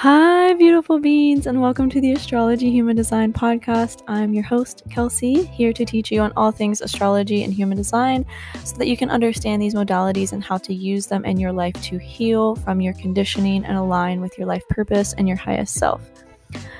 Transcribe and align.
Hi, 0.00 0.52
beautiful 0.52 0.98
beings, 0.98 1.46
and 1.46 1.62
welcome 1.62 1.88
to 1.88 2.02
the 2.02 2.12
Astrology 2.12 2.70
Human 2.70 2.94
Design 2.94 3.32
podcast. 3.32 4.02
I'm 4.06 4.34
your 4.34 4.44
host, 4.44 4.82
Kelsey, 4.90 5.44
here 5.46 5.72
to 5.72 5.86
teach 5.86 6.12
you 6.12 6.20
on 6.20 6.34
all 6.36 6.52
things 6.52 6.82
astrology 6.82 7.44
and 7.44 7.54
human 7.54 7.78
design 7.78 8.26
so 8.62 8.76
that 8.76 8.88
you 8.88 8.96
can 8.98 9.08
understand 9.08 9.62
these 9.62 9.72
modalities 9.72 10.34
and 10.34 10.44
how 10.44 10.58
to 10.58 10.74
use 10.74 11.06
them 11.06 11.24
in 11.24 11.40
your 11.40 11.50
life 11.50 11.80
to 11.84 11.96
heal 11.96 12.56
from 12.56 12.82
your 12.82 12.92
conditioning 12.92 13.64
and 13.64 13.78
align 13.78 14.20
with 14.20 14.36
your 14.36 14.46
life 14.46 14.68
purpose 14.68 15.14
and 15.14 15.28
your 15.28 15.38
highest 15.38 15.72
self. 15.72 16.25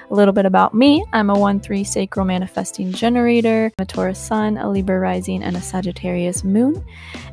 A 0.08 0.14
little 0.14 0.32
bit 0.32 0.46
about 0.46 0.72
me 0.72 1.04
I'm 1.12 1.30
a 1.30 1.38
1 1.38 1.60
3 1.60 1.82
sacral 1.82 2.26
manifesting 2.26 2.92
generator, 2.92 3.72
a 3.78 3.84
Taurus 3.84 4.18
sun, 4.18 4.56
a 4.56 4.70
Libra 4.70 4.98
rising, 4.98 5.42
and 5.42 5.56
a 5.56 5.60
Sagittarius 5.60 6.44
moon. 6.44 6.84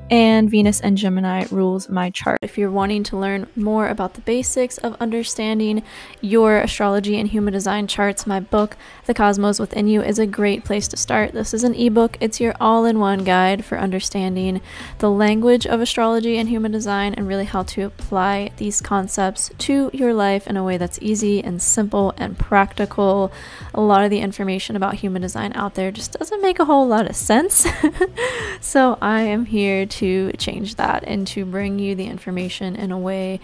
And 0.09 0.49
Venus 0.49 0.81
and 0.81 0.97
Gemini 0.97 1.45
rules 1.49 1.89
my 1.89 2.09
chart. 2.09 2.37
If 2.41 2.57
you're 2.57 2.69
wanting 2.69 3.03
to 3.05 3.17
learn 3.17 3.47
more 3.55 3.87
about 3.87 4.13
the 4.13 4.21
basics 4.21 4.77
of 4.77 4.95
understanding 4.99 5.81
your 6.21 6.59
astrology 6.59 7.17
and 7.17 7.27
human 7.27 7.53
design 7.53 7.87
charts, 7.87 8.27
my 8.27 8.39
book, 8.39 8.75
The 9.05 9.13
Cosmos 9.13 9.59
Within 9.59 9.87
You, 9.87 10.03
is 10.03 10.19
a 10.19 10.27
great 10.27 10.65
place 10.65 10.87
to 10.89 10.97
start. 10.97 11.31
This 11.31 11.53
is 11.53 11.63
an 11.63 11.73
ebook, 11.73 12.17
it's 12.19 12.39
your 12.39 12.53
all 12.59 12.85
in 12.85 12.99
one 12.99 13.23
guide 13.23 13.65
for 13.65 13.79
understanding 13.79 14.61
the 14.99 15.09
language 15.09 15.65
of 15.65 15.81
astrology 15.81 16.37
and 16.37 16.49
human 16.49 16.71
design 16.71 17.13
and 17.15 17.27
really 17.27 17.45
how 17.45 17.63
to 17.63 17.83
apply 17.83 18.51
these 18.57 18.81
concepts 18.81 19.51
to 19.59 19.89
your 19.93 20.13
life 20.13 20.47
in 20.47 20.57
a 20.57 20.63
way 20.63 20.77
that's 20.77 20.99
easy 21.01 21.43
and 21.43 21.61
simple 21.61 22.13
and 22.23 22.37
practical. 22.37 23.31
A 23.73 23.81
lot 23.81 24.03
of 24.03 24.09
the 24.09 24.19
information 24.19 24.75
about 24.75 24.95
human 24.95 25.21
design 25.21 25.51
out 25.55 25.75
there 25.75 25.91
just 25.91 26.17
doesn't 26.17 26.41
make 26.41 26.59
a 26.59 26.65
whole 26.65 26.87
lot 26.87 27.09
of 27.09 27.15
sense. 27.15 27.67
so 28.61 28.97
I 29.01 29.21
am 29.21 29.45
here 29.45 29.85
to 29.85 30.31
change 30.33 30.75
that 30.75 31.03
and 31.05 31.27
to 31.27 31.45
bring 31.45 31.79
you 31.79 31.95
the 31.95 32.05
information 32.05 32.75
in 32.75 32.91
a 32.91 32.97
way 32.97 33.39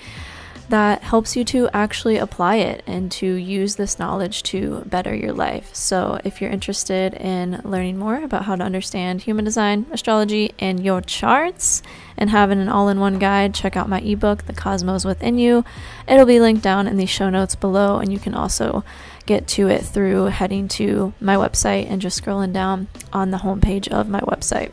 that 0.69 1.01
helps 1.01 1.35
you 1.35 1.43
to 1.45 1.69
actually 1.73 2.17
apply 2.17 2.57
it 2.57 2.83
and 2.85 3.11
to 3.11 3.25
use 3.25 3.75
this 3.75 3.99
knowledge 3.99 4.43
to 4.43 4.81
better 4.85 5.13
your 5.15 5.33
life. 5.33 5.73
So, 5.73 6.19
if 6.23 6.41
you're 6.41 6.51
interested 6.51 7.13
in 7.15 7.61
learning 7.63 7.97
more 7.97 8.23
about 8.23 8.45
how 8.45 8.55
to 8.55 8.63
understand 8.63 9.21
human 9.21 9.45
design, 9.45 9.87
astrology, 9.91 10.53
and 10.59 10.83
your 10.83 11.01
charts, 11.01 11.81
and 12.17 12.29
having 12.29 12.59
an 12.59 12.69
all 12.69 12.89
in 12.89 12.99
one 12.99 13.17
guide, 13.17 13.53
check 13.53 13.75
out 13.75 13.89
my 13.89 13.99
ebook, 14.01 14.45
The 14.45 14.53
Cosmos 14.53 15.05
Within 15.05 15.37
You. 15.37 15.65
It'll 16.07 16.25
be 16.25 16.39
linked 16.39 16.63
down 16.63 16.87
in 16.87 16.97
the 16.97 17.05
show 17.05 17.29
notes 17.29 17.55
below, 17.55 17.97
and 17.97 18.11
you 18.11 18.19
can 18.19 18.35
also 18.35 18.83
get 19.25 19.47
to 19.47 19.67
it 19.67 19.83
through 19.83 20.25
heading 20.25 20.67
to 20.67 21.13
my 21.19 21.35
website 21.35 21.89
and 21.89 22.01
just 22.01 22.21
scrolling 22.21 22.53
down 22.53 22.87
on 23.13 23.31
the 23.31 23.37
homepage 23.37 23.87
of 23.87 24.09
my 24.09 24.21
website. 24.21 24.71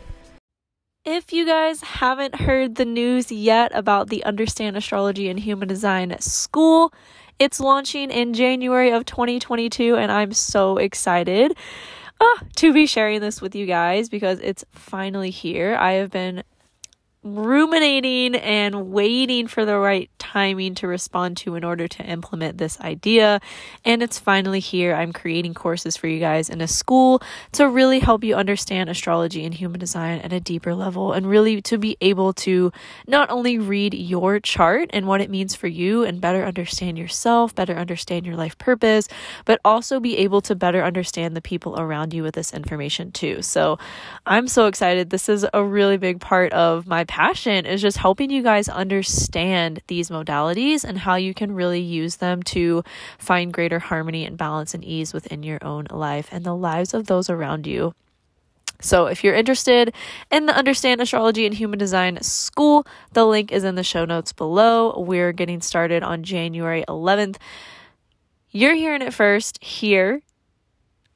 If 1.09 1.31
you 1.31 1.45
guys 1.45 1.79
haven't 1.79 2.35
heard 2.35 2.75
the 2.75 2.83
news 2.83 3.31
yet 3.31 3.71
about 3.73 4.09
the 4.09 4.25
Understand 4.25 4.75
Astrology 4.75 5.29
and 5.29 5.39
Human 5.39 5.69
Design 5.69 6.13
School, 6.19 6.93
it's 7.39 7.61
launching 7.61 8.11
in 8.11 8.33
January 8.33 8.91
of 8.91 9.05
2022, 9.05 9.95
and 9.95 10.11
I'm 10.11 10.33
so 10.33 10.75
excited 10.75 11.55
uh, 12.19 12.25
to 12.57 12.73
be 12.73 12.85
sharing 12.85 13.21
this 13.21 13.41
with 13.41 13.55
you 13.55 13.65
guys 13.65 14.09
because 14.09 14.41
it's 14.41 14.65
finally 14.73 15.29
here. 15.29 15.77
I 15.79 15.93
have 15.93 16.11
been 16.11 16.43
ruminating 17.35 18.35
and 18.35 18.91
waiting 18.91 19.47
for 19.47 19.65
the 19.65 19.77
right 19.77 20.09
timing 20.19 20.75
to 20.75 20.87
respond 20.87 21.37
to 21.37 21.55
in 21.55 21.63
order 21.63 21.87
to 21.87 22.03
implement 22.03 22.57
this 22.57 22.79
idea. 22.81 23.39
And 23.83 24.03
it's 24.03 24.19
finally 24.19 24.59
here. 24.59 24.93
I'm 24.93 25.13
creating 25.13 25.53
courses 25.53 25.97
for 25.97 26.07
you 26.07 26.19
guys 26.19 26.49
in 26.49 26.61
a 26.61 26.67
school 26.67 27.21
to 27.53 27.67
really 27.67 27.99
help 27.99 28.23
you 28.23 28.35
understand 28.35 28.89
astrology 28.89 29.45
and 29.45 29.53
human 29.53 29.79
design 29.79 30.19
at 30.19 30.33
a 30.33 30.39
deeper 30.39 30.75
level 30.75 31.13
and 31.13 31.27
really 31.27 31.61
to 31.63 31.77
be 31.77 31.97
able 32.01 32.33
to 32.33 32.71
not 33.07 33.29
only 33.29 33.57
read 33.57 33.93
your 33.93 34.39
chart 34.39 34.89
and 34.93 35.07
what 35.07 35.21
it 35.21 35.29
means 35.29 35.55
for 35.55 35.67
you 35.67 36.03
and 36.03 36.21
better 36.21 36.45
understand 36.45 36.97
yourself, 36.97 37.55
better 37.55 37.75
understand 37.75 38.25
your 38.25 38.35
life 38.35 38.57
purpose, 38.57 39.07
but 39.45 39.59
also 39.65 39.99
be 39.99 40.17
able 40.17 40.41
to 40.41 40.55
better 40.55 40.83
understand 40.83 41.35
the 41.35 41.41
people 41.41 41.79
around 41.79 42.13
you 42.13 42.23
with 42.23 42.35
this 42.35 42.53
information 42.53 43.11
too. 43.11 43.41
So 43.41 43.79
I'm 44.25 44.47
so 44.47 44.67
excited. 44.67 45.09
This 45.09 45.29
is 45.29 45.45
a 45.53 45.63
really 45.63 45.97
big 45.97 46.19
part 46.19 46.53
of 46.53 46.87
my 46.87 47.03
passion 47.17 47.65
is 47.65 47.81
just 47.81 47.97
helping 47.97 48.29
you 48.29 48.43
guys 48.43 48.69
understand 48.69 49.81
these 49.87 50.11
modalities 50.11 50.83
and 50.83 50.99
how 50.99 51.15
you 51.15 51.33
can 51.33 51.51
really 51.51 51.79
use 51.79 52.17
them 52.17 52.43
to 52.43 52.83
find 53.17 53.51
greater 53.51 53.79
harmony 53.79 54.23
and 54.23 54.37
balance 54.37 54.75
and 54.75 54.85
ease 54.85 55.13
within 55.13 55.41
your 55.41 55.57
own 55.63 55.87
life 55.89 56.29
and 56.31 56.45
the 56.45 56.53
lives 56.53 56.93
of 56.93 57.07
those 57.07 57.27
around 57.27 57.65
you. 57.65 57.91
So, 58.81 59.07
if 59.07 59.23
you're 59.23 59.33
interested 59.33 59.95
in 60.29 60.45
the 60.45 60.55
Understand 60.55 61.01
Astrology 61.01 61.47
and 61.47 61.55
Human 61.55 61.79
Design 61.79 62.21
School, 62.21 62.85
the 63.13 63.25
link 63.25 63.51
is 63.51 63.63
in 63.63 63.73
the 63.73 63.83
show 63.83 64.05
notes 64.05 64.31
below. 64.31 64.99
We're 64.99 65.31
getting 65.31 65.61
started 65.61 66.03
on 66.03 66.21
January 66.21 66.85
11th. 66.87 67.37
You're 68.51 68.75
hearing 68.75 69.01
it 69.01 69.11
first 69.11 69.63
here 69.63 70.21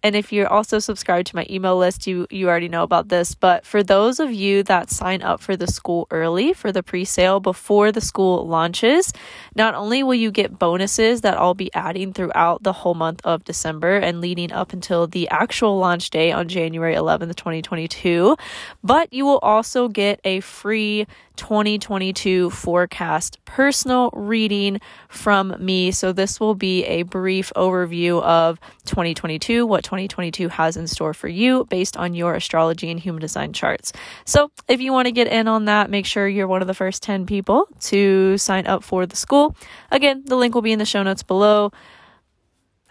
and 0.03 0.16
if 0.16 0.34
you're 0.34 0.47
also 0.47 0.79
subscribed 0.79 1.28
to 1.28 1.35
my 1.35 1.45
email 1.50 1.78
list, 1.78 2.07
you 2.07 2.25
you 2.29 2.50
already 2.50 2.67
know 2.67 2.84
about 2.84 3.09
this, 3.09 3.35
but 3.35 3.66
for 3.66 3.84
those 3.84 4.19
of 4.19 4.31
you 4.31 4.63
that 4.63 4.89
sign 4.89 5.22
up 5.22 5.41
for 5.41 5.56
the 5.56 5.67
school 5.67 6.07
early 6.09 6.53
for 6.53 6.72
the 6.72 6.81
pre-sale 6.81 7.39
before 7.39 7.91
the 7.91 8.01
school 8.01 8.47
launches, 8.47 9.13
not 9.56 9.75
only 9.75 10.01
will 10.03 10.16
you 10.16 10.31
get 10.31 10.57
bonuses 10.57 11.22
that 11.22 11.38
I'll 11.38 11.53
be 11.53 11.73
adding 11.73 12.13
throughout 12.13 12.63
the 12.63 12.73
whole 12.73 12.95
month 12.95 13.22
of 13.23 13.44
December 13.44 13.97
and 13.97 14.22
leading 14.22 14.51
up 14.51 14.73
until 14.73 15.07
the 15.07 15.29
actual 15.29 15.78
launch 15.78 16.09
day 16.09 16.31
on 16.31 16.47
January 16.47 16.95
11th, 16.95 17.35
2022, 17.35 18.35
but 18.84 19.13
you 19.13 19.25
will 19.25 19.40
also 19.40 19.88
get 19.88 20.19
a 20.23 20.40
free 20.40 21.06
2022 21.35 22.50
forecast 22.51 23.44
personal 23.45 24.11
reading 24.13 24.79
from 25.09 25.56
me. 25.59 25.91
So, 25.91 26.11
this 26.11 26.40
will 26.40 26.56
be 26.56 26.85
a 26.85 27.03
brief 27.03 27.51
overview 27.56 28.22
of 28.22 28.59
2022, 28.85 29.66
what 29.66 29.84
2022 29.91 30.47
has 30.47 30.78
in 30.78 30.88
store 30.88 31.13
for 31.13 31.28
you 31.28 31.66
based 31.66 31.97
on 31.97 32.13
your 32.13 32.34
astrology 32.34 32.90
and 32.90 32.97
human 32.97 33.19
design 33.19 33.52
charts. 33.52 33.91
So, 34.24 34.50
if 34.69 34.79
you 34.79 34.94
want 34.94 35.07
to 35.07 35.12
get 35.12 35.28
in 35.28 35.50
on 35.50 35.66
that, 35.66 35.90
make 35.90 36.06
sure 36.06 36.29
you're 36.29 36.47
one 36.47 36.62
of 36.62 36.69
the 36.69 36.74
first 36.74 37.03
10 37.03 37.25
people 37.25 37.68
to 37.91 38.38
sign 38.38 38.68
up 38.68 38.85
for 38.85 39.06
the 39.06 39.18
school. 39.18 39.53
Again, 39.91 40.24
the 40.25 40.38
link 40.38 40.56
will 40.56 40.62
be 40.62 40.72
in 40.72 40.79
the 40.79 40.85
show 40.85 41.03
notes 41.03 41.24
below. 41.24 41.74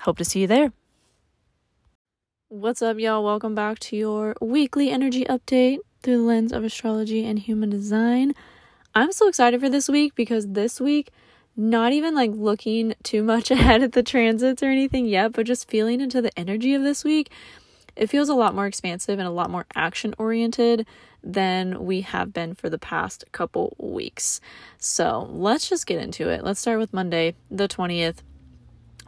Hope 0.01 0.19
to 0.19 0.27
see 0.27 0.41
you 0.41 0.47
there. 0.47 0.75
What's 2.49 2.83
up, 2.83 2.99
y'all? 2.99 3.25
Welcome 3.25 3.55
back 3.55 3.79
to 3.79 3.97
your 3.97 4.37
weekly 4.43 4.91
energy 4.91 5.25
update 5.25 5.79
through 6.03 6.19
the 6.19 6.23
lens 6.23 6.53
of 6.53 6.65
astrology 6.65 7.25
and 7.25 7.39
human 7.39 7.71
design. 7.71 8.35
I'm 8.95 9.13
so 9.13 9.27
excited 9.27 9.59
for 9.59 9.71
this 9.71 9.89
week 9.89 10.15
because 10.15 10.49
this 10.49 10.79
week, 10.83 11.13
not 11.61 11.93
even 11.93 12.15
like 12.15 12.31
looking 12.35 12.95
too 13.03 13.23
much 13.23 13.51
ahead 13.51 13.83
at 13.83 13.93
the 13.93 14.03
transits 14.03 14.63
or 14.63 14.67
anything 14.67 15.07
yet, 15.07 15.33
but 15.33 15.47
just 15.47 15.69
feeling 15.69 16.01
into 16.01 16.23
the 16.23 16.37
energy 16.39 16.75
of 16.75 16.83
this 16.83 17.05
week, 17.05 17.31
it 17.97 18.09
feels 18.09 18.29
a 18.29 18.35
lot 18.35 18.55
more 18.55 18.67
expansive 18.67 19.19
and 19.19 19.29
a 19.29 19.33
lot 19.33 19.51
more 19.51 19.67
action 19.75 20.15
oriented 20.17 20.87
than 21.23 21.85
we 21.85 22.01
have 22.01 22.33
been 22.33 22.55
for 22.55 22.71
the 22.71 22.79
past 22.79 23.25
couple 23.33 23.77
weeks. 23.79 24.41
So 24.79 25.29
let's 25.31 25.69
just 25.69 25.87
get 25.87 26.01
into 26.01 26.29
it. 26.31 26.43
Let's 26.43 26.61
start 26.61 26.79
with 26.79 26.95
Monday, 26.95 27.35
the 27.51 27.69
20th. 27.69 28.19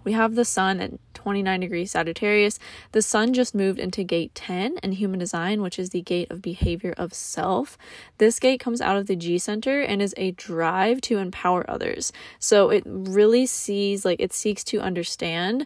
We 0.05 0.13
have 0.13 0.35
the 0.35 0.45
sun 0.45 0.81
at 0.81 1.12
29 1.23 1.61
degrees 1.61 1.93
Sagittarius. 1.93 2.59
The 2.91 3.01
sun 3.01 3.33
just 3.33 3.55
moved 3.55 3.79
into 3.79 4.03
gate 4.03 4.35
10 4.35 4.79
in 4.83 4.93
human 4.93 5.21
design, 5.21 5.63
which 5.63 5.79
is 5.79 5.91
the 5.91 6.03
gate 6.03 6.29
of 6.33 6.43
behavior 6.43 6.95
of 6.97 7.15
self. 7.15 7.79
This 8.19 8.41
gate 8.41 8.59
comes 8.59 8.81
out 8.81 8.97
of 8.97 9.07
the 9.07 9.15
G 9.15 9.39
center 9.39 9.81
and 9.81 10.03
is 10.03 10.15
a 10.17 10.33
drive 10.33 11.01
to 11.03 11.19
empower 11.19 11.69
others. 11.71 12.13
So 12.41 12.71
it 12.71 12.83
really 12.85 13.47
sees, 13.47 14.05
like, 14.05 14.21
it 14.21 14.33
seeks 14.33 14.65
to 14.65 14.81
understand 14.81 15.65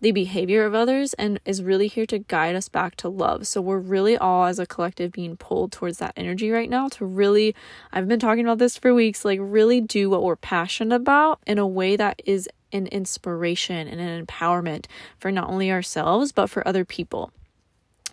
the 0.00 0.12
behavior 0.12 0.64
of 0.64 0.74
others 0.74 1.12
and 1.14 1.38
is 1.44 1.62
really 1.62 1.86
here 1.86 2.06
to 2.06 2.18
guide 2.18 2.56
us 2.56 2.68
back 2.68 2.96
to 2.96 3.08
love. 3.08 3.46
So 3.46 3.60
we're 3.60 3.78
really 3.78 4.16
all 4.16 4.46
as 4.46 4.58
a 4.58 4.66
collective 4.66 5.12
being 5.12 5.36
pulled 5.36 5.72
towards 5.72 5.98
that 5.98 6.14
energy 6.16 6.50
right 6.50 6.70
now 6.70 6.88
to 6.88 7.04
really 7.04 7.54
I've 7.92 8.08
been 8.08 8.18
talking 8.18 8.44
about 8.44 8.58
this 8.58 8.78
for 8.78 8.94
weeks 8.94 9.24
like 9.24 9.38
really 9.42 9.80
do 9.80 10.08
what 10.08 10.22
we're 10.22 10.36
passionate 10.36 10.96
about 10.96 11.40
in 11.46 11.58
a 11.58 11.66
way 11.66 11.96
that 11.96 12.22
is 12.24 12.48
an 12.72 12.86
inspiration 12.88 13.88
and 13.88 14.00
an 14.00 14.26
empowerment 14.26 14.86
for 15.18 15.30
not 15.30 15.48
only 15.48 15.70
ourselves 15.70 16.32
but 16.32 16.48
for 16.48 16.66
other 16.66 16.84
people. 16.84 17.32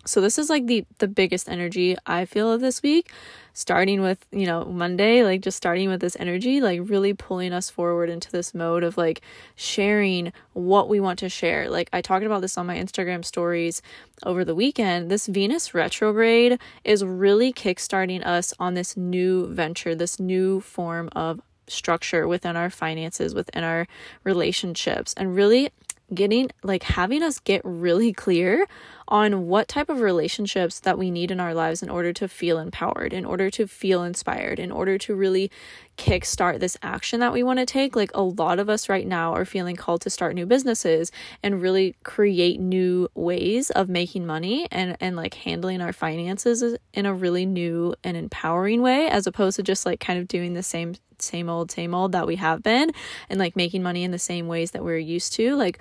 So 0.04 0.20
this 0.22 0.38
is 0.38 0.48
like 0.48 0.66
the 0.66 0.86
the 0.98 1.08
biggest 1.08 1.48
energy 1.48 1.96
I 2.06 2.24
feel 2.24 2.50
of 2.50 2.60
this 2.60 2.82
week 2.82 3.10
starting 3.58 4.00
with, 4.00 4.24
you 4.30 4.46
know, 4.46 4.64
Monday, 4.64 5.24
like 5.24 5.40
just 5.40 5.56
starting 5.56 5.88
with 5.88 6.00
this 6.00 6.16
energy, 6.20 6.60
like 6.60 6.80
really 6.84 7.12
pulling 7.12 7.52
us 7.52 7.68
forward 7.68 8.08
into 8.08 8.30
this 8.30 8.54
mode 8.54 8.84
of 8.84 8.96
like 8.96 9.20
sharing 9.56 10.32
what 10.52 10.88
we 10.88 11.00
want 11.00 11.18
to 11.18 11.28
share. 11.28 11.68
Like 11.68 11.90
I 11.92 12.00
talked 12.00 12.24
about 12.24 12.40
this 12.40 12.56
on 12.56 12.66
my 12.66 12.76
Instagram 12.76 13.24
stories 13.24 13.82
over 14.24 14.44
the 14.44 14.54
weekend. 14.54 15.10
This 15.10 15.26
Venus 15.26 15.74
retrograde 15.74 16.60
is 16.84 17.04
really 17.04 17.52
kickstarting 17.52 18.24
us 18.24 18.54
on 18.60 18.74
this 18.74 18.96
new 18.96 19.48
venture, 19.48 19.96
this 19.96 20.20
new 20.20 20.60
form 20.60 21.08
of 21.16 21.40
structure 21.68 22.26
within 22.26 22.56
our 22.56 22.70
finances, 22.70 23.34
within 23.34 23.64
our 23.64 23.86
relationships, 24.24 25.14
and 25.16 25.34
really 25.34 25.70
getting 26.14 26.50
like 26.62 26.82
having 26.82 27.22
us 27.22 27.38
get 27.38 27.60
really 27.64 28.12
clear 28.12 28.66
on 29.08 29.46
what 29.46 29.68
type 29.68 29.88
of 29.88 30.00
relationships 30.00 30.80
that 30.80 30.98
we 30.98 31.10
need 31.10 31.30
in 31.30 31.40
our 31.40 31.54
lives 31.54 31.82
in 31.82 31.88
order 31.88 32.12
to 32.12 32.28
feel 32.28 32.58
empowered, 32.58 33.12
in 33.12 33.24
order 33.24 33.50
to 33.50 33.66
feel 33.66 34.02
inspired, 34.02 34.58
in 34.58 34.70
order 34.70 34.98
to 34.98 35.14
really 35.14 35.50
kickstart 35.96 36.60
this 36.60 36.76
action 36.82 37.18
that 37.20 37.32
we 37.32 37.42
want 37.42 37.58
to 37.58 37.66
take. 37.66 37.96
Like 37.96 38.10
a 38.14 38.22
lot 38.22 38.58
of 38.58 38.68
us 38.68 38.88
right 38.88 39.06
now 39.06 39.32
are 39.32 39.46
feeling 39.46 39.76
called 39.76 40.02
to 40.02 40.10
start 40.10 40.34
new 40.34 40.46
businesses 40.46 41.10
and 41.42 41.60
really 41.60 41.96
create 42.04 42.60
new 42.60 43.08
ways 43.14 43.70
of 43.70 43.88
making 43.88 44.26
money 44.26 44.68
and 44.70 44.96
and 45.00 45.16
like 45.16 45.34
handling 45.34 45.80
our 45.80 45.92
finances 45.92 46.76
in 46.92 47.06
a 47.06 47.14
really 47.14 47.46
new 47.46 47.94
and 48.04 48.16
empowering 48.16 48.82
way 48.82 49.08
as 49.08 49.26
opposed 49.26 49.56
to 49.56 49.62
just 49.62 49.86
like 49.86 50.00
kind 50.00 50.18
of 50.18 50.28
doing 50.28 50.52
the 50.52 50.62
same 50.62 50.94
same 51.18 51.48
old 51.48 51.70
same 51.70 51.94
old 51.94 52.12
that 52.12 52.26
we 52.26 52.36
have 52.36 52.62
been 52.62 52.92
and 53.28 53.38
like 53.38 53.56
making 53.56 53.82
money 53.82 54.04
in 54.04 54.12
the 54.12 54.18
same 54.18 54.46
ways 54.46 54.70
that 54.72 54.84
we're 54.84 54.98
used 54.98 55.32
to. 55.32 55.56
Like 55.56 55.78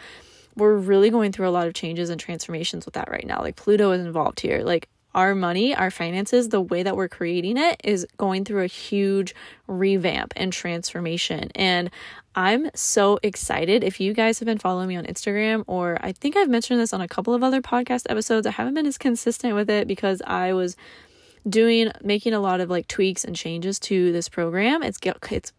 we're 0.57 0.75
really 0.75 1.09
going 1.09 1.31
through 1.31 1.47
a 1.47 1.51
lot 1.51 1.67
of 1.67 1.73
changes 1.73 2.09
and 2.09 2.19
transformations 2.19 2.85
with 2.85 2.95
that 2.95 3.09
right 3.09 3.25
now. 3.25 3.41
Like 3.41 3.55
Pluto 3.55 3.91
is 3.91 4.01
involved 4.01 4.39
here. 4.39 4.63
Like 4.63 4.89
our 5.15 5.33
money, 5.33 5.73
our 5.73 5.89
finances, 5.89 6.49
the 6.49 6.61
way 6.61 6.83
that 6.83 6.95
we're 6.95 7.07
creating 7.07 7.57
it 7.57 7.79
is 7.83 8.05
going 8.17 8.45
through 8.45 8.63
a 8.63 8.67
huge 8.67 9.33
revamp 9.67 10.33
and 10.35 10.51
transformation. 10.51 11.49
And 11.55 11.89
I'm 12.35 12.69
so 12.75 13.19
excited. 13.23 13.83
If 13.83 13.99
you 13.99 14.13
guys 14.13 14.39
have 14.39 14.45
been 14.45 14.59
following 14.59 14.87
me 14.87 14.95
on 14.95 15.05
Instagram, 15.05 15.63
or 15.65 15.97
I 16.01 16.11
think 16.11 16.35
I've 16.35 16.49
mentioned 16.49 16.79
this 16.79 16.93
on 16.93 17.01
a 17.01 17.07
couple 17.07 17.33
of 17.33 17.43
other 17.43 17.61
podcast 17.61 18.03
episodes, 18.09 18.45
I 18.45 18.51
haven't 18.51 18.75
been 18.75 18.85
as 18.85 18.97
consistent 18.97 19.55
with 19.55 19.69
it 19.69 19.87
because 19.87 20.21
I 20.27 20.53
was 20.53 20.75
doing 21.49 21.91
making 22.03 22.33
a 22.33 22.39
lot 22.39 22.59
of 22.61 22.69
like 22.69 22.87
tweaks 22.87 23.23
and 23.23 23.35
changes 23.35 23.79
to 23.79 24.11
this 24.11 24.29
program. 24.29 24.83
It's 24.83 24.99
it's 25.03 25.51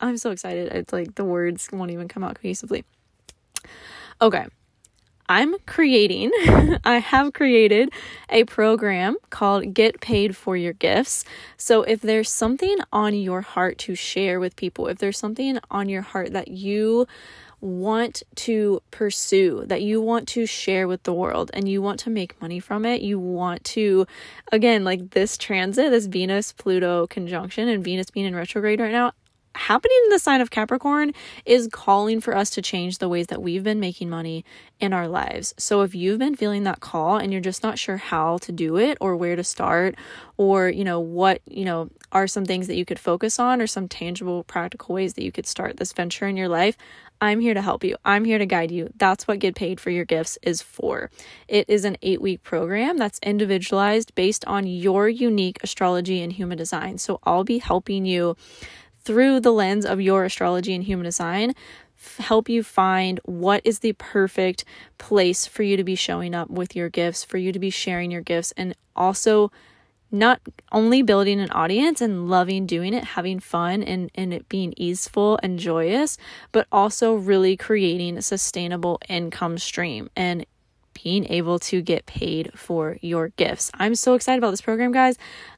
I'm 0.00 0.18
so 0.18 0.30
excited. 0.30 0.72
It's 0.72 0.92
like 0.92 1.14
the 1.14 1.24
words 1.24 1.68
won't 1.72 1.90
even 1.90 2.08
come 2.08 2.22
out 2.22 2.38
cohesively. 2.42 2.84
Okay. 4.20 4.46
I'm 5.28 5.56
creating, 5.66 6.32
I 6.84 6.98
have 6.98 7.34
created 7.34 7.90
a 8.30 8.44
program 8.44 9.16
called 9.30 9.74
Get 9.74 10.00
Paid 10.00 10.34
for 10.34 10.56
Your 10.56 10.72
Gifts. 10.72 11.24
So 11.56 11.82
if 11.82 12.00
there's 12.00 12.30
something 12.30 12.78
on 12.92 13.14
your 13.14 13.42
heart 13.42 13.78
to 13.78 13.94
share 13.94 14.40
with 14.40 14.56
people, 14.56 14.88
if 14.88 14.98
there's 14.98 15.18
something 15.18 15.58
on 15.70 15.88
your 15.88 16.02
heart 16.02 16.32
that 16.32 16.48
you 16.48 17.06
want 17.60 18.22
to 18.36 18.80
pursue, 18.90 19.64
that 19.66 19.82
you 19.82 20.00
want 20.00 20.26
to 20.28 20.46
share 20.46 20.88
with 20.88 21.02
the 21.02 21.12
world, 21.12 21.50
and 21.52 21.68
you 21.68 21.82
want 21.82 22.00
to 22.00 22.10
make 22.10 22.40
money 22.40 22.58
from 22.58 22.84
it, 22.86 23.02
you 23.02 23.18
want 23.18 23.62
to, 23.64 24.06
again, 24.50 24.82
like 24.82 25.10
this 25.10 25.36
transit, 25.36 25.90
this 25.90 26.06
Venus 26.06 26.52
Pluto 26.52 27.06
conjunction, 27.06 27.68
and 27.68 27.84
Venus 27.84 28.10
being 28.10 28.26
in 28.26 28.34
retrograde 28.34 28.80
right 28.80 28.92
now, 28.92 29.12
happening 29.58 29.98
in 30.04 30.10
the 30.10 30.18
sign 30.18 30.40
of 30.40 30.50
Capricorn 30.50 31.12
is 31.44 31.68
calling 31.72 32.20
for 32.20 32.34
us 32.36 32.50
to 32.50 32.62
change 32.62 32.98
the 32.98 33.08
ways 33.08 33.26
that 33.26 33.42
we've 33.42 33.64
been 33.64 33.80
making 33.80 34.08
money 34.08 34.44
in 34.80 34.92
our 34.92 35.08
lives. 35.08 35.54
So 35.58 35.82
if 35.82 35.94
you've 35.94 36.18
been 36.18 36.36
feeling 36.36 36.62
that 36.64 36.80
call 36.80 37.18
and 37.18 37.32
you're 37.32 37.40
just 37.40 37.62
not 37.62 37.78
sure 37.78 37.96
how 37.96 38.38
to 38.38 38.52
do 38.52 38.76
it 38.76 38.96
or 39.00 39.16
where 39.16 39.36
to 39.36 39.44
start 39.44 39.96
or, 40.36 40.68
you 40.68 40.84
know, 40.84 41.00
what, 41.00 41.42
you 41.46 41.64
know, 41.64 41.90
are 42.12 42.26
some 42.26 42.44
things 42.44 42.68
that 42.68 42.76
you 42.76 42.84
could 42.84 42.98
focus 42.98 43.38
on 43.38 43.60
or 43.60 43.66
some 43.66 43.88
tangible 43.88 44.44
practical 44.44 44.94
ways 44.94 45.14
that 45.14 45.24
you 45.24 45.32
could 45.32 45.46
start 45.46 45.76
this 45.76 45.92
venture 45.92 46.26
in 46.26 46.36
your 46.36 46.48
life, 46.48 46.76
I'm 47.20 47.40
here 47.40 47.54
to 47.54 47.62
help 47.62 47.82
you. 47.82 47.96
I'm 48.04 48.24
here 48.24 48.38
to 48.38 48.46
guide 48.46 48.70
you. 48.70 48.92
That's 48.96 49.26
what 49.26 49.40
Get 49.40 49.56
Paid 49.56 49.80
for 49.80 49.90
Your 49.90 50.04
Gifts 50.04 50.38
is 50.42 50.62
for. 50.62 51.10
It 51.48 51.68
is 51.68 51.84
an 51.84 51.96
eight 52.02 52.20
week 52.20 52.44
program 52.44 52.96
that's 52.96 53.18
individualized 53.20 54.14
based 54.14 54.44
on 54.44 54.66
your 54.66 55.08
unique 55.08 55.58
astrology 55.62 56.22
and 56.22 56.32
human 56.32 56.56
design. 56.56 56.98
So 56.98 57.18
I'll 57.24 57.44
be 57.44 57.58
helping 57.58 58.06
you 58.06 58.36
through 59.08 59.40
the 59.40 59.50
lens 59.50 59.86
of 59.86 60.02
your 60.02 60.26
astrology 60.26 60.74
and 60.74 60.84
human 60.84 61.06
design 61.06 61.54
help 62.18 62.46
you 62.46 62.62
find 62.62 63.18
what 63.24 63.62
is 63.64 63.78
the 63.78 63.94
perfect 63.94 64.66
place 64.98 65.46
for 65.46 65.62
you 65.62 65.78
to 65.78 65.82
be 65.82 65.94
showing 65.94 66.34
up 66.34 66.50
with 66.50 66.76
your 66.76 66.90
gifts, 66.90 67.24
for 67.24 67.38
you 67.38 67.50
to 67.50 67.58
be 67.58 67.70
sharing 67.70 68.10
your 68.10 68.20
gifts, 68.20 68.52
and 68.58 68.76
also 68.94 69.50
not 70.10 70.42
only 70.72 71.00
building 71.00 71.40
an 71.40 71.50
audience 71.52 72.02
and 72.02 72.28
loving 72.28 72.66
doing 72.66 72.92
it, 72.92 73.02
having 73.02 73.40
fun 73.40 73.82
and, 73.82 74.10
and 74.14 74.34
it 74.34 74.46
being 74.50 74.74
easeful 74.76 75.40
and 75.42 75.58
joyous, 75.58 76.18
but 76.52 76.66
also 76.70 77.14
really 77.14 77.56
creating 77.56 78.18
a 78.18 78.22
sustainable 78.22 79.00
income 79.08 79.56
stream 79.56 80.10
and 80.14 80.44
being 81.02 81.24
able 81.32 81.58
to 81.58 81.80
get 81.80 82.04
paid 82.04 82.50
for 82.54 82.98
your 83.00 83.28
gifts. 83.30 83.70
I'm 83.72 83.94
so 83.94 84.12
excited 84.12 84.36
about 84.36 84.50
this 84.50 84.60
program, 84.60 84.92
guys. 84.92 85.16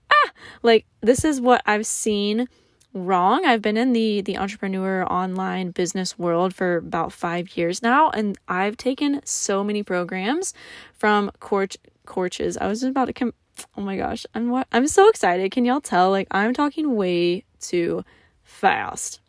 Ah, 0.08 0.30
like 0.62 0.86
this 1.00 1.24
is 1.24 1.40
what 1.40 1.62
I've 1.66 1.86
seen 1.86 2.48
wrong. 2.92 3.44
I've 3.44 3.62
been 3.62 3.76
in 3.76 3.92
the 3.92 4.20
the 4.20 4.36
entrepreneur 4.36 5.04
online 5.04 5.70
business 5.70 6.18
world 6.18 6.54
for 6.54 6.76
about 6.76 7.12
5 7.12 7.56
years 7.56 7.82
now 7.82 8.10
and 8.10 8.36
I've 8.48 8.76
taken 8.76 9.20
so 9.24 9.62
many 9.62 9.82
programs 9.82 10.54
from 10.92 11.30
coach 11.40 11.76
coaches. 12.04 12.56
I 12.56 12.66
was 12.66 12.82
about 12.82 13.06
to 13.06 13.12
come 13.12 13.32
oh 13.76 13.82
my 13.82 13.96
gosh. 13.96 14.26
I'm 14.34 14.50
what 14.50 14.66
I'm 14.72 14.88
so 14.88 15.08
excited. 15.08 15.52
Can 15.52 15.64
y'all 15.64 15.80
tell 15.80 16.10
like 16.10 16.26
I'm 16.30 16.52
talking 16.52 16.96
way 16.96 17.44
too 17.60 18.04
fast. 18.42 19.20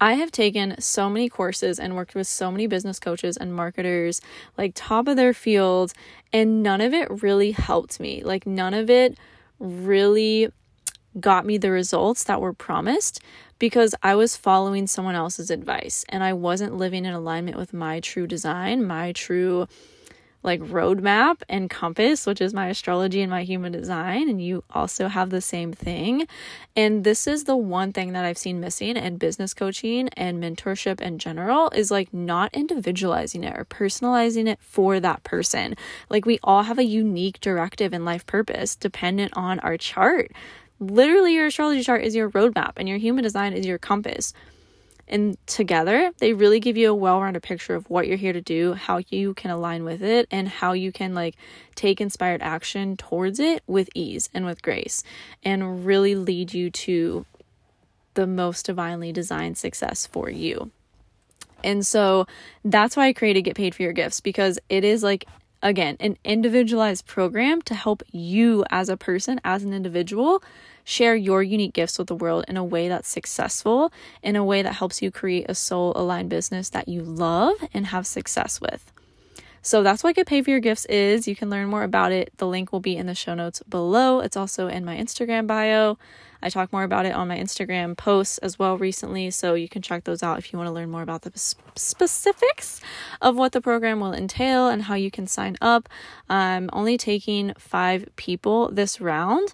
I 0.00 0.14
have 0.14 0.30
taken 0.30 0.80
so 0.80 1.10
many 1.10 1.28
courses 1.28 1.80
and 1.80 1.96
worked 1.96 2.14
with 2.14 2.28
so 2.28 2.52
many 2.52 2.68
business 2.68 3.00
coaches 3.00 3.36
and 3.36 3.52
marketers, 3.52 4.20
like 4.56 4.72
top 4.74 5.08
of 5.08 5.16
their 5.16 5.34
field, 5.34 5.92
and 6.32 6.62
none 6.62 6.80
of 6.80 6.94
it 6.94 7.22
really 7.22 7.50
helped 7.50 7.98
me. 7.98 8.22
Like, 8.22 8.46
none 8.46 8.74
of 8.74 8.90
it 8.90 9.18
really 9.58 10.52
got 11.18 11.46
me 11.46 11.58
the 11.58 11.70
results 11.70 12.24
that 12.24 12.40
were 12.40 12.52
promised 12.52 13.20
because 13.58 13.94
I 14.02 14.14
was 14.14 14.36
following 14.36 14.86
someone 14.86 15.14
else's 15.14 15.50
advice 15.50 16.04
and 16.08 16.22
I 16.22 16.32
wasn't 16.32 16.76
living 16.76 17.04
in 17.04 17.14
alignment 17.14 17.56
with 17.56 17.72
my 17.72 18.00
true 18.00 18.26
design, 18.26 18.84
my 18.84 19.12
true 19.12 19.66
like 20.42 20.60
roadmap 20.60 21.42
and 21.48 21.68
compass, 21.68 22.24
which 22.24 22.40
is 22.40 22.54
my 22.54 22.68
astrology 22.68 23.20
and 23.22 23.30
my 23.30 23.42
human 23.42 23.72
design. 23.72 24.28
And 24.28 24.40
you 24.40 24.62
also 24.70 25.08
have 25.08 25.30
the 25.30 25.40
same 25.40 25.72
thing. 25.72 26.28
And 26.76 27.02
this 27.02 27.26
is 27.26 27.44
the 27.44 27.56
one 27.56 27.92
thing 27.92 28.12
that 28.12 28.24
I've 28.24 28.38
seen 28.38 28.60
missing 28.60 28.96
in 28.96 29.16
business 29.16 29.52
coaching 29.52 30.08
and 30.10 30.42
mentorship 30.42 31.00
in 31.00 31.18
general 31.18 31.70
is 31.70 31.90
like 31.90 32.14
not 32.14 32.54
individualizing 32.54 33.42
it 33.42 33.58
or 33.58 33.64
personalizing 33.64 34.46
it 34.46 34.60
for 34.62 35.00
that 35.00 35.24
person. 35.24 35.74
Like 36.08 36.24
we 36.24 36.38
all 36.44 36.62
have 36.62 36.78
a 36.78 36.84
unique 36.84 37.40
directive 37.40 37.92
and 37.92 38.04
life 38.04 38.24
purpose 38.24 38.76
dependent 38.76 39.32
on 39.36 39.58
our 39.60 39.76
chart. 39.76 40.30
Literally, 40.80 41.34
your 41.34 41.46
astrology 41.46 41.82
chart 41.82 42.04
is 42.04 42.14
your 42.14 42.30
roadmap, 42.30 42.72
and 42.76 42.88
your 42.88 42.98
human 42.98 43.24
design 43.24 43.52
is 43.52 43.66
your 43.66 43.78
compass. 43.78 44.32
And 45.10 45.38
together, 45.46 46.12
they 46.18 46.34
really 46.34 46.60
give 46.60 46.76
you 46.76 46.90
a 46.90 46.94
well 46.94 47.20
rounded 47.20 47.42
picture 47.42 47.74
of 47.74 47.88
what 47.88 48.06
you're 48.06 48.18
here 48.18 48.34
to 48.34 48.42
do, 48.42 48.74
how 48.74 49.00
you 49.08 49.32
can 49.34 49.50
align 49.50 49.84
with 49.84 50.02
it, 50.02 50.28
and 50.30 50.48
how 50.48 50.72
you 50.72 50.92
can 50.92 51.14
like 51.14 51.34
take 51.74 52.00
inspired 52.00 52.42
action 52.42 52.96
towards 52.96 53.40
it 53.40 53.62
with 53.66 53.88
ease 53.94 54.28
and 54.34 54.44
with 54.44 54.62
grace, 54.62 55.02
and 55.42 55.86
really 55.86 56.14
lead 56.14 56.52
you 56.52 56.70
to 56.70 57.24
the 58.14 58.26
most 58.26 58.66
divinely 58.66 59.12
designed 59.12 59.56
success 59.56 60.06
for 60.06 60.28
you. 60.28 60.70
And 61.64 61.86
so 61.86 62.26
that's 62.64 62.96
why 62.96 63.06
I 63.06 63.12
created 63.12 63.42
Get 63.42 63.56
Paid 63.56 63.74
for 63.74 63.82
Your 63.82 63.92
Gifts 63.92 64.20
because 64.20 64.58
it 64.68 64.84
is 64.84 65.02
like 65.02 65.24
again, 65.62 65.96
an 66.00 66.16
individualized 66.24 67.06
program 67.06 67.62
to 67.62 67.74
help 67.74 68.02
you 68.10 68.64
as 68.70 68.88
a 68.88 68.96
person, 68.96 69.40
as 69.44 69.62
an 69.62 69.72
individual, 69.72 70.42
share 70.84 71.14
your 71.14 71.42
unique 71.42 71.74
gifts 71.74 71.98
with 71.98 72.08
the 72.08 72.14
world 72.14 72.44
in 72.48 72.56
a 72.56 72.64
way 72.64 72.88
that's 72.88 73.08
successful, 73.08 73.92
in 74.22 74.36
a 74.36 74.44
way 74.44 74.62
that 74.62 74.74
helps 74.74 75.02
you 75.02 75.10
create 75.10 75.46
a 75.48 75.54
soul 75.54 75.92
aligned 75.96 76.30
business 76.30 76.70
that 76.70 76.88
you 76.88 77.02
love 77.02 77.56
and 77.74 77.86
have 77.88 78.06
success 78.06 78.60
with. 78.60 78.92
So 79.68 79.82
that's 79.82 80.02
what 80.02 80.16
Get 80.16 80.26
Paid 80.26 80.46
for 80.46 80.50
Your 80.50 80.60
Gifts 80.60 80.86
is. 80.86 81.28
You 81.28 81.36
can 81.36 81.50
learn 81.50 81.68
more 81.68 81.82
about 81.82 82.10
it. 82.10 82.32
The 82.38 82.46
link 82.46 82.72
will 82.72 82.80
be 82.80 82.96
in 82.96 83.04
the 83.04 83.14
show 83.14 83.34
notes 83.34 83.62
below. 83.68 84.20
It's 84.20 84.34
also 84.34 84.66
in 84.66 84.82
my 84.82 84.96
Instagram 84.96 85.46
bio. 85.46 85.98
I 86.40 86.48
talk 86.48 86.72
more 86.72 86.84
about 86.84 87.04
it 87.04 87.14
on 87.14 87.28
my 87.28 87.36
Instagram 87.36 87.94
posts 87.94 88.38
as 88.38 88.58
well 88.58 88.78
recently, 88.78 89.30
so 89.30 89.52
you 89.52 89.68
can 89.68 89.82
check 89.82 90.04
those 90.04 90.22
out 90.22 90.38
if 90.38 90.50
you 90.50 90.58
want 90.58 90.68
to 90.68 90.72
learn 90.72 90.90
more 90.90 91.02
about 91.02 91.20
the 91.20 91.38
specifics 91.76 92.80
of 93.20 93.36
what 93.36 93.52
the 93.52 93.60
program 93.60 94.00
will 94.00 94.14
entail 94.14 94.68
and 94.68 94.84
how 94.84 94.94
you 94.94 95.10
can 95.10 95.26
sign 95.26 95.58
up. 95.60 95.86
I'm 96.30 96.70
only 96.72 96.96
taking 96.96 97.52
five 97.58 98.08
people 98.16 98.70
this 98.72 99.02
round. 99.02 99.52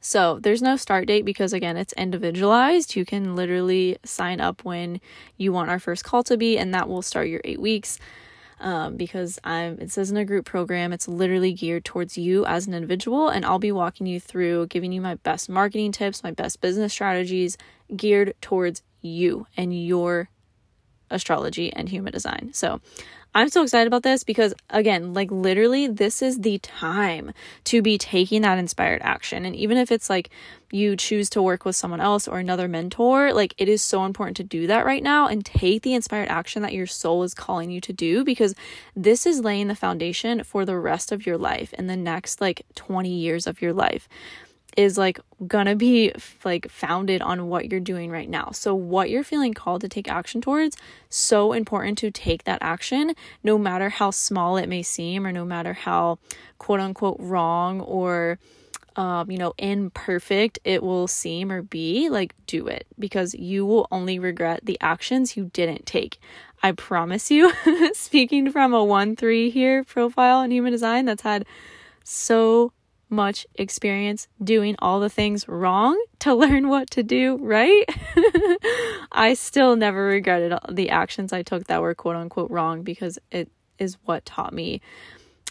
So 0.00 0.38
there's 0.40 0.62
no 0.62 0.76
start 0.76 1.06
date 1.08 1.26
because 1.26 1.52
again, 1.52 1.76
it's 1.76 1.92
individualized. 1.92 2.96
You 2.96 3.04
can 3.04 3.36
literally 3.36 3.98
sign 4.02 4.40
up 4.40 4.64
when 4.64 5.02
you 5.36 5.52
want 5.52 5.68
our 5.68 5.78
first 5.78 6.04
call 6.04 6.22
to 6.22 6.38
be, 6.38 6.56
and 6.56 6.72
that 6.72 6.88
will 6.88 7.02
start 7.02 7.28
your 7.28 7.42
eight 7.44 7.60
weeks 7.60 7.98
um, 8.60 8.96
because 8.96 9.38
I'm 9.44 9.78
it 9.80 9.90
says 9.90 10.10
in 10.10 10.16
a 10.16 10.24
group 10.24 10.44
program 10.44 10.92
it's 10.92 11.08
literally 11.08 11.52
geared 11.52 11.84
towards 11.84 12.18
you 12.18 12.44
as 12.46 12.66
an 12.66 12.74
individual 12.74 13.28
and 13.28 13.44
I'll 13.44 13.58
be 13.58 13.72
walking 13.72 14.06
you 14.06 14.20
through 14.20 14.66
giving 14.66 14.92
you 14.92 15.00
my 15.00 15.16
best 15.16 15.48
marketing 15.48 15.92
tips, 15.92 16.22
my 16.22 16.32
best 16.32 16.60
business 16.60 16.92
strategies 16.92 17.56
geared 17.94 18.34
towards 18.40 18.82
you 19.00 19.46
and 19.56 19.78
your 19.86 20.28
astrology 21.10 21.72
and 21.72 21.88
human 21.88 22.12
design. 22.12 22.50
So 22.52 22.80
I'm 23.34 23.48
so 23.48 23.62
excited 23.62 23.86
about 23.86 24.02
this 24.02 24.24
because, 24.24 24.54
again, 24.70 25.12
like 25.14 25.30
literally, 25.30 25.86
this 25.86 26.22
is 26.22 26.38
the 26.40 26.58
time 26.58 27.32
to 27.64 27.82
be 27.82 27.98
taking 27.98 28.42
that 28.42 28.58
inspired 28.58 29.02
action. 29.02 29.44
And 29.44 29.54
even 29.54 29.76
if 29.76 29.92
it's 29.92 30.08
like 30.08 30.30
you 30.70 30.96
choose 30.96 31.30
to 31.30 31.42
work 31.42 31.64
with 31.64 31.76
someone 31.76 32.00
else 32.00 32.26
or 32.26 32.38
another 32.38 32.68
mentor, 32.68 33.32
like 33.32 33.54
it 33.58 33.68
is 33.68 33.82
so 33.82 34.04
important 34.04 34.36
to 34.38 34.44
do 34.44 34.66
that 34.66 34.86
right 34.86 35.02
now 35.02 35.28
and 35.28 35.44
take 35.44 35.82
the 35.82 35.94
inspired 35.94 36.28
action 36.28 36.62
that 36.62 36.72
your 36.72 36.86
soul 36.86 37.22
is 37.22 37.34
calling 37.34 37.70
you 37.70 37.80
to 37.82 37.92
do 37.92 38.24
because 38.24 38.54
this 38.96 39.26
is 39.26 39.40
laying 39.40 39.68
the 39.68 39.74
foundation 39.74 40.42
for 40.42 40.64
the 40.64 40.78
rest 40.78 41.12
of 41.12 41.26
your 41.26 41.38
life 41.38 41.72
in 41.74 41.86
the 41.86 41.96
next 41.96 42.40
like 42.40 42.62
20 42.74 43.08
years 43.08 43.46
of 43.46 43.62
your 43.62 43.72
life 43.72 44.08
is 44.78 44.96
like 44.96 45.18
gonna 45.48 45.74
be 45.74 46.12
like 46.44 46.70
founded 46.70 47.20
on 47.20 47.48
what 47.48 47.68
you're 47.68 47.80
doing 47.80 48.12
right 48.12 48.30
now. 48.30 48.50
So 48.52 48.76
what 48.76 49.10
you're 49.10 49.24
feeling 49.24 49.52
called 49.52 49.80
to 49.80 49.88
take 49.88 50.08
action 50.08 50.40
towards, 50.40 50.76
so 51.10 51.52
important 51.52 51.98
to 51.98 52.12
take 52.12 52.44
that 52.44 52.60
action 52.62 53.14
no 53.42 53.58
matter 53.58 53.88
how 53.88 54.12
small 54.12 54.56
it 54.56 54.68
may 54.68 54.84
seem 54.84 55.26
or 55.26 55.32
no 55.32 55.44
matter 55.44 55.72
how 55.72 56.20
quote 56.58 56.78
unquote 56.78 57.16
wrong 57.18 57.80
or 57.80 58.38
um, 58.94 59.30
you 59.30 59.38
know, 59.38 59.52
imperfect 59.58 60.60
it 60.64 60.82
will 60.82 61.08
seem 61.08 61.50
or 61.50 61.62
be, 61.62 62.08
like 62.08 62.34
do 62.46 62.68
it 62.68 62.86
because 62.98 63.34
you 63.34 63.66
will 63.66 63.88
only 63.90 64.18
regret 64.20 64.60
the 64.64 64.78
actions 64.80 65.36
you 65.36 65.50
didn't 65.52 65.86
take. 65.86 66.20
I 66.62 66.72
promise 66.72 67.32
you, 67.32 67.52
speaking 67.94 68.50
from 68.52 68.74
a 68.74 68.84
1 68.84 69.16
3 69.16 69.50
here 69.50 69.82
profile 69.82 70.40
in 70.42 70.52
human 70.52 70.72
design 70.72 71.04
that's 71.04 71.22
had 71.22 71.46
so 72.04 72.72
much 73.10 73.46
experience 73.54 74.28
doing 74.42 74.76
all 74.78 75.00
the 75.00 75.08
things 75.08 75.48
wrong 75.48 76.02
to 76.20 76.34
learn 76.34 76.68
what 76.68 76.90
to 76.90 77.02
do 77.02 77.36
right. 77.40 77.84
I 79.12 79.34
still 79.34 79.76
never 79.76 80.04
regretted 80.04 80.58
the 80.70 80.90
actions 80.90 81.32
I 81.32 81.42
took 81.42 81.64
that 81.64 81.80
were 81.80 81.94
quote 81.94 82.16
unquote 82.16 82.50
wrong 82.50 82.82
because 82.82 83.18
it 83.30 83.50
is 83.78 83.96
what 84.04 84.24
taught 84.24 84.52
me 84.52 84.80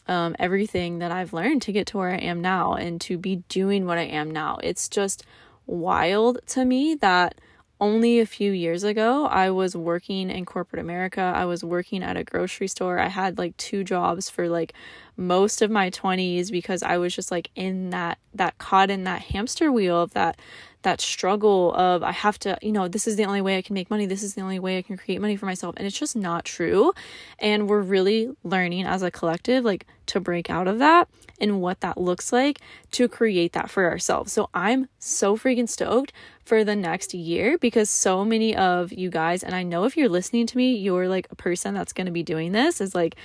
um, 0.07 0.35
everything 0.39 0.99
that 0.99 1.11
I've 1.11 1.33
learned 1.33 1.61
to 1.63 1.71
get 1.71 1.87
to 1.87 1.97
where 1.97 2.11
I 2.11 2.17
am 2.17 2.41
now 2.41 2.73
and 2.73 2.99
to 3.01 3.17
be 3.17 3.37
doing 3.49 3.85
what 3.85 3.97
I 3.97 4.03
am 4.03 4.31
now. 4.31 4.57
It's 4.63 4.87
just 4.87 5.25
wild 5.65 6.39
to 6.47 6.63
me 6.63 6.95
that 6.95 7.35
only 7.79 8.19
a 8.19 8.25
few 8.25 8.51
years 8.51 8.83
ago, 8.83 9.25
I 9.25 9.51
was 9.51 9.75
working 9.75 10.29
in 10.29 10.45
corporate 10.45 10.79
America. 10.81 11.21
I 11.21 11.45
was 11.45 11.63
working 11.63 12.03
at 12.03 12.17
a 12.17 12.23
grocery 12.23 12.67
store. 12.67 12.99
I 12.99 13.07
had 13.07 13.37
like 13.37 13.55
two 13.57 13.83
jobs 13.83 14.29
for 14.29 14.49
like 14.49 14.73
most 15.15 15.61
of 15.61 15.69
my 15.69 15.89
20s 15.89 16.51
because 16.51 16.81
I 16.83 16.97
was 16.97 17.15
just 17.15 17.31
like 17.31 17.49
in 17.55 17.91
that 17.91 18.17
that 18.33 18.57
caught 18.57 18.89
in 18.89 19.03
that 19.03 19.21
hamster 19.21 19.71
wheel 19.71 20.01
of 20.01 20.13
that 20.13 20.39
that 20.83 21.01
struggle 21.01 21.73
of 21.73 22.03
I 22.03 22.11
have 22.11 22.37
to, 22.39 22.57
you 22.61 22.71
know, 22.71 22.87
this 22.87 23.07
is 23.07 23.15
the 23.15 23.25
only 23.25 23.41
way 23.41 23.57
I 23.57 23.61
can 23.61 23.73
make 23.73 23.89
money. 23.89 24.05
This 24.05 24.23
is 24.23 24.35
the 24.35 24.41
only 24.41 24.59
way 24.59 24.77
I 24.77 24.81
can 24.81 24.97
create 24.97 25.19
money 25.19 25.35
for 25.35 25.45
myself. 25.45 25.75
And 25.77 25.87
it's 25.87 25.97
just 25.97 26.15
not 26.15 26.45
true. 26.45 26.93
And 27.39 27.67
we're 27.67 27.81
really 27.81 28.29
learning 28.43 28.85
as 28.85 29.01
a 29.01 29.11
collective 29.11 29.65
like 29.65 29.85
to 30.07 30.19
break 30.19 30.49
out 30.49 30.67
of 30.67 30.79
that 30.79 31.09
and 31.39 31.61
what 31.61 31.81
that 31.81 31.97
looks 31.97 32.31
like 32.31 32.59
to 32.91 33.07
create 33.07 33.53
that 33.53 33.69
for 33.69 33.89
ourselves. 33.89 34.31
So 34.31 34.49
I'm 34.53 34.87
so 34.99 35.35
freaking 35.35 35.67
stoked 35.67 36.13
for 36.45 36.63
the 36.63 36.75
next 36.75 37.13
year 37.13 37.57
because 37.57 37.89
so 37.89 38.23
many 38.23 38.55
of 38.55 38.93
you 38.93 39.09
guys 39.09 39.43
and 39.43 39.53
I 39.53 39.63
know 39.63 39.83
if 39.83 39.97
you're 39.97 40.09
listening 40.09 40.47
to 40.47 40.57
me, 40.57 40.75
you're 40.75 41.07
like 41.07 41.27
a 41.31 41.35
person 41.35 41.73
that's 41.73 41.93
going 41.93 42.05
to 42.05 42.11
be 42.11 42.23
doing 42.23 42.51
this 42.53 42.79
is 42.79 42.95
like 42.95 43.15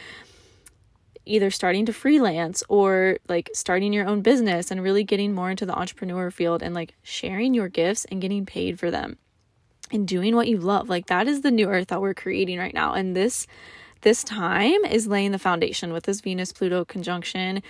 either 1.25 1.50
starting 1.50 1.87
to 1.87 1.93
freelance 1.93 2.62
or 2.69 3.19
like 3.29 3.50
starting 3.55 3.93
your 3.93 4.07
own 4.07 4.23
business 4.23 4.71
and 4.71 4.83
really 4.83 5.05
getting 5.05 5.33
more 5.33 5.50
into 5.50 5.67
the 5.67 5.79
entrepreneur 5.79 6.31
field 6.31 6.62
and 6.62 6.75
like 6.75 6.95
sharing 7.02 7.55
your 7.55 7.69
gifts 7.69 8.05
and 8.07 8.21
getting 8.21 8.45
paid 8.45 8.79
for 8.79 8.91
them 8.91 9.17
and 9.93 10.09
doing 10.09 10.35
what 10.35 10.49
you 10.49 10.59
love. 10.59 10.88
Like 10.88 11.07
that 11.07 11.29
is 11.29 11.43
the 11.43 11.50
new 11.50 11.69
earth 11.69 11.88
that 11.88 12.00
we're 12.00 12.14
creating 12.14 12.59
right 12.59 12.75
now. 12.75 12.95
And 12.95 13.14
this 13.17 13.47
this 14.02 14.25
time 14.25 14.85
is 14.85 15.07
laying 15.07 15.31
the 15.31 15.38
foundation 15.38 15.93
with 15.93 16.05
this 16.05 16.21
Venus 16.21 16.52
Pluto 16.52 16.85
conjunction 16.85 17.62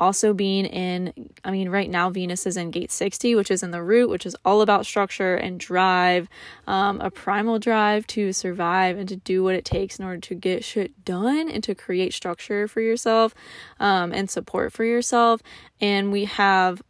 also 0.00 0.32
being 0.32 0.64
in 0.64 1.12
i 1.44 1.50
mean 1.50 1.68
right 1.68 1.90
now 1.90 2.08
venus 2.10 2.46
is 2.46 2.56
in 2.56 2.70
gate 2.70 2.90
60 2.90 3.34
which 3.34 3.50
is 3.50 3.62
in 3.62 3.70
the 3.70 3.82
root 3.82 4.08
which 4.08 4.24
is 4.26 4.34
all 4.44 4.62
about 4.62 4.86
structure 4.86 5.34
and 5.34 5.60
drive 5.60 6.28
um, 6.66 7.00
a 7.00 7.10
primal 7.10 7.58
drive 7.58 8.06
to 8.06 8.32
survive 8.32 8.96
and 8.96 9.08
to 9.08 9.16
do 9.16 9.44
what 9.44 9.54
it 9.54 9.64
takes 9.64 9.98
in 9.98 10.04
order 10.04 10.20
to 10.20 10.34
get 10.34 10.64
shit 10.64 11.04
done 11.04 11.48
and 11.50 11.62
to 11.62 11.74
create 11.74 12.14
structure 12.14 12.66
for 12.66 12.80
yourself 12.80 13.34
um, 13.78 14.12
and 14.12 14.30
support 14.30 14.72
for 14.72 14.84
yourself. 14.84 15.42
And 15.80 16.10
we 16.10 16.24
have 16.24 16.82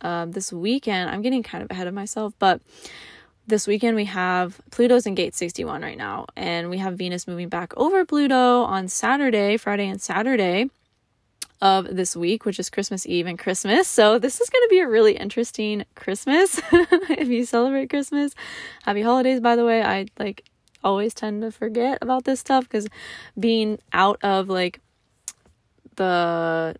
uh, 0.00 0.26
this 0.26 0.52
weekend 0.52 1.10
i'm 1.10 1.22
getting 1.22 1.42
kind 1.42 1.62
of 1.62 1.70
ahead 1.70 1.88
of 1.88 1.94
myself 1.94 2.32
but 2.38 2.60
this 3.48 3.66
weekend 3.66 3.96
we 3.96 4.04
have 4.04 4.60
Pluto's 4.70 5.06
in 5.06 5.14
gate 5.14 5.34
61 5.34 5.80
right 5.80 5.96
now, 5.96 6.26
and 6.36 6.68
we 6.68 6.76
have 6.76 6.98
Venus 6.98 7.26
moving 7.26 7.48
back 7.48 7.72
over 7.78 8.04
Pluto 8.04 8.60
on 8.64 8.88
Saturday, 8.88 9.56
Friday, 9.56 9.88
and 9.88 10.02
Saturday 10.02 10.68
of 11.60 11.94
this 11.94 12.14
week, 12.16 12.44
which 12.44 12.58
is 12.58 12.70
Christmas 12.70 13.06
Eve 13.06 13.26
and 13.26 13.38
Christmas. 13.38 13.88
So, 13.88 14.18
this 14.18 14.40
is 14.40 14.48
going 14.50 14.62
to 14.62 14.68
be 14.70 14.80
a 14.80 14.88
really 14.88 15.16
interesting 15.16 15.84
Christmas 15.94 16.60
if 16.72 17.28
you 17.28 17.44
celebrate 17.44 17.90
Christmas. 17.90 18.34
Happy 18.84 19.02
holidays, 19.02 19.40
by 19.40 19.56
the 19.56 19.64
way. 19.64 19.82
I 19.82 20.06
like 20.18 20.44
always 20.84 21.14
tend 21.14 21.42
to 21.42 21.50
forget 21.50 21.98
about 22.00 22.24
this 22.24 22.40
stuff 22.40 22.64
because 22.64 22.86
being 23.38 23.78
out 23.92 24.18
of 24.22 24.48
like 24.48 24.80
the 25.96 26.76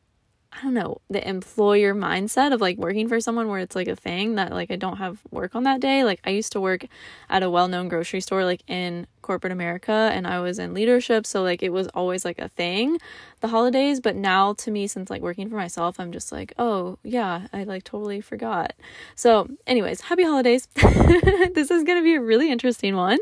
I 0.51 0.63
don't 0.63 0.75
know, 0.75 1.01
the 1.09 1.27
employer 1.29 1.95
mindset 1.95 2.53
of 2.53 2.61
like 2.61 2.79
working 2.79 3.09
for 3.09 3.21
someone 3.21 3.49
where 3.49 3.61
it's 3.61 3.77
like 3.77 3.87
a 3.87 3.95
thing 3.95 4.37
that 4.37 4.51
like 4.53 4.71
I 4.71 4.77
don't 4.77 4.97
have 4.97 5.21
work 5.31 5.55
on 5.55 5.65
that 5.65 5.81
day. 5.81 6.05
Like 6.05 6.21
I 6.25 6.31
used 6.31 6.53
to 6.53 6.61
work 6.61 6.87
at 7.29 7.43
a 7.43 7.51
well-known 7.51 7.89
grocery 7.89 8.21
store 8.21 8.45
like 8.45 8.63
in 8.67 9.07
corporate 9.29 9.53
America 9.53 10.11
and 10.15 10.27
I 10.27 10.41
was 10.41 10.59
in 10.59 10.73
leadership, 10.73 11.27
so 11.27 11.43
like 11.43 11.63
it 11.63 11.69
was 11.69 11.87
always 11.89 12.25
like 12.25 12.39
a 12.39 12.49
thing 12.49 12.99
the 13.41 13.49
holidays, 13.49 14.01
but 14.01 14.17
now 14.17 14.55
to 14.55 14.71
me 14.71 14.87
since 14.87 15.11
like 15.11 15.23
working 15.23 15.49
for 15.49 15.55
myself, 15.55 16.01
I'm 16.01 16.13
just 16.13 16.33
like, 16.33 16.53
"Oh, 16.59 16.99
yeah, 17.05 17.47
I 17.53 17.65
like 17.65 17.85
totally 17.85 18.21
forgot." 18.21 18.73
So, 19.15 19.49
anyways, 19.67 20.01
happy 20.01 20.25
holidays. 20.25 20.67
this 20.75 21.71
is 21.71 21.85
to 21.99 22.03
be 22.03 22.15
a 22.15 22.21
really 22.21 22.51
interesting 22.51 22.97
one. 22.97 23.19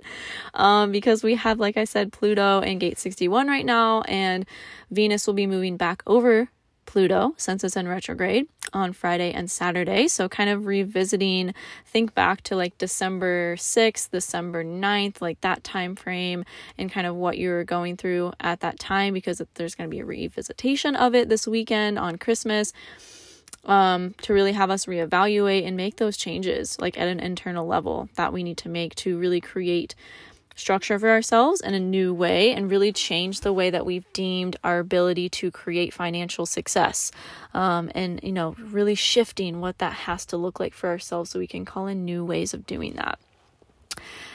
Um 0.54 0.92
because 0.92 1.22
we 1.22 1.34
have 1.34 1.58
like 1.58 1.76
I 1.76 1.84
said 1.84 2.12
Pluto 2.12 2.60
and 2.60 2.80
gate 2.80 2.98
61 2.98 3.48
right 3.48 3.66
now 3.66 4.02
and 4.02 4.46
Venus 4.90 5.26
will 5.26 5.34
be 5.34 5.46
moving 5.46 5.76
back 5.76 6.02
over 6.06 6.48
Pluto 6.86 7.34
since 7.36 7.62
it's 7.64 7.76
in 7.76 7.88
retrograde 7.88 8.46
on 8.72 8.92
Friday 8.92 9.32
and 9.32 9.50
Saturday. 9.50 10.08
So, 10.08 10.28
kind 10.28 10.48
of 10.48 10.66
revisiting, 10.66 11.54
think 11.84 12.14
back 12.14 12.42
to 12.42 12.56
like 12.56 12.78
December 12.78 13.56
6th, 13.56 14.10
December 14.10 14.64
9th, 14.64 15.20
like 15.20 15.40
that 15.42 15.64
time 15.64 15.96
frame, 15.96 16.44
and 16.78 16.90
kind 16.90 17.06
of 17.06 17.16
what 17.16 17.38
you 17.38 17.50
were 17.50 17.64
going 17.64 17.96
through 17.96 18.32
at 18.40 18.60
that 18.60 18.78
time 18.78 19.14
because 19.14 19.42
there's 19.54 19.74
going 19.74 19.90
to 19.90 19.94
be 19.94 20.00
a 20.00 20.04
revisitation 20.04 20.96
of 20.96 21.14
it 21.14 21.28
this 21.28 21.46
weekend 21.46 21.98
on 21.98 22.16
Christmas. 22.16 22.72
Um, 23.64 24.14
to 24.22 24.32
really 24.32 24.52
have 24.52 24.70
us 24.70 24.86
reevaluate 24.86 25.66
and 25.66 25.76
make 25.76 25.96
those 25.96 26.16
changes, 26.16 26.78
like 26.78 26.96
at 26.96 27.08
an 27.08 27.18
internal 27.18 27.66
level, 27.66 28.08
that 28.14 28.32
we 28.32 28.44
need 28.44 28.58
to 28.58 28.68
make 28.68 28.94
to 28.96 29.18
really 29.18 29.40
create 29.40 29.96
structure 30.56 30.98
for 30.98 31.10
ourselves 31.10 31.60
in 31.60 31.74
a 31.74 31.80
new 31.80 32.12
way 32.12 32.52
and 32.52 32.70
really 32.70 32.92
change 32.92 33.40
the 33.40 33.52
way 33.52 33.70
that 33.70 33.86
we've 33.86 34.10
deemed 34.12 34.56
our 34.64 34.80
ability 34.80 35.28
to 35.28 35.50
create 35.50 35.94
financial 35.94 36.46
success. 36.46 37.12
Um, 37.54 37.90
and, 37.94 38.20
you 38.22 38.32
know, 38.32 38.56
really 38.58 38.94
shifting 38.94 39.60
what 39.60 39.78
that 39.78 39.92
has 39.92 40.26
to 40.26 40.36
look 40.36 40.58
like 40.58 40.74
for 40.74 40.88
ourselves 40.88 41.30
so 41.30 41.38
we 41.38 41.46
can 41.46 41.64
call 41.64 41.86
in 41.86 42.04
new 42.04 42.24
ways 42.24 42.52
of 42.52 42.66
doing 42.66 42.94
that. 42.94 43.18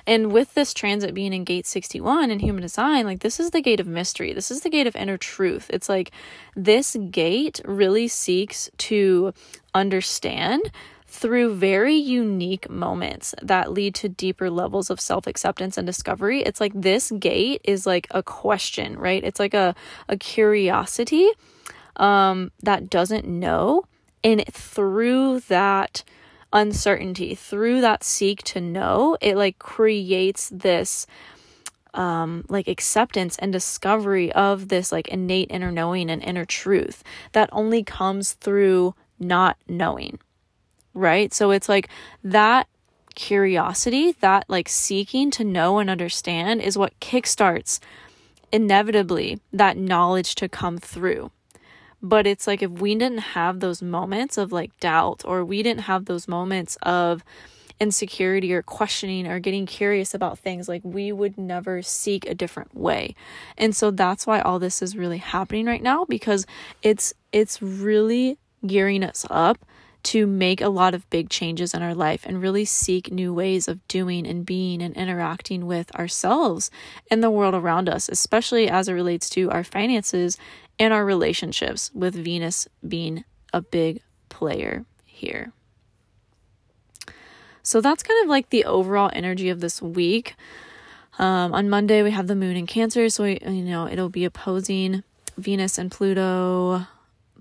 And 0.07 0.31
with 0.31 0.53
this 0.53 0.73
transit 0.73 1.13
being 1.13 1.33
in 1.33 1.43
gate 1.43 1.65
61 1.65 2.31
in 2.31 2.39
human 2.39 2.61
design, 2.61 3.05
like 3.05 3.19
this 3.19 3.39
is 3.39 3.51
the 3.51 3.61
gate 3.61 3.79
of 3.79 3.87
mystery. 3.87 4.33
This 4.33 4.51
is 4.51 4.61
the 4.61 4.69
gate 4.69 4.87
of 4.87 4.95
inner 4.95 5.17
truth. 5.17 5.69
It's 5.71 5.89
like 5.89 6.11
this 6.55 6.95
gate 7.11 7.61
really 7.65 8.07
seeks 8.07 8.69
to 8.77 9.33
understand 9.73 10.71
through 11.11 11.53
very 11.53 11.95
unique 11.95 12.69
moments 12.69 13.35
that 13.41 13.73
lead 13.73 13.93
to 13.93 14.07
deeper 14.07 14.49
levels 14.49 14.89
of 14.89 15.01
self 15.01 15.27
acceptance 15.27 15.77
and 15.77 15.85
discovery. 15.85 16.41
It's 16.41 16.61
like 16.61 16.71
this 16.73 17.11
gate 17.11 17.59
is 17.65 17.85
like 17.85 18.07
a 18.11 18.23
question, 18.23 18.97
right? 18.97 19.21
It's 19.21 19.39
like 19.39 19.53
a, 19.53 19.75
a 20.07 20.15
curiosity 20.15 21.29
um, 21.97 22.51
that 22.63 22.89
doesn't 22.89 23.27
know. 23.27 23.83
And 24.23 24.45
through 24.49 25.41
that 25.41 26.05
uncertainty, 26.53 27.35
through 27.35 27.81
that 27.81 28.05
seek 28.05 28.41
to 28.43 28.61
know, 28.61 29.17
it 29.19 29.35
like 29.35 29.59
creates 29.59 30.49
this 30.49 31.05
um 31.93 32.45
like 32.47 32.69
acceptance 32.69 33.35
and 33.39 33.51
discovery 33.51 34.31
of 34.31 34.69
this 34.69 34.93
like 34.93 35.09
innate 35.09 35.51
inner 35.51 35.73
knowing 35.73 36.09
and 36.09 36.23
inner 36.23 36.45
truth 36.45 37.03
that 37.33 37.49
only 37.51 37.83
comes 37.83 38.31
through 38.31 38.95
not 39.19 39.57
knowing 39.67 40.17
right? 40.93 41.33
So 41.33 41.51
it's 41.51 41.69
like 41.69 41.89
that 42.23 42.67
curiosity, 43.15 44.15
that 44.21 44.45
like 44.47 44.69
seeking 44.69 45.31
to 45.31 45.43
know 45.43 45.79
and 45.79 45.89
understand 45.89 46.61
is 46.61 46.77
what 46.77 46.99
kickstarts 46.99 47.79
inevitably 48.51 49.39
that 49.53 49.77
knowledge 49.77 50.35
to 50.35 50.49
come 50.49 50.77
through. 50.77 51.31
But 52.01 52.25
it's 52.25 52.47
like 52.47 52.63
if 52.63 52.71
we 52.71 52.95
didn't 52.95 53.19
have 53.19 53.59
those 53.59 53.81
moments 53.81 54.37
of 54.37 54.51
like 54.51 54.77
doubt 54.79 55.21
or 55.25 55.45
we 55.45 55.61
didn't 55.61 55.81
have 55.81 56.05
those 56.05 56.27
moments 56.27 56.77
of 56.81 57.23
insecurity 57.79 58.53
or 58.53 58.61
questioning 58.61 59.27
or 59.27 59.39
getting 59.39 59.65
curious 59.65 60.13
about 60.13 60.37
things 60.37 60.69
like 60.69 60.81
we 60.83 61.11
would 61.11 61.37
never 61.37 61.81
seek 61.81 62.27
a 62.27 62.35
different 62.35 62.75
way. 62.75 63.15
And 63.57 63.75
so 63.75 63.89
that's 63.89 64.27
why 64.27 64.39
all 64.41 64.59
this 64.59 64.81
is 64.81 64.95
really 64.95 65.17
happening 65.17 65.65
right 65.65 65.81
now 65.81 66.05
because 66.05 66.45
it's 66.83 67.13
it's 67.31 67.61
really 67.61 68.37
gearing 68.65 69.03
us 69.03 69.25
up 69.29 69.65
to 70.03 70.25
make 70.25 70.61
a 70.61 70.69
lot 70.69 70.93
of 70.93 71.09
big 71.09 71.29
changes 71.29 71.73
in 71.73 71.81
our 71.81 71.93
life 71.93 72.25
and 72.25 72.41
really 72.41 72.65
seek 72.65 73.11
new 73.11 73.33
ways 73.33 73.67
of 73.67 73.85
doing 73.87 74.25
and 74.25 74.45
being 74.45 74.81
and 74.81 74.95
interacting 74.95 75.65
with 75.65 75.93
ourselves 75.95 76.71
and 77.09 77.23
the 77.23 77.31
world 77.31 77.53
around 77.53 77.87
us, 77.87 78.09
especially 78.09 78.69
as 78.69 78.87
it 78.87 78.93
relates 78.93 79.29
to 79.29 79.49
our 79.51 79.63
finances 79.63 80.37
and 80.79 80.93
our 80.93 81.05
relationships, 81.05 81.91
with 81.93 82.15
Venus 82.15 82.67
being 82.87 83.23
a 83.53 83.61
big 83.61 84.01
player 84.29 84.85
here. 85.05 85.51
So 87.63 87.81
that's 87.81 88.03
kind 88.03 88.23
of 88.23 88.29
like 88.29 88.49
the 88.49 88.65
overall 88.65 89.11
energy 89.13 89.49
of 89.49 89.59
this 89.59 89.81
week. 89.81 90.35
Um, 91.19 91.53
on 91.53 91.69
Monday, 91.69 92.01
we 92.01 92.11
have 92.11 92.27
the 92.27 92.35
moon 92.35 92.57
in 92.57 92.65
Cancer, 92.65 93.09
so 93.09 93.23
we, 93.25 93.39
you 93.45 93.63
know 93.63 93.87
it'll 93.87 94.09
be 94.09 94.25
opposing 94.25 95.03
Venus 95.37 95.77
and 95.77 95.91
Pluto 95.91 96.87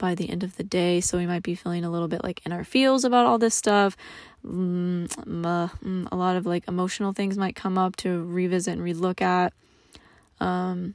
by 0.00 0.16
the 0.16 0.28
end 0.28 0.42
of 0.42 0.57
the 0.57 0.64
day. 0.64 1.00
So 1.00 1.19
we 1.19 1.26
might 1.26 1.45
be 1.45 1.54
feeling 1.54 1.85
a 1.85 1.90
little 1.90 2.09
bit 2.09 2.25
like 2.25 2.40
in 2.45 2.50
our 2.50 2.64
feels 2.64 3.04
about 3.04 3.26
all 3.26 3.38
this 3.38 3.54
stuff. 3.54 3.97
Mm, 4.45 5.07
mm, 5.07 6.09
a 6.11 6.16
lot 6.16 6.37
of 6.37 6.47
like 6.47 6.66
emotional 6.66 7.12
things 7.12 7.38
might 7.38 7.54
come 7.54 7.78
up 7.78 7.95
to 7.97 8.25
revisit 8.25 8.78
and 8.78 8.83
relook 8.83 9.21
at. 9.21 9.52
Um, 10.40 10.95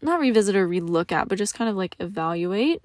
not 0.00 0.20
revisit 0.20 0.56
or 0.56 0.68
relook 0.68 1.12
at, 1.12 1.28
but 1.28 1.36
just 1.36 1.54
kind 1.54 1.68
of 1.68 1.76
like 1.76 1.96
evaluate. 2.00 2.80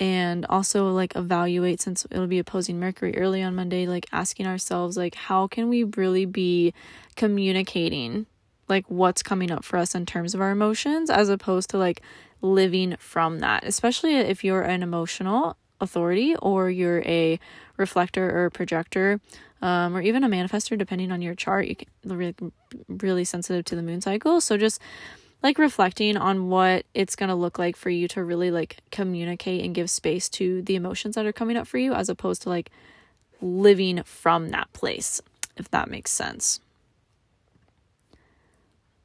And 0.00 0.46
also 0.46 0.90
like 0.90 1.14
evaluate 1.14 1.80
since 1.80 2.06
it'll 2.10 2.26
be 2.26 2.38
opposing 2.38 2.80
Mercury 2.80 3.16
early 3.16 3.42
on 3.42 3.54
Monday, 3.54 3.86
like 3.86 4.06
asking 4.12 4.46
ourselves 4.46 4.96
like 4.96 5.14
how 5.14 5.46
can 5.46 5.68
we 5.68 5.84
really 5.84 6.24
be 6.24 6.72
communicating 7.16 8.26
like 8.68 8.84
what's 8.88 9.22
coming 9.22 9.50
up 9.50 9.64
for 9.64 9.78
us 9.78 9.94
in 9.94 10.06
terms 10.06 10.34
of 10.34 10.40
our 10.40 10.50
emotions 10.50 11.10
as 11.10 11.28
opposed 11.28 11.70
to 11.70 11.78
like 11.78 12.02
living 12.40 12.96
from 12.98 13.40
that, 13.40 13.64
especially 13.64 14.14
if 14.14 14.44
you're 14.44 14.62
an 14.62 14.82
emotional 14.82 15.56
authority 15.80 16.34
or 16.36 16.70
you're 16.70 17.02
a 17.02 17.38
reflector 17.76 18.28
or 18.30 18.46
a 18.46 18.50
projector 18.50 19.20
um, 19.62 19.96
or 19.96 20.00
even 20.00 20.24
a 20.24 20.28
manifester 20.28 20.76
depending 20.76 21.12
on 21.12 21.22
your 21.22 21.34
chart. 21.34 21.66
You 21.66 21.76
can 21.76 21.86
really, 22.04 22.34
really 22.88 23.24
sensitive 23.24 23.64
to 23.66 23.76
the 23.76 23.82
moon 23.82 24.00
cycle. 24.00 24.40
So 24.40 24.56
just 24.56 24.80
like 25.42 25.58
reflecting 25.58 26.16
on 26.16 26.48
what 26.48 26.84
it's 26.94 27.16
going 27.16 27.28
to 27.28 27.34
look 27.34 27.58
like 27.58 27.76
for 27.76 27.90
you 27.90 28.08
to 28.08 28.24
really 28.24 28.50
like 28.50 28.78
communicate 28.90 29.64
and 29.64 29.74
give 29.74 29.90
space 29.90 30.28
to 30.30 30.62
the 30.62 30.74
emotions 30.74 31.14
that 31.14 31.26
are 31.26 31.32
coming 31.32 31.56
up 31.56 31.66
for 31.66 31.78
you 31.78 31.94
as 31.94 32.08
opposed 32.08 32.42
to 32.42 32.48
like 32.48 32.70
living 33.40 34.02
from 34.04 34.50
that 34.50 34.72
place 34.72 35.20
if 35.56 35.70
that 35.70 35.88
makes 35.88 36.10
sense 36.10 36.60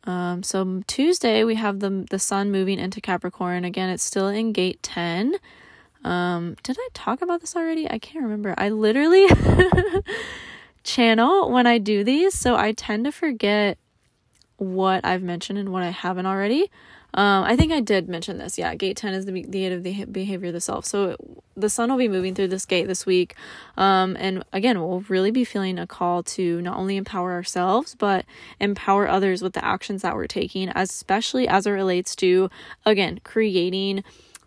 um, 0.06 0.44
so 0.44 0.84
Tuesday 0.88 1.44
we 1.44 1.56
have 1.56 1.80
the 1.80 2.06
the 2.10 2.20
sun 2.20 2.52
moving 2.52 2.80
into 2.80 3.00
Capricorn 3.00 3.64
again. 3.64 3.90
It's 3.90 4.04
still 4.04 4.28
in 4.28 4.52
Gate 4.52 4.82
ten. 4.84 5.36
Um, 6.04 6.58
did 6.64 6.78
I 6.78 6.90
talk 6.94 7.22
about 7.22 7.42
this 7.42 7.56
already? 7.56 7.90
I 7.90 7.98
can't 7.98 8.24
remember. 8.24 8.54
I 8.58 8.70
literally 8.70 9.26
channel 10.84 11.50
when 11.50 11.66
I 11.66 11.78
do 11.78 12.04
these, 12.04 12.34
so 12.34 12.56
I 12.56 12.74
tend 12.74 13.06
to 13.06 13.12
forget 13.12 13.78
what 14.58 15.06
I've 15.06 15.24
mentioned 15.24 15.60
and 15.60 15.72
what 15.72 15.84
I 15.84 15.90
haven't 15.90 16.26
already. 16.26 16.70
Um, 17.14 17.44
I 17.44 17.56
think 17.56 17.72
I 17.72 17.80
did 17.80 18.10
mention 18.10 18.38
this. 18.38 18.58
Yeah, 18.58 18.74
gate 18.76 18.98
10 18.98 19.14
is 19.14 19.26
the 19.26 19.34
the 19.34 19.44
gate 19.44 19.72
of 19.72 19.84
the 19.84 20.06
behavior 20.06 20.48
of 20.48 20.54
the 20.54 20.62
self. 20.62 20.86
So 20.86 21.16
the 21.56 21.70
sun 21.70 21.90
will 21.92 21.98
be 21.98 22.08
moving 22.08 22.34
through 22.34 22.48
this 22.48 22.66
gate 22.66 22.88
this 22.88 23.06
week. 23.06 23.36
Um, 23.78 24.18
and 24.20 24.44
again, 24.52 24.80
we'll 24.80 25.02
really 25.02 25.32
be 25.32 25.44
feeling 25.44 25.78
a 25.78 25.86
call 25.86 26.24
to 26.24 26.62
not 26.62 26.78
only 26.78 26.98
empower 26.98 27.32
ourselves, 27.34 27.96
but 27.96 28.26
empower 28.60 29.08
others 29.08 29.42
with 29.42 29.54
the 29.54 29.64
actions 29.64 30.02
that 30.02 30.16
we're 30.16 30.28
taking, 30.28 30.70
especially 30.76 31.48
as 31.48 31.68
it 31.68 31.72
relates 31.72 32.16
to, 32.18 32.50
again, 32.86 33.20
creating 33.24 34.04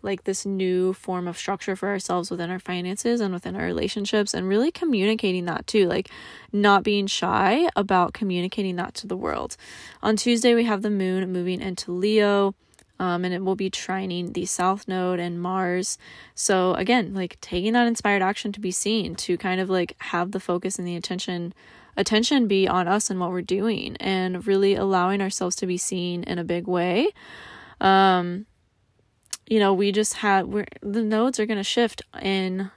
like 0.07 0.23
this 0.23 0.45
new 0.45 0.93
form 0.93 1.27
of 1.27 1.37
structure 1.37 1.75
for 1.75 1.89
ourselves 1.89 2.31
within 2.31 2.49
our 2.49 2.57
finances 2.57 3.21
and 3.21 3.31
within 3.31 3.55
our 3.55 3.65
relationships 3.65 4.33
and 4.33 4.47
really 4.47 4.71
communicating 4.71 5.45
that 5.45 5.67
too 5.67 5.87
like 5.87 6.09
not 6.51 6.83
being 6.83 7.05
shy 7.05 7.69
about 7.75 8.13
communicating 8.13 8.77
that 8.77 8.95
to 8.95 9.05
the 9.05 9.17
world. 9.17 9.55
On 10.01 10.15
tuesday 10.15 10.55
we 10.55 10.63
have 10.63 10.81
the 10.81 10.89
moon 10.89 11.31
moving 11.31 11.61
into 11.61 11.91
leo 11.91 12.55
um, 12.99 13.23
and 13.25 13.33
it 13.33 13.43
will 13.43 13.55
be 13.55 13.69
trining 13.69 14.33
the 14.33 14.45
south 14.45 14.87
node 14.87 15.19
and 15.19 15.39
mars. 15.39 15.97
So 16.33 16.73
again 16.73 17.13
like 17.13 17.39
taking 17.41 17.73
that 17.73 17.85
inspired 17.85 18.23
action 18.23 18.51
to 18.53 18.59
be 18.59 18.71
seen 18.71 19.15
to 19.15 19.37
kind 19.37 19.61
of 19.61 19.69
like 19.69 19.95
have 19.99 20.31
the 20.31 20.39
focus 20.39 20.79
and 20.79 20.87
the 20.87 20.95
attention 20.95 21.53
attention 21.95 22.47
be 22.47 22.67
on 22.67 22.87
us 22.87 23.09
and 23.09 23.19
what 23.19 23.31
we're 23.31 23.41
doing 23.41 23.97
and 23.97 24.45
really 24.47 24.75
allowing 24.75 25.21
ourselves 25.21 25.55
to 25.57 25.65
be 25.65 25.77
seen 25.77 26.23
in 26.23 26.39
a 26.39 26.43
big 26.43 26.67
way. 26.67 27.09
Um 27.81 28.45
you 29.47 29.59
know, 29.59 29.73
we 29.73 29.91
just 29.91 30.15
had 30.15 30.47
we're 30.47 30.65
the 30.81 31.03
nodes 31.03 31.39
are 31.39 31.45
going 31.45 31.57
to 31.57 31.63
shift 31.63 32.01
in 32.21 32.71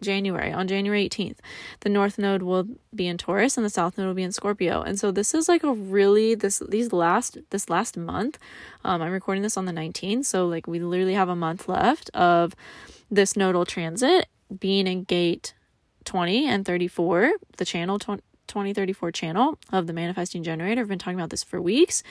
January 0.00 0.52
on 0.52 0.66
January 0.66 1.08
18th. 1.08 1.38
The 1.80 1.88
north 1.88 2.18
node 2.18 2.42
will 2.42 2.66
be 2.94 3.06
in 3.06 3.18
Taurus 3.18 3.56
and 3.56 3.64
the 3.64 3.70
south 3.70 3.96
node 3.96 4.06
will 4.06 4.14
be 4.14 4.22
in 4.22 4.32
Scorpio. 4.32 4.82
And 4.82 4.98
so 4.98 5.10
this 5.10 5.34
is 5.34 5.48
like 5.48 5.62
a 5.62 5.72
really 5.72 6.34
this 6.34 6.62
these 6.68 6.92
last 6.92 7.38
this 7.50 7.68
last 7.68 7.96
month. 7.96 8.38
Um 8.84 9.02
I'm 9.02 9.12
recording 9.12 9.42
this 9.42 9.56
on 9.56 9.66
the 9.66 9.72
19th, 9.72 10.24
so 10.24 10.46
like 10.46 10.66
we 10.66 10.80
literally 10.80 11.14
have 11.14 11.28
a 11.28 11.36
month 11.36 11.68
left 11.68 12.10
of 12.10 12.54
this 13.10 13.36
nodal 13.36 13.66
transit 13.66 14.26
being 14.58 14.86
in 14.86 15.04
gate 15.04 15.54
20 16.04 16.48
and 16.48 16.64
34, 16.64 17.32
the 17.58 17.64
channel 17.64 17.98
20, 17.98 18.22
2034 18.50 19.10
channel 19.12 19.58
of 19.72 19.86
the 19.86 19.92
manifesting 19.92 20.42
generator. 20.42 20.82
I've 20.82 20.88
been 20.88 20.98
talking 20.98 21.18
about 21.18 21.30
this 21.30 21.42
for 21.42 21.60
weeks. 21.60 22.02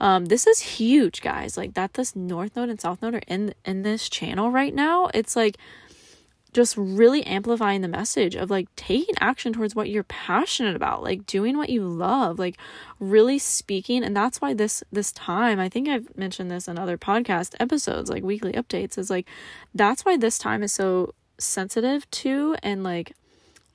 Um, 0.00 0.26
this 0.26 0.46
is 0.46 0.60
huge, 0.60 1.22
guys. 1.22 1.56
Like 1.56 1.74
that 1.74 1.94
this 1.94 2.14
north 2.14 2.56
node 2.56 2.68
and 2.68 2.80
south 2.80 3.00
node 3.00 3.14
are 3.14 3.22
in 3.26 3.54
in 3.64 3.82
this 3.82 4.08
channel 4.08 4.50
right 4.50 4.74
now. 4.74 5.08
It's 5.14 5.36
like 5.36 5.56
just 6.54 6.76
really 6.76 7.26
amplifying 7.26 7.80
the 7.80 7.88
message 7.88 8.36
of 8.36 8.48
like 8.48 8.74
taking 8.76 9.14
action 9.20 9.52
towards 9.52 9.74
what 9.74 9.90
you're 9.90 10.04
passionate 10.04 10.76
about 10.76 11.02
like 11.02 11.26
doing 11.26 11.56
what 11.56 11.68
you 11.68 11.82
love 11.82 12.38
like 12.38 12.56
really 13.00 13.38
speaking 13.40 14.04
and 14.04 14.16
that's 14.16 14.40
why 14.40 14.54
this 14.54 14.82
this 14.92 15.10
time 15.12 15.58
i 15.58 15.68
think 15.68 15.88
i've 15.88 16.16
mentioned 16.16 16.50
this 16.50 16.68
in 16.68 16.78
other 16.78 16.96
podcast 16.96 17.56
episodes 17.58 18.08
like 18.08 18.22
weekly 18.22 18.52
updates 18.52 18.96
is 18.96 19.10
like 19.10 19.26
that's 19.74 20.04
why 20.04 20.16
this 20.16 20.38
time 20.38 20.62
is 20.62 20.72
so 20.72 21.12
sensitive 21.38 22.08
to 22.12 22.56
and 22.62 22.84
like 22.84 23.12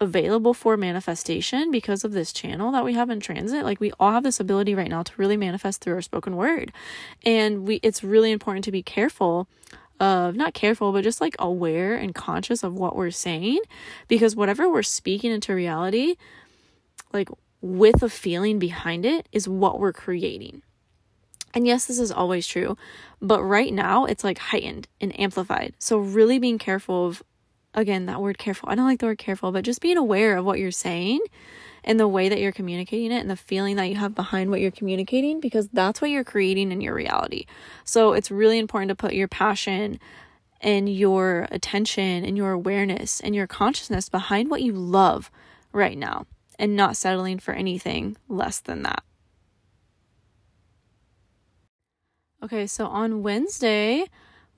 available 0.02 0.54
for 0.54 0.78
manifestation 0.78 1.72
because 1.72 2.04
of 2.04 2.12
this 2.12 2.32
channel 2.32 2.72
that 2.72 2.86
we 2.86 2.94
have 2.94 3.10
in 3.10 3.20
transit. 3.20 3.66
Like 3.66 3.80
we 3.80 3.92
all 4.00 4.12
have 4.12 4.24
this 4.24 4.40
ability 4.40 4.76
right 4.76 4.90
now 4.90 5.04
to 5.04 5.12
really 5.18 5.38
manifest 5.38 5.82
through 5.82 5.96
our 5.96 6.02
spoken 6.02 6.36
word. 6.36 6.72
And 7.26 7.68
we 7.68 7.76
it's 7.84 8.04
really 8.04 8.32
important 8.32 8.66
to 8.66 8.72
be 8.72 8.84
careful 8.84 9.48
of 10.00 10.36
not 10.36 10.54
careful 10.54 10.94
but 10.94 11.04
just 11.04 11.20
like 11.20 11.36
aware 11.40 11.96
and 11.96 12.16
conscious 12.16 12.64
of 12.64 12.74
what 12.74 12.96
we're 12.96 13.12
saying. 13.12 13.60
Because 14.08 14.36
whatever 14.36 14.70
we're 14.70 14.84
speaking 14.84 15.32
into 15.32 15.54
reality 15.54 16.16
like 17.12 17.30
with 17.62 18.02
a 18.04 18.10
feeling 18.10 18.60
behind 18.60 19.06
it 19.06 19.28
is 19.32 19.48
what 19.48 19.80
we're 19.80 19.94
creating. 19.94 20.62
And 21.54 21.66
yes, 21.66 21.86
this 21.86 22.00
is 22.00 22.12
always 22.12 22.46
true, 22.46 22.78
but 23.22 23.42
right 23.42 23.74
now 23.74 24.06
it's 24.06 24.24
like 24.24 24.38
heightened 24.38 24.88
and 25.02 25.20
amplified. 25.20 25.74
So, 25.80 25.98
really 25.98 26.38
being 26.38 26.60
careful 26.60 27.08
of 27.08 27.24
again, 27.74 28.06
that 28.08 28.22
word 28.22 28.38
careful. 28.38 28.70
I 28.70 28.76
don't 28.76 28.86
like 28.86 29.00
the 29.00 29.08
word 29.08 29.18
careful, 29.18 29.52
but 29.52 29.64
just 29.64 29.82
being 29.82 29.98
aware 29.98 30.38
of 30.38 30.46
what 30.46 30.60
you're 30.60 30.72
saying 30.72 31.20
and 31.84 32.00
the 32.00 32.08
way 32.08 32.30
that 32.30 32.40
you're 32.40 32.52
communicating 32.52 33.12
it 33.12 33.20
and 33.20 33.30
the 33.30 33.36
feeling 33.36 33.76
that 33.78 33.86
you 33.86 33.96
have 33.96 34.16
behind 34.16 34.50
what 34.50 34.62
you're 34.62 34.72
communicating 34.72 35.40
because 35.40 35.70
that's 35.70 36.02
what 36.02 36.10
you're 36.10 36.24
creating 36.24 36.72
in 36.72 36.82
your 36.82 36.94
reality. 36.94 37.46
So 37.84 38.14
it's 38.14 38.32
really 38.32 38.60
important 38.60 38.90
to 38.90 38.96
put 38.96 39.14
your 39.14 39.28
passion 39.28 40.00
and 40.62 40.94
your 40.94 41.48
attention 41.52 42.26
and 42.26 42.36
your 42.36 42.52
awareness 42.52 43.22
and 43.22 43.34
your 43.34 43.48
consciousness 43.48 44.10
behind 44.10 44.50
what 44.50 44.62
you 44.62 44.74
love 44.74 45.32
right 45.72 45.98
now 45.98 46.26
and 46.58 46.76
not 46.76 46.98
settling 46.98 47.40
for 47.40 47.54
anything 47.54 48.18
less 48.28 48.60
than 48.60 48.84
that. 48.84 49.04
Okay, 52.44 52.68
so 52.68 52.88
on 52.88 53.22
Wednesday, 53.22 54.06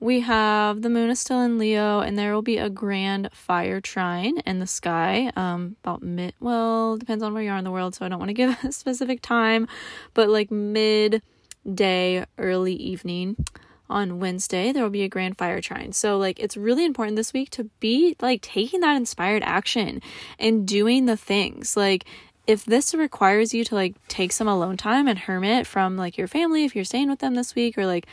we 0.02 0.18
have 0.18 0.82
the 0.82 0.90
moon 0.90 1.10
is 1.10 1.20
still 1.20 1.40
in 1.42 1.58
Leo, 1.58 2.00
and 2.00 2.18
there 2.18 2.34
will 2.34 2.42
be 2.42 2.58
a 2.58 2.68
grand 2.68 3.30
fire 3.32 3.80
trine 3.80 4.38
in 4.38 4.58
the 4.58 4.66
sky. 4.66 5.30
Um, 5.36 5.76
about 5.84 6.02
mid, 6.02 6.34
well, 6.40 6.96
depends 6.96 7.22
on 7.22 7.32
where 7.32 7.42
you 7.42 7.50
are 7.50 7.56
in 7.56 7.62
the 7.62 7.70
world, 7.70 7.94
so 7.94 8.04
I 8.04 8.08
don't 8.08 8.18
want 8.18 8.30
to 8.30 8.34
give 8.34 8.58
a 8.64 8.72
specific 8.72 9.22
time, 9.22 9.68
but 10.12 10.28
like 10.28 10.50
mid 10.50 11.22
day, 11.72 12.24
early 12.36 12.74
evening 12.74 13.36
on 13.88 14.18
Wednesday, 14.18 14.72
there 14.72 14.82
will 14.82 14.90
be 14.90 15.04
a 15.04 15.08
grand 15.08 15.38
fire 15.38 15.60
trine. 15.60 15.92
So, 15.92 16.18
like, 16.18 16.40
it's 16.40 16.56
really 16.56 16.84
important 16.84 17.14
this 17.14 17.32
week 17.32 17.50
to 17.50 17.70
be 17.78 18.16
like 18.20 18.42
taking 18.42 18.80
that 18.80 18.96
inspired 18.96 19.44
action 19.44 20.02
and 20.36 20.66
doing 20.66 21.06
the 21.06 21.16
things. 21.16 21.76
Like, 21.76 22.06
if 22.48 22.64
this 22.64 22.92
requires 22.92 23.54
you 23.54 23.62
to 23.66 23.76
like 23.76 23.94
take 24.08 24.32
some 24.32 24.48
alone 24.48 24.76
time 24.76 25.06
and 25.06 25.16
hermit 25.16 25.64
from 25.64 25.96
like 25.96 26.18
your 26.18 26.26
family, 26.26 26.64
if 26.64 26.74
you're 26.74 26.84
staying 26.84 27.08
with 27.08 27.20
them 27.20 27.34
this 27.36 27.54
week, 27.54 27.78
or 27.78 27.86
like 27.86 28.08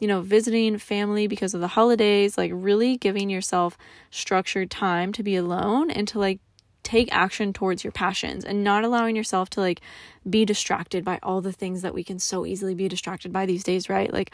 you 0.00 0.08
know, 0.08 0.22
visiting 0.22 0.78
family 0.78 1.26
because 1.26 1.54
of 1.54 1.60
the 1.60 1.68
holidays, 1.68 2.36
like 2.36 2.50
really 2.54 2.96
giving 2.96 3.30
yourself 3.30 3.78
structured 4.10 4.70
time 4.70 5.12
to 5.12 5.22
be 5.22 5.36
alone 5.36 5.90
and 5.90 6.08
to 6.08 6.18
like 6.18 6.40
take 6.82 7.14
action 7.14 7.52
towards 7.52 7.84
your 7.84 7.92
passions 7.92 8.44
and 8.44 8.64
not 8.64 8.82
allowing 8.82 9.14
yourself 9.14 9.50
to 9.50 9.60
like 9.60 9.80
be 10.28 10.44
distracted 10.44 11.04
by 11.04 11.18
all 11.22 11.40
the 11.40 11.52
things 11.52 11.82
that 11.82 11.94
we 11.94 12.02
can 12.02 12.18
so 12.18 12.46
easily 12.46 12.74
be 12.74 12.88
distracted 12.88 13.32
by 13.32 13.44
these 13.44 13.62
days, 13.62 13.88
right? 13.88 14.12
Like 14.12 14.32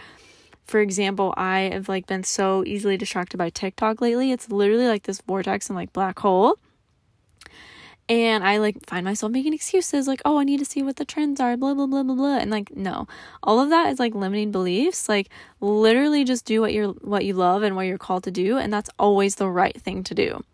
for 0.64 0.80
example, 0.80 1.34
I 1.36 1.70
have 1.72 1.88
like 1.88 2.06
been 2.06 2.24
so 2.24 2.64
easily 2.64 2.96
distracted 2.96 3.36
by 3.36 3.50
TikTok 3.50 4.00
lately. 4.00 4.32
It's 4.32 4.50
literally 4.50 4.86
like 4.86 5.04
this 5.04 5.20
vortex 5.20 5.68
and 5.68 5.76
like 5.76 5.92
black 5.92 6.18
hole 6.18 6.58
and 8.08 8.44
I 8.44 8.58
like 8.58 8.86
find 8.86 9.04
myself 9.04 9.32
making 9.32 9.52
excuses 9.52 10.06
like, 10.06 10.22
oh, 10.24 10.38
I 10.38 10.44
need 10.44 10.58
to 10.58 10.64
see 10.64 10.82
what 10.82 10.96
the 10.96 11.04
trends 11.04 11.40
are, 11.40 11.56
blah, 11.56 11.74
blah, 11.74 11.86
blah, 11.86 12.04
blah, 12.04 12.14
blah. 12.14 12.38
And 12.38 12.50
like, 12.50 12.74
no, 12.76 13.08
all 13.42 13.58
of 13.58 13.70
that 13.70 13.90
is 13.90 13.98
like 13.98 14.14
limiting 14.14 14.52
beliefs. 14.52 15.08
Like, 15.08 15.28
literally 15.60 16.22
just 16.22 16.44
do 16.44 16.60
what 16.60 16.72
you're, 16.72 16.92
what 16.92 17.24
you 17.24 17.34
love 17.34 17.64
and 17.64 17.74
what 17.74 17.86
you're 17.86 17.98
called 17.98 18.22
to 18.24 18.30
do. 18.30 18.58
And 18.58 18.72
that's 18.72 18.90
always 18.98 19.34
the 19.34 19.50
right 19.50 19.80
thing 19.80 20.04
to 20.04 20.14
do. 20.14 20.44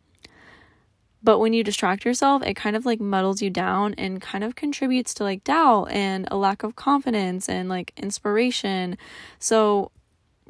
But 1.23 1.41
when 1.41 1.53
you 1.53 1.63
distract 1.63 2.07
yourself, 2.07 2.43
it 2.43 2.55
kind 2.55 2.75
of 2.75 2.87
like 2.87 3.01
muddles 3.01 3.43
you 3.43 3.51
down 3.51 3.95
and 3.99 4.21
kind 4.21 4.43
of 4.43 4.57
contributes 4.57 5.13
to 5.15 5.23
like 5.23 5.45
doubt 5.45 5.91
and 5.91 6.27
a 6.31 6.37
lack 6.37 6.63
of 6.63 6.75
confidence 6.75 7.51
and 7.51 7.69
like 7.69 7.93
inspiration. 7.99 8.97
So, 9.39 9.93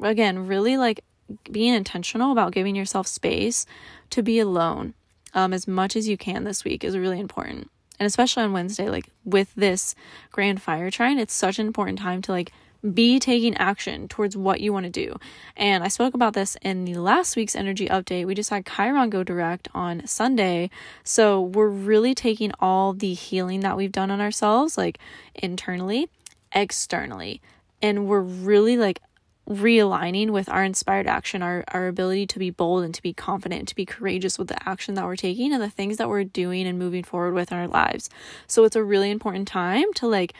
again, 0.01 0.47
really 0.47 0.77
like 0.77 1.03
being 1.51 1.73
intentional 1.73 2.31
about 2.31 2.53
giving 2.53 2.75
yourself 2.75 3.07
space 3.07 3.65
to 4.09 4.23
be 4.23 4.39
alone 4.39 4.93
um, 5.33 5.53
as 5.53 5.67
much 5.67 5.95
as 5.95 6.07
you 6.07 6.17
can 6.17 6.43
this 6.43 6.63
week 6.63 6.83
is 6.83 6.97
really 6.97 7.19
important. 7.19 7.69
And 7.99 8.07
especially 8.07 8.43
on 8.43 8.53
Wednesday, 8.53 8.89
like 8.89 9.09
with 9.23 9.53
this 9.55 9.95
grand 10.31 10.61
fire 10.61 10.89
trine, 10.89 11.19
it's 11.19 11.33
such 11.33 11.59
an 11.59 11.67
important 11.67 11.99
time 11.99 12.21
to 12.23 12.31
like 12.31 12.51
be 12.93 13.17
taking 13.17 13.55
action 13.55 14.07
towards 14.09 14.35
what 14.35 14.59
you 14.59 14.73
want 14.73 14.85
to 14.85 14.89
do. 14.89 15.15
And 15.55 15.83
I 15.83 15.87
spoke 15.87 16.13
about 16.13 16.33
this 16.33 16.57
in 16.61 16.83
the 16.83 16.95
last 16.95 17.35
week's 17.35 17.55
energy 17.55 17.87
update. 17.87 18.25
We 18.25 18.35
just 18.35 18.49
had 18.49 18.65
Chiron 18.65 19.09
go 19.09 19.23
direct 19.23 19.69
on 19.73 20.05
Sunday. 20.05 20.69
So 21.03 21.41
we're 21.41 21.69
really 21.69 22.13
taking 22.13 22.51
all 22.59 22.91
the 22.93 23.13
healing 23.13 23.61
that 23.61 23.77
we've 23.77 23.91
done 23.91 24.11
on 24.11 24.19
ourselves, 24.19 24.77
like 24.77 24.97
internally, 25.33 26.09
externally. 26.51 27.41
And 27.81 28.07
we're 28.07 28.19
really 28.19 28.75
like 28.75 29.01
realigning 29.49 30.29
with 30.29 30.47
our 30.49 30.63
inspired 30.63 31.07
action, 31.07 31.41
our, 31.41 31.63
our 31.69 31.87
ability 31.87 32.25
to 32.27 32.39
be 32.39 32.49
bold 32.49 32.83
and 32.83 32.93
to 32.95 33.01
be 33.01 33.13
confident 33.13 33.67
to 33.67 33.75
be 33.75 33.85
courageous 33.85 34.39
with 34.39 34.47
the 34.47 34.69
action 34.69 34.95
that 34.95 35.05
we're 35.05 35.15
taking 35.15 35.53
and 35.53 35.61
the 35.61 35.69
things 35.69 35.97
that 35.97 36.09
we're 36.09 36.23
doing 36.23 36.65
and 36.65 36.79
moving 36.79 37.03
forward 37.03 37.33
with 37.33 37.51
in 37.51 37.57
our 37.57 37.67
lives. 37.67 38.09
So 38.47 38.63
it's 38.63 38.75
a 38.75 38.83
really 38.83 39.11
important 39.11 39.47
time 39.47 39.91
to 39.95 40.07
like 40.07 40.33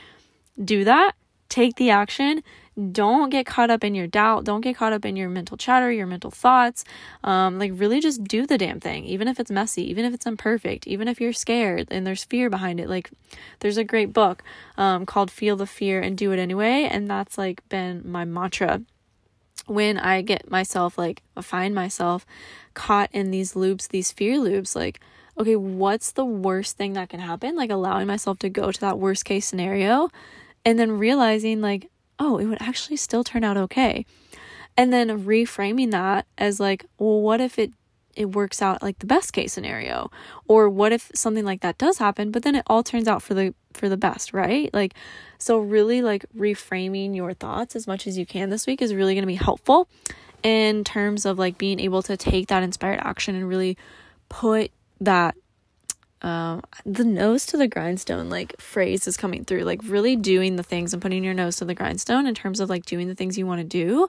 do 0.63 0.83
that, 0.85 1.15
take 1.49 1.75
the 1.75 1.89
action. 1.89 2.43
Don't 2.91 3.29
get 3.29 3.45
caught 3.45 3.69
up 3.69 3.83
in 3.83 3.93
your 3.93 4.07
doubt. 4.07 4.45
Don't 4.45 4.61
get 4.61 4.75
caught 4.75 4.93
up 4.93 5.05
in 5.05 5.15
your 5.15 5.29
mental 5.29 5.57
chatter, 5.57 5.91
your 5.91 6.07
mental 6.07 6.31
thoughts. 6.31 6.83
Um, 7.23 7.59
like, 7.59 7.71
really 7.75 7.99
just 7.99 8.23
do 8.23 8.47
the 8.47 8.57
damn 8.57 8.79
thing, 8.79 9.05
even 9.05 9.27
if 9.27 9.39
it's 9.39 9.51
messy, 9.51 9.87
even 9.91 10.05
if 10.05 10.13
it's 10.13 10.25
imperfect, 10.25 10.87
even 10.87 11.07
if 11.07 11.21
you're 11.21 11.33
scared 11.33 11.87
and 11.91 12.07
there's 12.07 12.23
fear 12.23 12.49
behind 12.49 12.79
it. 12.79 12.89
Like, 12.89 13.11
there's 13.59 13.77
a 13.77 13.83
great 13.83 14.11
book 14.11 14.41
um, 14.75 15.05
called 15.05 15.29
Feel 15.29 15.55
the 15.55 15.67
Fear 15.67 16.01
and 16.01 16.17
Do 16.17 16.31
It 16.31 16.39
Anyway. 16.39 16.89
And 16.89 17.07
that's 17.07 17.37
like 17.37 17.61
been 17.69 18.01
my 18.09 18.25
mantra 18.25 18.81
when 19.65 19.97
I 19.97 20.21
get 20.21 20.49
myself 20.49 20.97
like 20.97 21.21
find 21.41 21.73
myself 21.73 22.25
caught 22.73 23.09
in 23.11 23.31
these 23.31 23.55
loops, 23.55 23.87
these 23.87 24.11
fear 24.11 24.39
loops, 24.39 24.75
like, 24.75 24.99
okay, 25.37 25.55
what's 25.55 26.11
the 26.11 26.25
worst 26.25 26.77
thing 26.77 26.93
that 26.93 27.09
can 27.09 27.19
happen? 27.19 27.55
Like 27.55 27.69
allowing 27.69 28.07
myself 28.07 28.39
to 28.39 28.49
go 28.49 28.71
to 28.71 28.81
that 28.81 28.99
worst 28.99 29.25
case 29.25 29.45
scenario 29.45 30.09
and 30.65 30.77
then 30.77 30.97
realizing 30.97 31.61
like, 31.61 31.89
oh, 32.19 32.37
it 32.37 32.45
would 32.45 32.61
actually 32.61 32.97
still 32.97 33.23
turn 33.23 33.43
out 33.43 33.57
okay. 33.57 34.05
And 34.75 34.91
then 34.91 35.25
reframing 35.25 35.91
that 35.91 36.25
as 36.37 36.59
like, 36.59 36.85
well, 36.97 37.21
what 37.21 37.41
if 37.41 37.59
it 37.59 37.71
it 38.15 38.31
works 38.33 38.61
out 38.61 38.81
like 38.81 38.99
the 38.99 39.05
best 39.05 39.33
case 39.33 39.53
scenario. 39.53 40.11
Or 40.47 40.69
what 40.69 40.91
if 40.91 41.11
something 41.15 41.45
like 41.45 41.61
that 41.61 41.77
does 41.77 41.97
happen 41.97 42.31
but 42.31 42.43
then 42.43 42.55
it 42.55 42.63
all 42.67 42.83
turns 42.83 43.07
out 43.07 43.21
for 43.21 43.33
the 43.33 43.53
for 43.73 43.89
the 43.89 43.97
best 43.97 44.33
right? 44.33 44.73
Like 44.73 44.93
so 45.37 45.57
really 45.57 46.01
like 46.01 46.25
reframing 46.37 47.15
your 47.15 47.33
thoughts 47.33 47.75
as 47.75 47.87
much 47.87 48.07
as 48.07 48.17
you 48.17 48.25
can 48.25 48.49
this 48.49 48.67
week 48.67 48.81
is 48.81 48.93
really 48.93 49.13
going 49.13 49.23
to 49.23 49.27
be 49.27 49.35
helpful 49.35 49.87
in 50.43 50.83
terms 50.83 51.25
of 51.25 51.39
like 51.39 51.57
being 51.57 51.79
able 51.79 52.03
to 52.03 52.17
take 52.17 52.47
that 52.47 52.63
inspired 52.63 52.99
action 53.01 53.35
and 53.35 53.47
really 53.47 53.77
put 54.29 54.71
that 54.99 55.35
um, 56.21 56.61
the 56.85 57.03
nose 57.03 57.45
to 57.47 57.57
the 57.57 57.67
grindstone 57.67 58.29
like 58.29 58.59
phrase 58.59 59.07
is 59.07 59.17
coming 59.17 59.43
through. 59.43 59.63
Like 59.63 59.81
really 59.83 60.15
doing 60.15 60.55
the 60.55 60.63
things 60.63 60.93
and 60.93 61.01
putting 61.01 61.23
your 61.23 61.33
nose 61.33 61.57
to 61.57 61.65
the 61.65 61.75
grindstone 61.75 62.25
in 62.25 62.33
terms 62.33 62.59
of 62.59 62.69
like 62.69 62.85
doing 62.85 63.07
the 63.07 63.15
things 63.15 63.37
you 63.37 63.45
want 63.45 63.59
to 63.59 63.65
do 63.65 64.07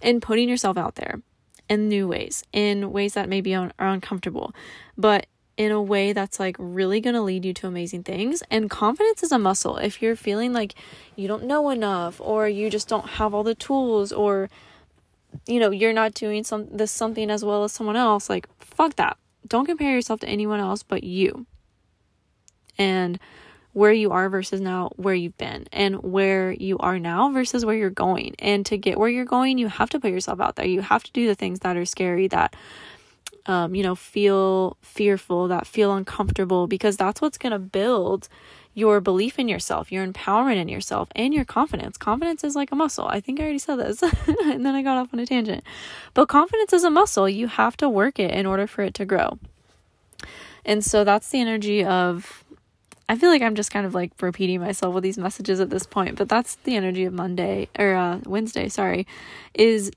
and 0.00 0.22
putting 0.22 0.48
yourself 0.48 0.76
out 0.76 0.94
there 0.94 1.20
in 1.68 1.88
new 1.88 2.06
ways, 2.08 2.44
in 2.52 2.92
ways 2.92 3.14
that 3.14 3.28
maybe 3.28 3.54
are 3.54 3.72
uncomfortable, 3.78 4.54
but 4.96 5.26
in 5.56 5.72
a 5.72 5.80
way 5.80 6.12
that's 6.12 6.38
like 6.38 6.54
really 6.58 7.00
going 7.00 7.14
to 7.14 7.22
lead 7.22 7.44
you 7.44 7.54
to 7.54 7.66
amazing 7.66 8.02
things. 8.02 8.42
And 8.50 8.68
confidence 8.68 9.22
is 9.22 9.32
a 9.32 9.38
muscle. 9.38 9.78
If 9.78 10.02
you're 10.02 10.16
feeling 10.16 10.52
like 10.52 10.74
you 11.16 11.28
don't 11.28 11.44
know 11.44 11.70
enough 11.70 12.20
or 12.20 12.48
you 12.48 12.68
just 12.68 12.88
don't 12.88 13.08
have 13.10 13.34
all 13.34 13.42
the 13.42 13.54
tools 13.54 14.12
or 14.12 14.50
you 15.46 15.60
know, 15.60 15.70
you're 15.70 15.92
not 15.92 16.14
doing 16.14 16.44
some 16.44 16.66
this 16.70 16.90
something 16.90 17.30
as 17.30 17.44
well 17.44 17.64
as 17.64 17.72
someone 17.72 17.96
else, 17.96 18.28
like 18.28 18.48
fuck 18.58 18.96
that. 18.96 19.16
Don't 19.46 19.66
compare 19.66 19.92
yourself 19.92 20.20
to 20.20 20.28
anyone 20.28 20.60
else 20.60 20.82
but 20.82 21.04
you. 21.04 21.46
And 22.78 23.18
where 23.76 23.92
you 23.92 24.10
are 24.10 24.30
versus 24.30 24.58
now 24.58 24.90
where 24.96 25.14
you've 25.14 25.36
been 25.36 25.66
and 25.70 26.02
where 26.02 26.50
you 26.50 26.78
are 26.78 26.98
now 26.98 27.30
versus 27.30 27.62
where 27.62 27.74
you're 27.74 27.90
going. 27.90 28.34
And 28.38 28.64
to 28.64 28.78
get 28.78 28.96
where 28.96 29.10
you're 29.10 29.26
going, 29.26 29.58
you 29.58 29.68
have 29.68 29.90
to 29.90 30.00
put 30.00 30.10
yourself 30.10 30.40
out 30.40 30.56
there. 30.56 30.64
You 30.64 30.80
have 30.80 31.04
to 31.04 31.12
do 31.12 31.26
the 31.26 31.34
things 31.34 31.58
that 31.58 31.76
are 31.76 31.84
scary, 31.84 32.26
that 32.28 32.56
um, 33.44 33.74
you 33.74 33.82
know, 33.82 33.94
feel 33.94 34.78
fearful, 34.80 35.48
that 35.48 35.66
feel 35.66 35.92
uncomfortable, 35.92 36.66
because 36.66 36.96
that's 36.96 37.20
what's 37.20 37.36
gonna 37.36 37.58
build 37.58 38.30
your 38.72 38.98
belief 39.02 39.38
in 39.38 39.46
yourself, 39.46 39.92
your 39.92 40.06
empowerment 40.06 40.56
in 40.56 40.68
yourself, 40.68 41.10
and 41.14 41.34
your 41.34 41.44
confidence. 41.44 41.98
Confidence 41.98 42.44
is 42.44 42.56
like 42.56 42.72
a 42.72 42.76
muscle. 42.76 43.06
I 43.06 43.20
think 43.20 43.38
I 43.38 43.42
already 43.42 43.58
said 43.58 43.76
this, 43.76 44.02
and 44.26 44.64
then 44.64 44.74
I 44.74 44.82
got 44.82 44.96
off 44.96 45.12
on 45.12 45.20
a 45.20 45.26
tangent. 45.26 45.62
But 46.14 46.30
confidence 46.30 46.72
is 46.72 46.82
a 46.82 46.90
muscle. 46.90 47.28
You 47.28 47.46
have 47.46 47.76
to 47.76 47.90
work 47.90 48.18
it 48.18 48.30
in 48.30 48.46
order 48.46 48.66
for 48.66 48.80
it 48.80 48.94
to 48.94 49.04
grow. 49.04 49.38
And 50.64 50.82
so 50.82 51.04
that's 51.04 51.28
the 51.28 51.40
energy 51.40 51.84
of 51.84 52.42
I 53.08 53.16
feel 53.16 53.30
like 53.30 53.42
I'm 53.42 53.54
just 53.54 53.70
kind 53.70 53.86
of 53.86 53.94
like 53.94 54.12
repeating 54.20 54.60
myself 54.60 54.94
with 54.94 55.04
these 55.04 55.18
messages 55.18 55.60
at 55.60 55.70
this 55.70 55.86
point, 55.86 56.16
but 56.16 56.28
that's 56.28 56.56
the 56.56 56.74
energy 56.74 57.04
of 57.04 57.12
Monday 57.12 57.68
or 57.78 57.94
uh, 57.94 58.18
Wednesday, 58.24 58.68
sorry, 58.68 59.06
is 59.54 59.92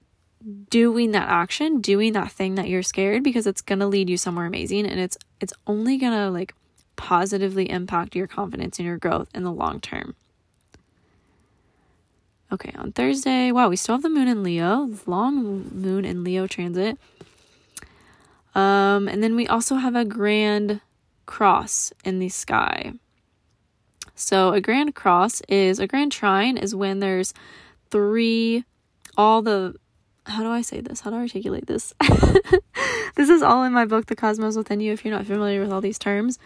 doing 0.69 1.11
that 1.11 1.27
action, 1.27 1.81
doing 1.81 2.13
that 2.13 2.31
thing 2.31 2.55
that 2.55 2.69
you're 2.69 2.83
scared 2.83 3.23
because 3.23 3.47
it's 3.47 3.61
going 3.61 3.79
to 3.79 3.87
lead 3.87 4.09
you 4.09 4.17
somewhere 4.17 4.45
amazing 4.45 4.85
and 4.85 4.99
it's 4.99 5.17
it's 5.41 5.53
only 5.67 5.97
going 5.97 6.13
to 6.13 6.29
like 6.29 6.53
positively 6.95 7.69
impact 7.69 8.15
your 8.15 8.27
confidence 8.27 8.77
and 8.77 8.85
your 8.85 8.97
growth 8.97 9.29
in 9.33 9.43
the 9.43 9.51
long 9.51 9.79
term. 9.79 10.15
Okay, 12.51 12.73
on 12.77 12.91
Thursday, 12.91 13.51
wow, 13.51 13.69
we 13.69 13.75
still 13.75 13.95
have 13.95 14.01
the 14.01 14.09
moon 14.09 14.27
in 14.27 14.43
Leo, 14.43 14.89
long 15.05 15.69
moon 15.69 16.03
in 16.05 16.23
Leo 16.23 16.47
transit. 16.47 16.97
Um 18.55 19.07
and 19.07 19.21
then 19.23 19.35
we 19.35 19.47
also 19.47 19.75
have 19.75 19.95
a 19.95 20.05
grand 20.05 20.81
cross 21.29 21.93
in 22.03 22.17
the 22.17 22.27
sky. 22.27 22.91
So, 24.15 24.51
a 24.51 24.59
grand 24.59 24.95
cross 24.95 25.41
is 25.47 25.77
a 25.79 25.85
grand 25.85 26.11
trine 26.11 26.57
is 26.57 26.73
when 26.73 26.99
there's 26.99 27.35
three, 27.91 28.65
all 29.15 29.43
the, 29.43 29.75
how 30.25 30.41
do 30.41 30.49
I 30.49 30.61
say 30.61 30.81
this? 30.81 31.01
How 31.01 31.11
do 31.11 31.17
I 31.17 31.19
articulate 31.19 31.67
this? 31.67 31.93
this 33.15 33.29
is 33.29 33.43
all 33.43 33.63
in 33.63 33.73
my 33.73 33.85
book, 33.85 34.07
The 34.07 34.15
Cosmos 34.15 34.57
Within 34.57 34.79
You, 34.79 34.91
if 34.91 35.05
you're 35.05 35.13
not 35.13 35.27
familiar 35.27 35.61
with 35.61 35.71
all 35.71 35.81
these 35.81 35.99
terms. 35.99 36.39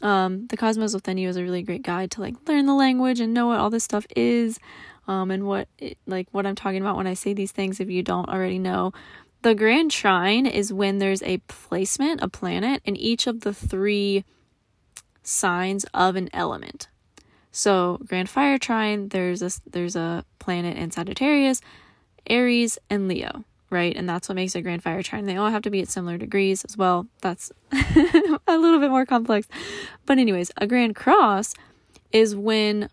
Um, 0.00 0.46
the 0.46 0.56
Cosmos 0.56 0.94
Within 0.94 1.18
You 1.18 1.28
is 1.28 1.36
a 1.36 1.42
really 1.42 1.62
great 1.62 1.82
guide 1.82 2.10
to 2.12 2.22
like 2.22 2.36
learn 2.48 2.64
the 2.64 2.74
language 2.74 3.20
and 3.20 3.34
know 3.34 3.48
what 3.48 3.60
all 3.60 3.68
this 3.68 3.84
stuff 3.84 4.06
is. 4.16 4.58
Um, 5.08 5.30
and 5.30 5.46
what 5.46 5.68
it, 5.78 5.98
like 6.06 6.26
what 6.30 6.46
I'm 6.46 6.54
talking 6.54 6.80
about 6.80 6.96
when 6.96 7.06
I 7.06 7.14
say 7.14 7.34
these 7.34 7.52
things 7.52 7.80
if 7.80 7.90
you 7.90 8.02
don't 8.02 8.30
already 8.30 8.58
know. 8.58 8.92
The 9.42 9.54
grand 9.54 9.90
trine 9.90 10.44
is 10.44 10.72
when 10.72 10.98
there's 10.98 11.22
a 11.22 11.38
placement, 11.48 12.22
a 12.22 12.28
planet, 12.28 12.82
in 12.84 12.94
each 12.96 13.26
of 13.26 13.40
the 13.40 13.54
three 13.54 14.24
signs 15.22 15.86
of 15.94 16.16
an 16.16 16.28
element. 16.34 16.88
So, 17.50 17.98
grand 18.06 18.28
fire 18.28 18.58
trine, 18.58 19.08
there's 19.08 19.42
a 19.42 19.50
there's 19.68 19.96
a 19.96 20.24
planet 20.38 20.76
in 20.76 20.90
Sagittarius, 20.90 21.62
Aries, 22.28 22.78
and 22.90 23.08
Leo, 23.08 23.44
right? 23.70 23.96
And 23.96 24.08
that's 24.08 24.28
what 24.28 24.36
makes 24.36 24.54
a 24.54 24.62
grand 24.62 24.82
fire 24.82 25.02
trine. 25.02 25.24
They 25.24 25.36
all 25.36 25.50
have 25.50 25.62
to 25.62 25.70
be 25.70 25.80
at 25.80 25.88
similar 25.88 26.18
degrees 26.18 26.64
as 26.64 26.76
well. 26.76 27.06
That's 27.22 27.50
a 27.72 28.58
little 28.58 28.78
bit 28.78 28.90
more 28.90 29.06
complex. 29.06 29.48
But 30.04 30.18
anyways, 30.18 30.52
a 30.58 30.66
grand 30.66 30.96
cross 30.96 31.54
is 32.12 32.36
when 32.36 32.90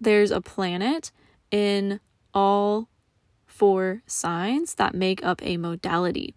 there's 0.00 0.30
a 0.30 0.40
planet 0.40 1.10
in 1.50 2.00
all 2.32 2.88
four 3.62 4.02
signs 4.08 4.74
that 4.74 4.92
make 4.92 5.24
up 5.24 5.40
a 5.40 5.56
modality. 5.56 6.34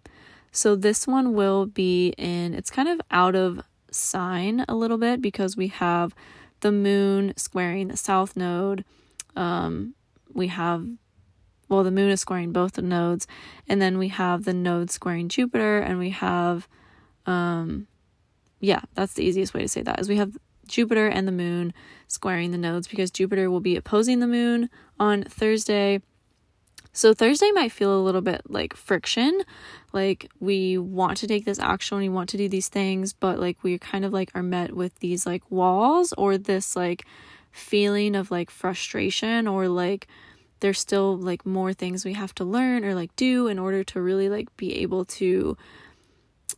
So 0.52 0.76
this 0.76 1.08
one 1.08 1.34
will 1.34 1.66
be 1.66 2.14
in, 2.16 2.54
it's 2.54 2.70
kind 2.70 2.88
of 2.88 3.00
out 3.10 3.34
of 3.34 3.62
sign 3.90 4.64
a 4.68 4.76
little 4.76 4.96
bit 4.96 5.20
because 5.20 5.56
we 5.56 5.66
have 5.66 6.14
the 6.60 6.70
moon 6.70 7.32
squaring 7.36 7.88
the 7.88 7.96
south 7.96 8.36
node. 8.36 8.84
Um, 9.34 9.96
we 10.34 10.46
have, 10.46 10.86
well, 11.68 11.82
the 11.82 11.90
moon 11.90 12.10
is 12.10 12.20
squaring 12.20 12.52
both 12.52 12.74
the 12.74 12.82
nodes, 12.82 13.26
and 13.68 13.82
then 13.82 13.98
we 13.98 14.06
have 14.06 14.44
the 14.44 14.54
node 14.54 14.92
squaring 14.92 15.28
Jupiter, 15.28 15.80
and 15.80 15.98
we 15.98 16.10
have, 16.10 16.68
um, 17.26 17.88
yeah, 18.60 18.82
that's 18.94 19.14
the 19.14 19.24
easiest 19.24 19.52
way 19.52 19.62
to 19.62 19.68
say 19.68 19.82
that 19.82 19.98
is 19.98 20.08
we 20.08 20.18
have 20.18 20.36
Jupiter 20.68 21.08
and 21.08 21.26
the 21.26 21.32
moon 21.32 21.74
squaring 22.06 22.52
the 22.52 22.58
nodes 22.58 22.86
because 22.86 23.10
Jupiter 23.10 23.50
will 23.50 23.58
be 23.58 23.74
opposing 23.74 24.20
the 24.20 24.28
moon 24.28 24.70
on 25.00 25.24
Thursday 25.24 26.02
so 26.96 27.12
Thursday 27.12 27.50
might 27.52 27.72
feel 27.72 27.94
a 27.94 28.00
little 28.00 28.22
bit 28.22 28.40
like 28.48 28.74
friction. 28.74 29.42
Like 29.92 30.30
we 30.40 30.78
want 30.78 31.18
to 31.18 31.26
take 31.26 31.44
this 31.44 31.58
action, 31.58 31.98
we 31.98 32.08
want 32.08 32.30
to 32.30 32.38
do 32.38 32.48
these 32.48 32.68
things, 32.68 33.12
but 33.12 33.38
like 33.38 33.62
we 33.62 33.76
kind 33.76 34.06
of 34.06 34.14
like 34.14 34.30
are 34.34 34.42
met 34.42 34.74
with 34.74 34.94
these 35.00 35.26
like 35.26 35.42
walls 35.50 36.14
or 36.16 36.38
this 36.38 36.74
like 36.74 37.04
feeling 37.52 38.16
of 38.16 38.30
like 38.30 38.50
frustration 38.50 39.46
or 39.46 39.68
like 39.68 40.08
there's 40.60 40.78
still 40.78 41.18
like 41.18 41.44
more 41.44 41.74
things 41.74 42.02
we 42.02 42.14
have 42.14 42.34
to 42.36 42.44
learn 42.44 42.82
or 42.82 42.94
like 42.94 43.14
do 43.14 43.46
in 43.46 43.58
order 43.58 43.84
to 43.84 44.00
really 44.00 44.30
like 44.30 44.56
be 44.56 44.76
able 44.76 45.04
to 45.04 45.54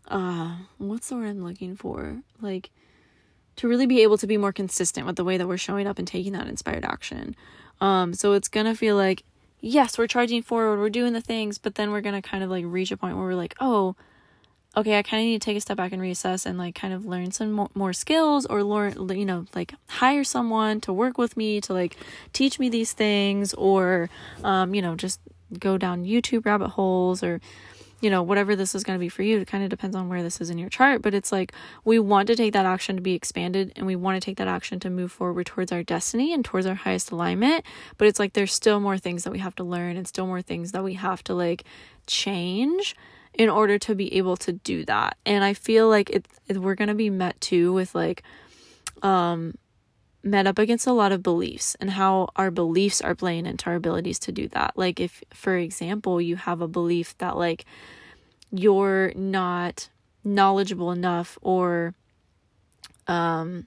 uh 0.07 0.57
what's 0.77 1.09
the 1.09 1.17
word 1.17 1.31
I'm 1.31 1.43
looking 1.43 1.75
for? 1.75 2.23
Like 2.41 2.71
to 3.57 3.67
really 3.67 3.87
be 3.87 4.03
able 4.05 4.19
to 4.19 4.29
be 4.29 4.37
more 4.37 4.53
consistent 4.53 5.05
with 5.05 5.17
the 5.17 5.25
way 5.25 5.37
that 5.37 5.49
we're 5.49 5.57
showing 5.57 5.89
up 5.89 5.99
and 5.99 6.07
taking 6.07 6.35
that 6.35 6.47
inspired 6.47 6.85
action. 6.85 7.35
Um 7.81 8.15
so 8.15 8.35
it's 8.35 8.49
to 8.49 8.77
feel 8.77 8.95
like 8.95 9.25
yes, 9.61 9.99
we're 9.99 10.07
charging 10.07 10.43
forward, 10.43 10.79
we're 10.79 10.91
doing 10.91 11.13
the 11.13 11.21
things, 11.21 11.59
but 11.59 11.75
then 11.75 11.91
we're 11.91 12.01
going 12.01 12.21
to 12.21 12.27
kind 12.27 12.45
of 12.45 12.51
like 12.51 12.65
reach 12.67 12.91
a 12.91 12.97
point 12.97 13.17
where 13.17 13.27
we're 13.27 13.35
like, 13.35 13.55
"Oh, 13.61 13.97
okay, 14.77 14.99
I 14.99 15.03
kind 15.03 15.23
of 15.23 15.27
need 15.27 15.41
to 15.41 15.45
take 15.45 15.57
a 15.57 15.61
step 15.61 15.77
back 15.77 15.93
and 15.93 16.01
reassess 16.01 16.47
and 16.47 16.59
like 16.59 16.75
kind 16.75 16.95
of 16.95 17.05
learn 17.05 17.33
some 17.33 17.53
more, 17.53 17.71
more 17.75 17.93
skills 17.93 18.47
or 18.47 18.63
learn, 18.63 19.09
you 19.11 19.25
know, 19.25 19.47
like 19.55 19.75
hire 19.89 20.25
someone 20.25 20.81
to 20.83 20.93
work 20.93 21.19
with 21.19 21.37
me 21.37 21.61
to 21.63 21.73
like 21.73 21.97
teach 22.33 22.59
me 22.59 22.69
these 22.69 22.93
things 22.93 23.55
or, 23.55 24.09
um, 24.45 24.75
you 24.75 24.83
know, 24.83 24.95
just 24.95 25.21
go 25.59 25.79
down 25.79 26.05
YouTube 26.05 26.45
rabbit 26.45 26.69
holes 26.69 27.23
or, 27.23 27.41
you 28.01 28.11
know, 28.11 28.23
whatever 28.23 28.55
this 28.55 28.75
is 28.75 28.85
going 28.85 28.97
to 28.97 29.01
be 29.01 29.09
for 29.09 29.23
you. 29.23 29.39
It 29.39 29.49
kind 29.49 29.65
of 29.65 29.71
depends 29.71 29.97
on 29.97 30.09
where 30.09 30.23
this 30.23 30.41
is 30.41 30.51
in 30.51 30.59
your 30.59 30.69
chart, 30.69 31.03
but 31.03 31.15
it's 31.15 31.33
like 31.33 31.53
we 31.85 31.99
want 31.99 32.29
to 32.29 32.37
take 32.37 32.53
that 32.53 32.67
action 32.67 32.97
to 32.97 33.03
be 33.03 33.15
expanded 33.15 33.73
and 33.77 33.87
we 33.87 33.97
want 33.97 34.21
to 34.21 34.25
take 34.25 34.37
that 34.39 34.49
action 34.49 34.79
to 34.81 34.91
move 34.91 35.11
forward 35.11 35.47
towards 35.47 35.73
our 35.73 35.83
destiny 35.83 36.33
and 36.33 36.45
towards 36.45 36.67
our 36.67 36.75
highest 36.75 37.11
alignment. 37.11 37.65
But 37.97 38.09
it's 38.09 38.19
like 38.19 38.35
there's 38.35 38.53
still 38.53 38.81
more 38.81 38.99
things 38.99 39.25
that 39.25 39.33
we 39.33 39.41
have 39.41 39.57
to 39.57 39.65
learn 39.65 39.97
and 39.97 40.07
still 40.07 40.27
more 40.27 40.43
things 40.43 40.73
that 40.73 40.85
we 40.85 40.95
have 40.95 41.25
to 41.25 41.35
like 41.35 41.65
change 42.07 42.95
in 43.35 43.49
order 43.49 43.79
to 43.79 43.95
be 43.95 44.15
able 44.15 44.37
to 44.37 44.53
do 44.53 44.85
that. 44.85 45.17
And 45.27 45.45
I 45.45 45.55
feel 45.55 45.89
like 45.89 46.11
it, 46.11 46.27
it 46.47 46.59
we're 46.59 46.75
going 46.75 46.89
to 46.89 46.95
be 46.95 47.11
met 47.11 47.41
too 47.41 47.73
with 47.73 47.95
like 47.95 48.23
um 49.03 49.55
met 50.31 50.47
up 50.47 50.59
against 50.59 50.87
a 50.87 50.93
lot 50.93 51.13
of 51.13 51.23
beliefs 51.23 51.77
and 51.81 51.91
how 51.91 52.29
our 52.37 52.51
beliefs 52.51 53.01
are 53.01 53.15
playing 53.15 53.47
into 53.47 53.67
our 53.67 53.77
abilities 53.77 54.19
to 54.21 54.33
do 54.33 54.49
that. 54.49 54.73
Like 54.77 55.01
if 55.01 55.23
for 55.33 55.57
example, 55.57 56.21
you 56.21 56.37
have 56.37 56.61
a 56.61 56.69
belief 56.69 57.17
that 57.19 57.37
like 57.37 57.65
you're 58.51 59.13
not 59.15 59.89
knowledgeable 60.25 60.91
enough 60.91 61.39
or 61.43 61.95
um 63.07 63.67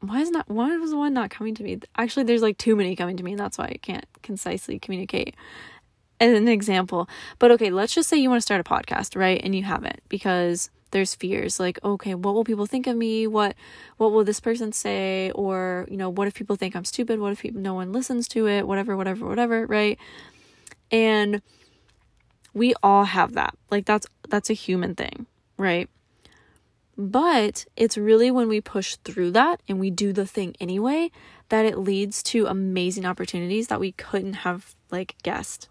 why 0.00 0.20
is 0.20 0.30
not 0.30 0.48
why 0.48 0.76
was 0.76 0.94
one 0.94 1.14
not 1.14 1.30
coming 1.30 1.54
to 1.54 1.62
me? 1.62 1.80
Actually, 1.96 2.24
there's 2.24 2.42
like 2.42 2.58
too 2.58 2.76
many 2.76 2.96
coming 2.96 3.16
to 3.16 3.22
me, 3.22 3.32
and 3.32 3.40
that's 3.40 3.58
why 3.58 3.66
I 3.66 3.78
can't 3.80 4.06
concisely 4.22 4.78
communicate 4.78 5.34
an 6.20 6.48
example. 6.48 7.08
But 7.38 7.50
okay, 7.52 7.70
let's 7.70 7.94
just 7.94 8.08
say 8.08 8.16
you 8.16 8.28
want 8.28 8.38
to 8.38 8.42
start 8.42 8.60
a 8.60 8.64
podcast, 8.64 9.16
right? 9.16 9.40
And 9.42 9.54
you 9.54 9.62
haven't 9.62 10.00
because 10.08 10.70
there's 10.94 11.14
fears 11.14 11.58
like, 11.58 11.78
okay, 11.84 12.14
what 12.14 12.34
will 12.34 12.44
people 12.44 12.66
think 12.66 12.86
of 12.86 12.96
me? 12.96 13.26
What 13.26 13.56
what 13.96 14.12
will 14.12 14.24
this 14.24 14.38
person 14.38 14.72
say? 14.72 15.32
Or, 15.32 15.86
you 15.90 15.96
know, 15.96 16.08
what 16.08 16.28
if 16.28 16.34
people 16.34 16.56
think 16.56 16.74
I'm 16.74 16.84
stupid? 16.84 17.18
What 17.18 17.32
if 17.32 17.42
people, 17.42 17.60
no 17.60 17.74
one 17.74 17.92
listens 17.92 18.28
to 18.28 18.46
it? 18.46 18.66
Whatever, 18.66 18.96
whatever, 18.96 19.26
whatever, 19.26 19.66
right? 19.66 19.98
And 20.92 21.42
we 22.54 22.74
all 22.80 23.04
have 23.04 23.32
that. 23.32 23.58
Like 23.70 23.84
that's 23.84 24.06
that's 24.28 24.50
a 24.50 24.54
human 24.54 24.94
thing, 24.94 25.26
right? 25.58 25.90
But 26.96 27.66
it's 27.76 27.98
really 27.98 28.30
when 28.30 28.48
we 28.48 28.60
push 28.60 28.94
through 28.94 29.32
that 29.32 29.60
and 29.68 29.80
we 29.80 29.90
do 29.90 30.12
the 30.12 30.26
thing 30.26 30.54
anyway 30.60 31.10
that 31.48 31.66
it 31.66 31.76
leads 31.76 32.22
to 32.22 32.46
amazing 32.46 33.04
opportunities 33.04 33.66
that 33.66 33.80
we 33.80 33.90
couldn't 33.90 34.44
have 34.46 34.76
like 34.92 35.16
guessed 35.24 35.68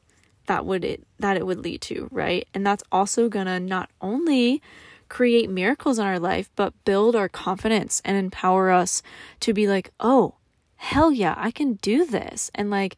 that 0.48 0.66
would 0.66 0.84
it 0.84 1.08
that 1.20 1.38
it 1.38 1.46
would 1.46 1.60
lead 1.60 1.80
to, 1.84 2.10
right? 2.12 2.46
And 2.54 2.68
that's 2.68 2.84
also 2.92 3.30
going 3.30 3.46
to 3.46 3.62
not 3.62 3.90
only 4.02 4.62
create 5.10 5.50
miracles 5.50 6.00
in 6.00 6.06
our 6.06 6.20
life, 6.20 6.50
but 6.56 6.74
build 6.86 7.16
our 7.16 7.30
confidence 7.30 8.02
and 8.06 8.18
empower 8.18 8.72
us 8.72 9.02
to 9.42 9.54
be 9.54 9.68
like, 9.68 9.92
"Oh, 10.00 10.36
hell 10.76 11.12
yeah, 11.12 11.36
I 11.38 11.52
can 11.52 11.74
do 11.74 12.06
this." 12.06 12.52
And 12.56 12.70
like 12.70 12.98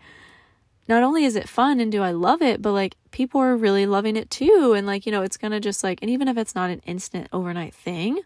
not 0.87 1.03
only 1.03 1.25
is 1.25 1.35
it 1.35 1.49
fun 1.49 1.79
and 1.79 1.91
do 1.91 2.03
I 2.03 2.11
love 2.11 2.41
it, 2.41 2.61
but 2.61 2.71
like 2.71 2.95
people 3.11 3.41
are 3.41 3.57
really 3.57 3.85
loving 3.85 4.15
it 4.15 4.29
too. 4.29 4.73
And 4.75 4.85
like, 4.85 5.05
you 5.05 5.11
know, 5.11 5.23
it's 5.23 5.37
to 5.51 5.59
just 5.59 5.83
like, 5.83 5.99
and 6.01 6.11
even 6.11 6.27
if 6.27 6.37
it's 6.37 6.55
not 6.55 6.69
an 6.69 6.81
instant 6.85 7.27
overnight 7.33 7.73
thing, 7.73 8.19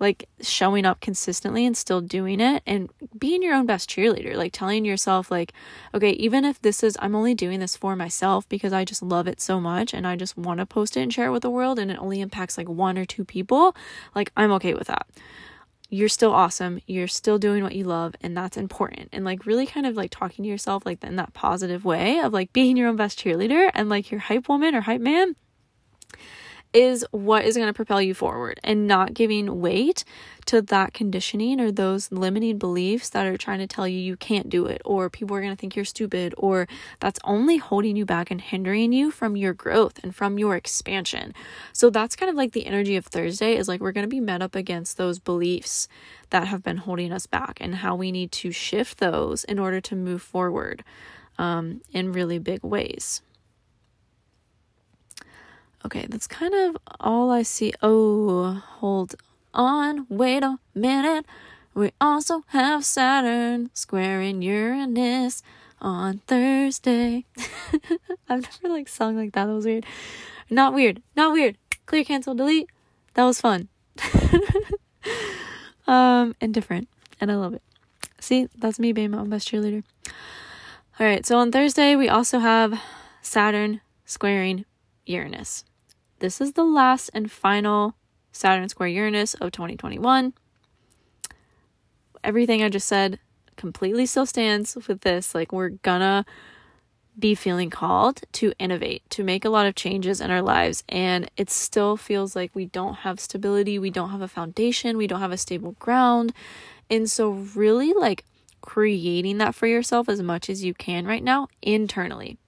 like 0.00 0.28
showing 0.40 0.84
up 0.84 1.00
consistently 1.00 1.66
and 1.66 1.76
still 1.76 2.00
doing 2.00 2.40
it 2.40 2.62
and 2.66 2.90
being 3.18 3.42
your 3.42 3.54
own 3.54 3.66
best 3.66 3.90
cheerleader, 3.90 4.36
like 4.36 4.52
telling 4.52 4.84
yourself, 4.84 5.30
like, 5.30 5.52
okay, 5.94 6.10
even 6.12 6.44
if 6.44 6.60
this 6.60 6.82
is, 6.82 6.96
I'm 7.00 7.14
only 7.14 7.34
doing 7.34 7.60
this 7.60 7.76
for 7.76 7.96
myself 7.96 8.48
because 8.48 8.72
I 8.72 8.84
just 8.84 9.02
love 9.02 9.26
it 9.26 9.40
so 9.40 9.60
much 9.60 9.92
and 9.92 10.06
I 10.06 10.16
just 10.16 10.36
want 10.36 10.58
to 10.58 10.66
post 10.66 10.96
it 10.96 11.00
and 11.00 11.12
share 11.12 11.28
it 11.28 11.32
with 11.32 11.42
the 11.42 11.50
world 11.50 11.78
and 11.78 11.90
it 11.90 11.98
only 11.98 12.20
impacts 12.20 12.56
like 12.56 12.68
one 12.68 12.96
or 12.96 13.04
two 13.04 13.24
people, 13.24 13.74
like, 14.14 14.32
I'm 14.36 14.52
okay 14.52 14.74
with 14.74 14.86
that 14.88 15.06
you're 15.90 16.08
still 16.08 16.32
awesome. 16.32 16.80
You're 16.86 17.08
still 17.08 17.38
doing 17.38 17.62
what 17.62 17.74
you 17.74 17.84
love, 17.84 18.14
and 18.20 18.36
that's 18.36 18.56
important. 18.56 19.08
And 19.12 19.24
like, 19.24 19.46
really 19.46 19.66
kind 19.66 19.86
of 19.86 19.96
like 19.96 20.10
talking 20.10 20.42
to 20.42 20.48
yourself 20.48 20.84
like 20.84 21.02
in 21.02 21.16
that 21.16 21.32
positive 21.32 21.84
way 21.84 22.18
of 22.20 22.32
like 22.32 22.52
being 22.52 22.76
your 22.76 22.88
own 22.88 22.96
best 22.96 23.18
cheerleader 23.18 23.70
and 23.74 23.88
like 23.88 24.10
your 24.10 24.20
hype 24.20 24.48
woman 24.48 24.74
or 24.74 24.82
hype 24.82 25.00
man 25.00 25.34
is 26.72 27.04
what 27.12 27.44
is 27.44 27.56
going 27.56 27.68
to 27.68 27.72
propel 27.72 28.00
you 28.00 28.12
forward 28.12 28.60
and 28.62 28.86
not 28.86 29.14
giving 29.14 29.60
weight 29.60 30.04
to 30.44 30.60
that 30.60 30.92
conditioning 30.92 31.60
or 31.60 31.72
those 31.72 32.12
limiting 32.12 32.58
beliefs 32.58 33.08
that 33.10 33.26
are 33.26 33.36
trying 33.36 33.58
to 33.58 33.66
tell 33.66 33.88
you 33.88 33.98
you 33.98 34.16
can't 34.16 34.50
do 34.50 34.66
it 34.66 34.80
or 34.84 35.08
people 35.08 35.34
are 35.36 35.40
going 35.40 35.52
to 35.52 35.58
think 35.58 35.74
you're 35.74 35.84
stupid 35.84 36.34
or 36.36 36.68
that's 37.00 37.18
only 37.24 37.56
holding 37.56 37.96
you 37.96 38.04
back 38.04 38.30
and 38.30 38.40
hindering 38.40 38.92
you 38.92 39.10
from 39.10 39.36
your 39.36 39.54
growth 39.54 39.98
and 40.02 40.14
from 40.14 40.38
your 40.38 40.56
expansion. 40.56 41.32
So 41.72 41.90
that's 41.90 42.16
kind 42.16 42.30
of 42.30 42.36
like 42.36 42.52
the 42.52 42.66
energy 42.66 42.96
of 42.96 43.06
Thursday 43.06 43.56
is 43.56 43.68
like 43.68 43.80
we're 43.80 43.92
going 43.92 44.06
to 44.06 44.08
be 44.08 44.20
met 44.20 44.42
up 44.42 44.54
against 44.54 44.96
those 44.96 45.18
beliefs 45.18 45.88
that 46.30 46.48
have 46.48 46.62
been 46.62 46.78
holding 46.78 47.12
us 47.12 47.26
back 47.26 47.58
and 47.60 47.76
how 47.76 47.96
we 47.96 48.12
need 48.12 48.30
to 48.32 48.52
shift 48.52 48.98
those 48.98 49.44
in 49.44 49.58
order 49.58 49.80
to 49.80 49.96
move 49.96 50.22
forward 50.22 50.84
um, 51.38 51.80
in 51.92 52.12
really 52.12 52.38
big 52.38 52.62
ways. 52.62 53.22
Okay, 55.88 56.04
that's 56.06 56.26
kind 56.26 56.52
of 56.52 56.76
all 57.00 57.30
I 57.30 57.40
see. 57.40 57.72
Oh, 57.80 58.62
hold 58.80 59.14
on, 59.54 60.04
wait 60.10 60.42
a 60.42 60.58
minute. 60.74 61.24
We 61.72 61.92
also 61.98 62.44
have 62.48 62.84
Saturn 62.84 63.70
squaring 63.72 64.42
Uranus 64.42 65.42
on 65.80 66.18
Thursday. 66.26 67.24
I've 68.28 68.42
never 68.62 68.68
like 68.68 68.86
sung 68.86 69.16
like 69.16 69.32
that. 69.32 69.46
That 69.46 69.54
was 69.54 69.64
weird. 69.64 69.86
Not 70.50 70.74
weird. 70.74 71.00
Not 71.16 71.32
weird. 71.32 71.56
Clear, 71.86 72.04
cancel, 72.04 72.34
delete. 72.34 72.68
That 73.14 73.24
was 73.24 73.40
fun. 73.40 73.68
um, 75.86 76.36
and 76.38 76.52
different. 76.52 76.90
And 77.18 77.32
I 77.32 77.36
love 77.36 77.54
it. 77.54 77.62
See, 78.20 78.50
that's 78.58 78.78
me 78.78 78.92
being 78.92 79.12
my 79.12 79.20
own 79.20 79.30
best 79.30 79.50
cheerleader. 79.50 79.84
All 81.00 81.06
right, 81.06 81.24
so 81.24 81.38
on 81.38 81.50
Thursday, 81.50 81.96
we 81.96 82.10
also 82.10 82.40
have 82.40 82.78
Saturn 83.22 83.80
squaring 84.04 84.66
Uranus. 85.06 85.64
This 86.20 86.40
is 86.40 86.54
the 86.54 86.64
last 86.64 87.10
and 87.14 87.30
final 87.30 87.94
Saturn 88.32 88.68
square 88.68 88.88
Uranus 88.88 89.34
of 89.34 89.52
2021. 89.52 90.34
Everything 92.24 92.62
I 92.62 92.68
just 92.68 92.88
said 92.88 93.20
completely 93.56 94.04
still 94.04 94.26
stands 94.26 94.74
with 94.74 95.02
this. 95.02 95.32
Like, 95.32 95.52
we're 95.52 95.68
gonna 95.68 96.24
be 97.16 97.36
feeling 97.36 97.70
called 97.70 98.22
to 98.32 98.52
innovate, 98.58 99.08
to 99.10 99.22
make 99.22 99.44
a 99.44 99.48
lot 99.48 99.66
of 99.66 99.76
changes 99.76 100.20
in 100.20 100.30
our 100.30 100.42
lives. 100.42 100.82
And 100.88 101.30
it 101.36 101.50
still 101.50 101.96
feels 101.96 102.34
like 102.34 102.50
we 102.52 102.66
don't 102.66 102.94
have 102.94 103.20
stability, 103.20 103.78
we 103.78 103.90
don't 103.90 104.10
have 104.10 104.22
a 104.22 104.28
foundation, 104.28 104.96
we 104.96 105.06
don't 105.06 105.20
have 105.20 105.32
a 105.32 105.36
stable 105.36 105.76
ground. 105.78 106.32
And 106.90 107.08
so, 107.08 107.30
really, 107.30 107.92
like, 107.92 108.24
creating 108.60 109.38
that 109.38 109.54
for 109.54 109.68
yourself 109.68 110.08
as 110.08 110.20
much 110.20 110.50
as 110.50 110.64
you 110.64 110.74
can 110.74 111.06
right 111.06 111.22
now 111.22 111.46
internally. 111.62 112.38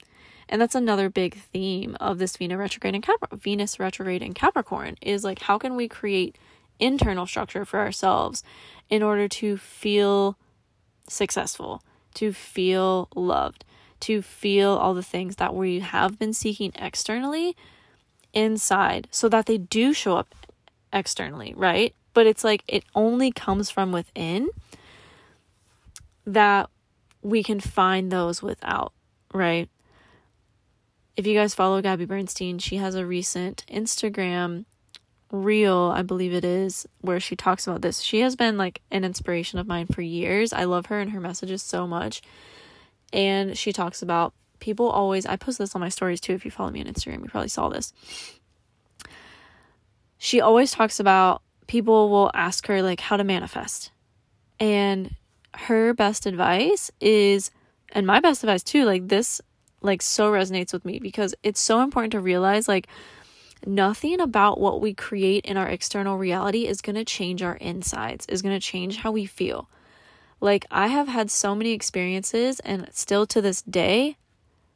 And 0.50 0.60
that's 0.60 0.74
another 0.74 1.08
big 1.08 1.36
theme 1.36 1.96
of 2.00 2.18
this 2.18 2.36
Venus 2.36 2.58
retrograde 2.58 2.94
and 2.94 3.04
Cap- 3.04 3.32
Venus 3.32 3.78
retrograde 3.78 4.20
in 4.20 4.34
Capricorn 4.34 4.96
is 5.00 5.22
like 5.22 5.42
how 5.42 5.58
can 5.58 5.76
we 5.76 5.88
create 5.88 6.36
internal 6.80 7.24
structure 7.24 7.64
for 7.64 7.78
ourselves 7.78 8.42
in 8.88 9.02
order 9.02 9.28
to 9.28 9.56
feel 9.56 10.36
successful, 11.08 11.82
to 12.14 12.32
feel 12.32 13.08
loved, 13.14 13.64
to 14.00 14.22
feel 14.22 14.70
all 14.70 14.92
the 14.92 15.02
things 15.04 15.36
that 15.36 15.54
we 15.54 15.78
have 15.78 16.18
been 16.18 16.32
seeking 16.32 16.72
externally 16.74 17.56
inside 18.32 19.06
so 19.12 19.28
that 19.28 19.46
they 19.46 19.56
do 19.58 19.92
show 19.92 20.16
up 20.16 20.34
externally, 20.92 21.54
right? 21.56 21.94
But 22.12 22.26
it's 22.26 22.42
like 22.42 22.64
it 22.66 22.84
only 22.94 23.30
comes 23.30 23.70
from 23.70 23.92
within 23.92 24.50
that 26.26 26.68
we 27.22 27.44
can 27.44 27.60
find 27.60 28.10
those 28.10 28.42
without, 28.42 28.92
right? 29.32 29.68
If 31.20 31.26
you 31.26 31.34
guys 31.34 31.54
follow 31.54 31.82
Gabby 31.82 32.06
Bernstein, 32.06 32.58
she 32.58 32.76
has 32.76 32.94
a 32.94 33.04
recent 33.04 33.62
Instagram 33.70 34.64
reel, 35.30 35.92
I 35.94 36.00
believe 36.00 36.32
it 36.32 36.46
is, 36.46 36.88
where 37.02 37.20
she 37.20 37.36
talks 37.36 37.66
about 37.66 37.82
this. 37.82 38.00
She 38.00 38.20
has 38.20 38.36
been 38.36 38.56
like 38.56 38.80
an 38.90 39.04
inspiration 39.04 39.58
of 39.58 39.66
mine 39.66 39.86
for 39.86 40.00
years. 40.00 40.54
I 40.54 40.64
love 40.64 40.86
her 40.86 40.98
and 40.98 41.10
her 41.10 41.20
messages 41.20 41.62
so 41.62 41.86
much. 41.86 42.22
And 43.12 43.56
she 43.56 43.70
talks 43.70 44.00
about 44.00 44.32
people 44.60 44.88
always, 44.88 45.26
I 45.26 45.36
post 45.36 45.58
this 45.58 45.74
on 45.74 45.82
my 45.82 45.90
stories 45.90 46.22
too. 46.22 46.32
If 46.32 46.46
you 46.46 46.50
follow 46.50 46.70
me 46.70 46.80
on 46.80 46.86
Instagram, 46.86 47.20
you 47.20 47.28
probably 47.28 47.48
saw 47.48 47.68
this. 47.68 47.92
She 50.16 50.40
always 50.40 50.72
talks 50.72 51.00
about 51.00 51.42
people 51.66 52.08
will 52.08 52.30
ask 52.32 52.66
her 52.66 52.80
like 52.80 53.00
how 53.00 53.18
to 53.18 53.24
manifest. 53.24 53.90
And 54.58 55.14
her 55.52 55.92
best 55.92 56.24
advice 56.24 56.90
is, 56.98 57.50
and 57.92 58.06
my 58.06 58.20
best 58.20 58.42
advice 58.42 58.62
too, 58.62 58.86
like 58.86 59.08
this 59.08 59.42
like 59.82 60.02
so 60.02 60.30
resonates 60.30 60.72
with 60.72 60.84
me 60.84 60.98
because 60.98 61.34
it's 61.42 61.60
so 61.60 61.80
important 61.82 62.12
to 62.12 62.20
realize 62.20 62.68
like 62.68 62.88
nothing 63.66 64.20
about 64.20 64.60
what 64.60 64.80
we 64.80 64.94
create 64.94 65.44
in 65.44 65.56
our 65.56 65.68
external 65.68 66.16
reality 66.18 66.66
is 66.66 66.80
going 66.80 66.96
to 66.96 67.04
change 67.04 67.42
our 67.42 67.56
insides, 67.56 68.26
is 68.26 68.42
going 68.42 68.58
to 68.58 68.64
change 68.64 68.98
how 68.98 69.10
we 69.10 69.26
feel. 69.26 69.68
Like, 70.42 70.64
I 70.70 70.86
have 70.86 71.06
had 71.06 71.30
so 71.30 71.54
many 71.54 71.72
experiences, 71.72 72.60
and 72.60 72.88
still 72.92 73.26
to 73.26 73.42
this 73.42 73.60
day, 73.60 74.16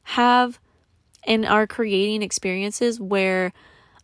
have 0.02 0.60
and 1.26 1.46
are 1.46 1.66
creating 1.66 2.22
experiences 2.22 3.00
where 3.00 3.52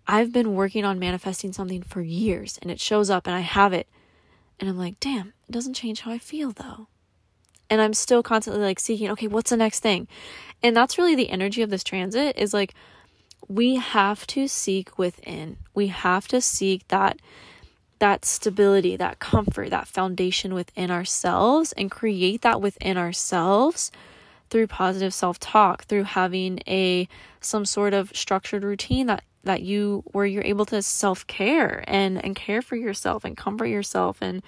I've 0.06 0.32
been 0.32 0.54
working 0.54 0.84
on 0.84 0.98
manifesting 0.98 1.52
something 1.52 1.82
for 1.82 2.00
years 2.00 2.58
and 2.62 2.70
it 2.70 2.80
shows 2.80 3.10
up 3.10 3.26
and 3.26 3.36
I 3.36 3.40
have 3.40 3.72
it. 3.72 3.88
And 4.58 4.68
I'm 4.68 4.78
like, 4.78 4.98
damn, 5.00 5.34
it 5.48 5.52
doesn't 5.52 5.74
change 5.74 6.00
how 6.00 6.10
I 6.10 6.18
feel 6.18 6.52
though. 6.52 6.88
And 7.70 7.80
I'm 7.80 7.94
still 7.94 8.22
constantly 8.22 8.62
like 8.62 8.80
seeking, 8.80 9.08
okay, 9.10 9.28
what's 9.28 9.50
the 9.50 9.56
next 9.56 9.80
thing? 9.80 10.08
And 10.62 10.76
that's 10.76 10.98
really 10.98 11.14
the 11.14 11.30
energy 11.30 11.62
of 11.62 11.70
this 11.70 11.84
transit 11.84 12.36
is 12.36 12.52
like, 12.52 12.74
we 13.48 13.76
have 13.76 14.26
to 14.28 14.48
seek 14.48 14.98
within. 14.98 15.56
We 15.74 15.86
have 15.88 16.28
to 16.28 16.40
seek 16.40 16.86
that 16.88 17.18
that 18.00 18.24
stability, 18.24 18.96
that 18.96 19.18
comfort, 19.18 19.68
that 19.70 19.86
foundation 19.86 20.54
within 20.54 20.90
ourselves 20.90 21.72
and 21.72 21.90
create 21.90 22.40
that 22.40 22.60
within 22.60 22.96
ourselves 22.96 23.92
through 24.48 24.66
positive 24.66 25.12
self-talk, 25.12 25.84
through 25.84 26.04
having 26.04 26.60
a 26.66 27.06
some 27.40 27.64
sort 27.64 27.92
of 27.94 28.10
structured 28.16 28.64
routine 28.64 29.06
that 29.06 29.22
that 29.44 29.62
you 29.62 30.02
where 30.12 30.26
you're 30.26 30.44
able 30.44 30.66
to 30.66 30.82
self-care 30.82 31.84
and 31.86 32.22
and 32.24 32.36
care 32.36 32.62
for 32.62 32.76
yourself 32.76 33.24
and 33.24 33.36
comfort 33.36 33.66
yourself 33.66 34.18
and 34.20 34.42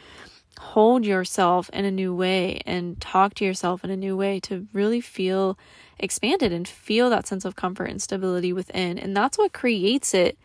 hold 0.58 1.04
yourself 1.04 1.70
in 1.70 1.84
a 1.84 1.90
new 1.90 2.14
way 2.14 2.60
and 2.66 3.00
talk 3.00 3.34
to 3.34 3.44
yourself 3.44 3.84
in 3.84 3.90
a 3.90 3.96
new 3.96 4.16
way 4.16 4.40
to 4.40 4.66
really 4.72 5.00
feel 5.00 5.58
expanded 5.98 6.52
and 6.52 6.66
feel 6.66 7.10
that 7.10 7.26
sense 7.26 7.44
of 7.44 7.56
comfort 7.56 7.90
and 7.90 8.02
stability 8.02 8.52
within. 8.52 8.98
And 8.98 9.16
that's 9.16 9.38
what 9.38 9.52
creates 9.52 10.14
it 10.14 10.38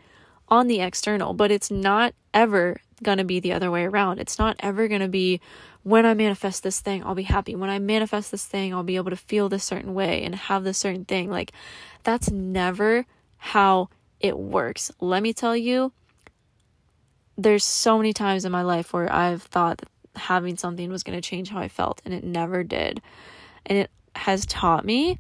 on 0.50 0.68
the 0.68 0.80
external, 0.80 1.34
but 1.34 1.52
it's 1.52 1.70
not 1.70 2.14
ever 2.34 2.80
going 3.04 3.18
to 3.18 3.24
be 3.24 3.40
the 3.40 3.54
other 3.54 3.70
way 3.70 3.84
around. 3.84 4.20
It's 4.20 4.40
not 4.40 4.56
ever 4.60 4.88
going 4.88 5.02
to 5.02 5.08
be 5.08 5.42
when 5.84 6.06
I 6.06 6.14
manifest 6.14 6.64
this 6.64 6.82
thing, 6.82 7.04
I'll 7.06 7.16
be 7.16 7.24
happy. 7.24 7.56
When 7.56 7.70
I 7.70 7.80
manifest 7.80 8.32
this 8.32 8.46
thing, 8.46 8.74
I'll 8.74 8.84
be 8.84 8.98
able 8.98 9.12
to 9.12 9.16
feel 9.16 9.48
this 9.48 9.64
certain 9.64 9.94
way 9.94 10.24
and 10.24 10.36
have 10.36 10.66
this 10.66 10.78
certain 10.78 11.06
thing. 11.06 11.30
Like, 11.30 11.54
that's 12.04 12.30
never 12.30 13.06
how 13.38 13.88
it 14.20 14.38
works. 14.38 14.92
Let 15.00 15.24
me 15.24 15.32
tell 15.32 15.56
you, 15.56 15.94
there's 17.38 17.64
so 17.64 17.98
many 17.98 18.12
times 18.12 18.44
in 18.44 18.52
my 18.52 18.64
life 18.64 18.92
where 18.92 19.12
I've 19.12 19.44
thought 19.44 19.82
having 20.18 20.58
something 20.58 20.90
was 20.90 21.04
going 21.04 21.20
to 21.20 21.28
change 21.28 21.50
how 21.50 21.60
I 21.60 21.68
felt, 21.68 22.02
and 22.06 22.14
it 22.14 22.24
never 22.24 22.64
did. 22.64 23.02
And 23.66 23.78
it 23.78 23.92
has 24.16 24.46
taught 24.46 24.86
me 24.86 25.20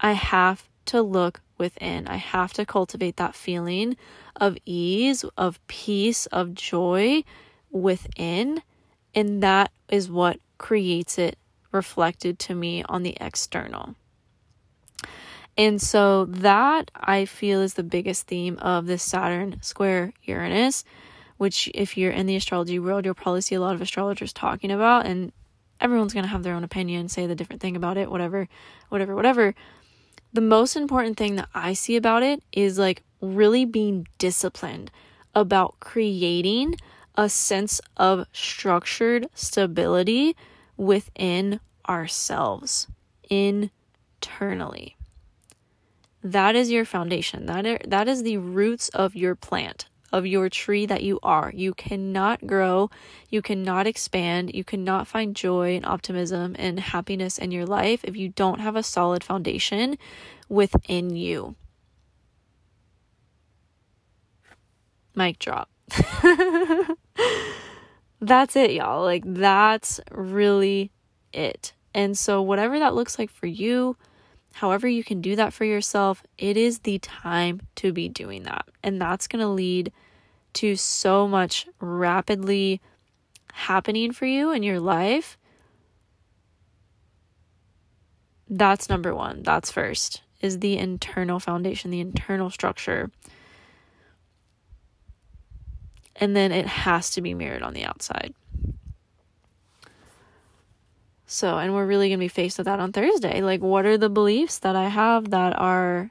I 0.00 0.12
have 0.12 0.68
to 0.86 1.02
look 1.02 1.40
within. 1.58 2.08
I 2.08 2.16
have 2.16 2.52
to 2.54 2.64
cultivate 2.64 3.16
that 3.16 3.34
feeling 3.34 3.96
of 4.36 4.56
ease, 4.64 5.24
of 5.36 5.64
peace, 5.66 6.26
of 6.26 6.54
joy 6.54 7.22
within. 7.70 8.62
And 9.14 9.42
that 9.42 9.70
is 9.88 10.10
what 10.10 10.40
creates 10.58 11.18
it 11.18 11.38
reflected 11.70 12.38
to 12.38 12.54
me 12.54 12.82
on 12.84 13.02
the 13.02 13.16
external. 13.20 13.94
And 15.56 15.80
so 15.80 16.24
that 16.24 16.90
I 16.94 17.26
feel 17.26 17.60
is 17.60 17.74
the 17.74 17.82
biggest 17.82 18.26
theme 18.26 18.56
of 18.58 18.86
this 18.86 19.02
Saturn 19.02 19.60
square 19.62 20.12
Uranus, 20.24 20.84
which 21.40 21.70
if 21.72 21.96
you're 21.96 22.10
in 22.10 22.26
the 22.26 22.36
astrology 22.36 22.78
world, 22.78 23.06
you'll 23.06 23.14
probably 23.14 23.40
see 23.40 23.54
a 23.54 23.60
lot 23.62 23.74
of 23.74 23.80
astrologers 23.80 24.30
talking 24.30 24.70
about 24.70 25.06
and 25.06 25.32
everyone's 25.80 26.12
going 26.12 26.22
to 26.22 26.28
have 26.28 26.42
their 26.42 26.54
own 26.54 26.64
opinion, 26.64 27.08
say 27.08 27.26
the 27.26 27.34
different 27.34 27.62
thing 27.62 27.76
about 27.76 27.96
it, 27.96 28.10
whatever, 28.10 28.46
whatever, 28.90 29.16
whatever. 29.16 29.54
The 30.34 30.42
most 30.42 30.76
important 30.76 31.16
thing 31.16 31.36
that 31.36 31.48
I 31.54 31.72
see 31.72 31.96
about 31.96 32.22
it 32.22 32.42
is 32.52 32.78
like 32.78 33.04
really 33.22 33.64
being 33.64 34.06
disciplined 34.18 34.90
about 35.34 35.80
creating 35.80 36.76
a 37.14 37.30
sense 37.30 37.80
of 37.96 38.26
structured 38.34 39.26
stability 39.32 40.36
within 40.76 41.58
ourselves 41.88 42.86
internally. 43.30 44.94
That 46.22 46.54
is 46.54 46.70
your 46.70 46.84
foundation. 46.84 47.46
That 47.46 47.64
are, 47.64 47.78
that 47.86 48.08
is 48.08 48.24
the 48.24 48.36
roots 48.36 48.90
of 48.90 49.16
your 49.16 49.34
plant, 49.34 49.86
of 50.12 50.26
your 50.26 50.48
tree 50.48 50.86
that 50.86 51.02
you 51.02 51.18
are. 51.22 51.52
You 51.54 51.74
cannot 51.74 52.46
grow, 52.46 52.90
you 53.28 53.42
cannot 53.42 53.86
expand, 53.86 54.54
you 54.54 54.64
cannot 54.64 55.06
find 55.06 55.36
joy 55.36 55.76
and 55.76 55.86
optimism 55.86 56.56
and 56.58 56.80
happiness 56.80 57.38
in 57.38 57.50
your 57.50 57.66
life 57.66 58.00
if 58.04 58.16
you 58.16 58.28
don't 58.28 58.60
have 58.60 58.76
a 58.76 58.82
solid 58.82 59.22
foundation 59.22 59.96
within 60.48 61.14
you. 61.16 61.54
Mic 65.14 65.38
drop. 65.38 65.68
that's 68.20 68.56
it, 68.56 68.72
y'all. 68.72 69.02
Like, 69.02 69.24
that's 69.26 70.00
really 70.10 70.92
it. 71.32 71.72
And 71.92 72.16
so, 72.16 72.40
whatever 72.40 72.78
that 72.78 72.94
looks 72.94 73.18
like 73.18 73.30
for 73.30 73.46
you, 73.46 73.96
however 74.52 74.88
you 74.88 75.04
can 75.04 75.20
do 75.20 75.36
that 75.36 75.52
for 75.52 75.64
yourself, 75.64 76.22
it 76.38 76.56
is 76.56 76.80
the 76.80 76.98
time 76.98 77.60
to 77.76 77.92
be 77.92 78.08
doing 78.08 78.42
that. 78.44 78.66
And 78.82 79.00
that's 79.00 79.26
going 79.26 79.40
to 79.40 79.48
lead 79.48 79.92
to 80.54 80.76
so 80.76 81.28
much 81.28 81.66
rapidly 81.80 82.80
happening 83.52 84.12
for 84.12 84.26
you 84.26 84.52
in 84.52 84.62
your 84.62 84.80
life. 84.80 85.38
That's 88.48 88.88
number 88.88 89.14
one. 89.14 89.42
That's 89.42 89.70
first, 89.70 90.22
is 90.40 90.58
the 90.58 90.76
internal 90.76 91.38
foundation, 91.38 91.90
the 91.90 92.00
internal 92.00 92.50
structure. 92.50 93.10
And 96.16 96.34
then 96.34 96.50
it 96.50 96.66
has 96.66 97.10
to 97.12 97.22
be 97.22 97.32
mirrored 97.32 97.62
on 97.62 97.74
the 97.74 97.84
outside. 97.84 98.34
So, 101.32 101.58
and 101.58 101.72
we're 101.72 101.86
really 101.86 102.08
going 102.08 102.18
to 102.18 102.24
be 102.24 102.26
faced 102.26 102.58
with 102.58 102.64
that 102.64 102.80
on 102.80 102.90
Thursday. 102.90 103.40
Like, 103.40 103.60
what 103.60 103.86
are 103.86 103.96
the 103.96 104.08
beliefs 104.08 104.58
that 104.58 104.74
I 104.74 104.88
have 104.88 105.30
that 105.30 105.56
are 105.56 106.10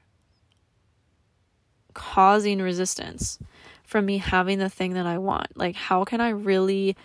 causing 1.94 2.62
resistance 2.62 3.38
from 3.84 4.06
me 4.06 4.20
having 4.20 4.60
the 4.60 4.70
thing 4.70 4.94
that 4.94 5.06
I 5.06 5.18
want? 5.18 5.58
Like, 5.58 5.76
how 5.76 6.06
can 6.06 6.22
I 6.22 6.30
really 6.30 6.96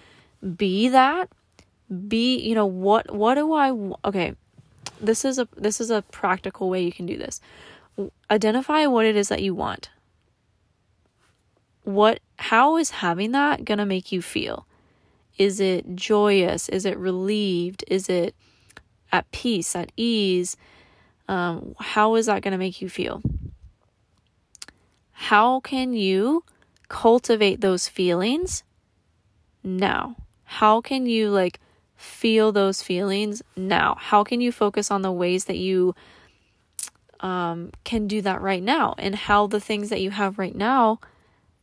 be 0.57 0.89
that? 0.91 1.29
Be, 2.07 2.39
you 2.39 2.55
know, 2.55 2.67
what, 2.67 3.13
what 3.13 3.35
do 3.35 3.53
I, 3.53 3.73
okay, 4.05 4.37
this 5.01 5.25
is 5.25 5.41
a, 5.41 5.49
this 5.57 5.81
is 5.81 5.91
a 5.91 6.03
practical 6.13 6.71
way 6.71 6.85
you 6.85 6.93
can 6.93 7.07
do 7.07 7.19
this. 7.19 7.41
Identify 8.31 8.87
what 8.87 9.07
it 9.07 9.17
is 9.17 9.27
that 9.29 9.43
you 9.43 9.57
want. 9.57 9.91
What, 11.83 12.21
how 12.39 12.77
is 12.77 12.91
having 12.91 13.33
that 13.33 13.65
going 13.65 13.79
to 13.79 13.85
make 13.85 14.13
you 14.13 14.23
feel? 14.23 14.69
Is 15.37 15.61
it 15.61 15.97
joyous? 15.97 16.69
Is 16.69 16.85
it 16.85 16.97
relieved? 16.99 17.85
Is 17.89 18.09
it 18.09 18.35
at 19.13 19.31
peace, 19.33 19.75
at 19.75 19.91
ease? 19.97 20.57
Um, 21.29 21.75
how 21.79 22.15
is 22.15 22.27
that 22.27 22.43
going 22.43 22.53
to 22.53 22.59
make 22.59 22.81
you 22.83 22.89
feel? 22.89 23.23
How 25.13 25.61
can 25.61 25.93
you 25.93 26.45
cultivate 26.89 27.61
those 27.61 27.89
feelings 27.89 28.63
now? 29.63 30.17
How 30.45 30.81
can 30.81 31.07
you 31.07 31.31
like 31.31 31.61
feel 31.97 32.53
those 32.53 32.83
feelings 32.83 33.43
now? 33.57 33.97
How 33.99 34.23
can 34.23 34.41
you 34.41 34.53
focus 34.53 34.91
on 34.91 35.03
the 35.03 35.13
ways 35.13 35.47
that 35.47 35.57
you 35.57 35.95
um, 37.21 37.71
can 37.85 38.07
do 38.07 38.21
that 38.23 38.43
right 38.43 38.63
now 38.63 38.95
and 38.99 39.15
how 39.15 39.47
the 39.47 39.61
things 39.61 39.89
that 39.89 40.01
you 40.01 40.11
have 40.11 40.39
right 40.39 40.55
now 40.55 41.01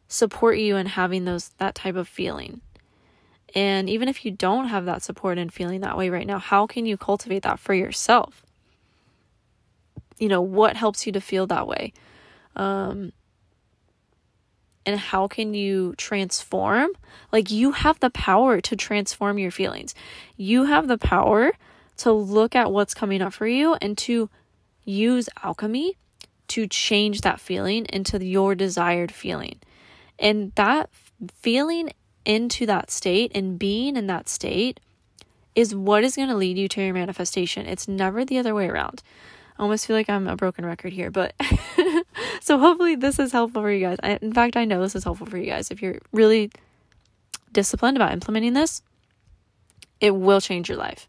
support 0.07 0.57
you 0.57 0.75
in 0.75 0.87
having 0.87 1.25
those 1.25 1.49
that 1.59 1.75
type 1.75 1.95
of 1.95 2.07
feeling? 2.07 2.61
And 3.53 3.89
even 3.89 4.07
if 4.07 4.23
you 4.23 4.31
don't 4.31 4.67
have 4.67 4.85
that 4.85 5.01
support 5.01 5.37
and 5.37 5.53
feeling 5.53 5.81
that 5.81 5.97
way 5.97 6.09
right 6.09 6.27
now, 6.27 6.39
how 6.39 6.67
can 6.67 6.85
you 6.85 6.97
cultivate 6.97 7.43
that 7.43 7.59
for 7.59 7.73
yourself? 7.73 8.43
You 10.17 10.29
know, 10.29 10.41
what 10.41 10.77
helps 10.77 11.05
you 11.05 11.11
to 11.13 11.21
feel 11.21 11.47
that 11.47 11.67
way? 11.67 11.93
Um, 12.55 13.11
and 14.85 14.99
how 14.99 15.27
can 15.27 15.53
you 15.53 15.93
transform? 15.97 16.91
Like, 17.31 17.51
you 17.51 17.71
have 17.71 17.99
the 17.99 18.09
power 18.09 18.61
to 18.61 18.75
transform 18.75 19.37
your 19.37 19.51
feelings. 19.51 19.93
You 20.37 20.65
have 20.65 20.87
the 20.87 20.97
power 20.97 21.51
to 21.97 22.11
look 22.11 22.55
at 22.55 22.71
what's 22.71 22.93
coming 22.93 23.21
up 23.21 23.33
for 23.33 23.47
you 23.47 23.75
and 23.75 23.97
to 23.99 24.29
use 24.85 25.29
alchemy 25.43 25.97
to 26.47 26.67
change 26.67 27.21
that 27.21 27.39
feeling 27.39 27.85
into 27.85 28.23
your 28.23 28.55
desired 28.55 29.11
feeling. 29.11 29.59
And 30.17 30.51
that 30.55 30.89
feeling 31.41 31.91
into 32.25 32.65
that 32.65 32.91
state 32.91 33.31
and 33.33 33.57
being 33.57 33.95
in 33.95 34.07
that 34.07 34.29
state 34.29 34.79
is 35.55 35.75
what 35.75 36.03
is 36.03 36.15
going 36.15 36.29
to 36.29 36.35
lead 36.35 36.57
you 36.57 36.67
to 36.67 36.81
your 36.81 36.93
manifestation. 36.93 37.65
It's 37.65 37.87
never 37.87 38.23
the 38.23 38.37
other 38.37 38.55
way 38.55 38.67
around. 38.67 39.03
I 39.57 39.63
almost 39.63 39.85
feel 39.85 39.95
like 39.95 40.09
I'm 40.09 40.27
a 40.27 40.35
broken 40.35 40.65
record 40.65 40.93
here, 40.93 41.11
but 41.11 41.33
so 42.41 42.57
hopefully 42.57 42.95
this 42.95 43.19
is 43.19 43.31
helpful 43.31 43.61
for 43.61 43.71
you 43.71 43.85
guys. 43.85 43.97
I, 44.01 44.17
in 44.21 44.33
fact, 44.33 44.55
I 44.55 44.65
know 44.65 44.81
this 44.81 44.95
is 44.95 45.03
helpful 45.03 45.27
for 45.27 45.37
you 45.37 45.45
guys. 45.45 45.71
If 45.71 45.81
you're 45.81 45.99
really 46.11 46.51
disciplined 47.51 47.97
about 47.97 48.13
implementing 48.13 48.53
this, 48.53 48.81
it 49.99 50.15
will 50.15 50.41
change 50.41 50.69
your 50.69 50.77
life. 50.77 51.07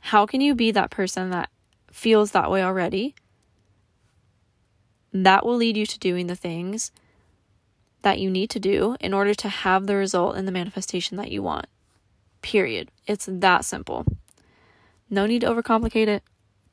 How 0.00 0.26
can 0.26 0.40
you 0.40 0.54
be 0.54 0.70
that 0.70 0.90
person 0.90 1.30
that 1.30 1.50
feels 1.90 2.30
that 2.32 2.50
way 2.50 2.62
already 2.62 3.14
that 5.12 5.44
will 5.44 5.56
lead 5.56 5.76
you 5.76 5.86
to 5.86 5.98
doing 5.98 6.26
the 6.28 6.36
things 6.36 6.92
that 8.02 8.18
you 8.18 8.30
need 8.30 8.50
to 8.50 8.60
do 8.60 8.96
in 9.00 9.12
order 9.12 9.34
to 9.34 9.48
have 9.48 9.86
the 9.86 9.96
result 9.96 10.36
and 10.36 10.46
the 10.46 10.52
manifestation 10.52 11.16
that 11.16 11.30
you 11.30 11.42
want. 11.42 11.66
Period. 12.42 12.90
It's 13.06 13.28
that 13.30 13.64
simple. 13.64 14.06
No 15.08 15.26
need 15.26 15.40
to 15.40 15.48
overcomplicate 15.48 16.08
it. 16.08 16.22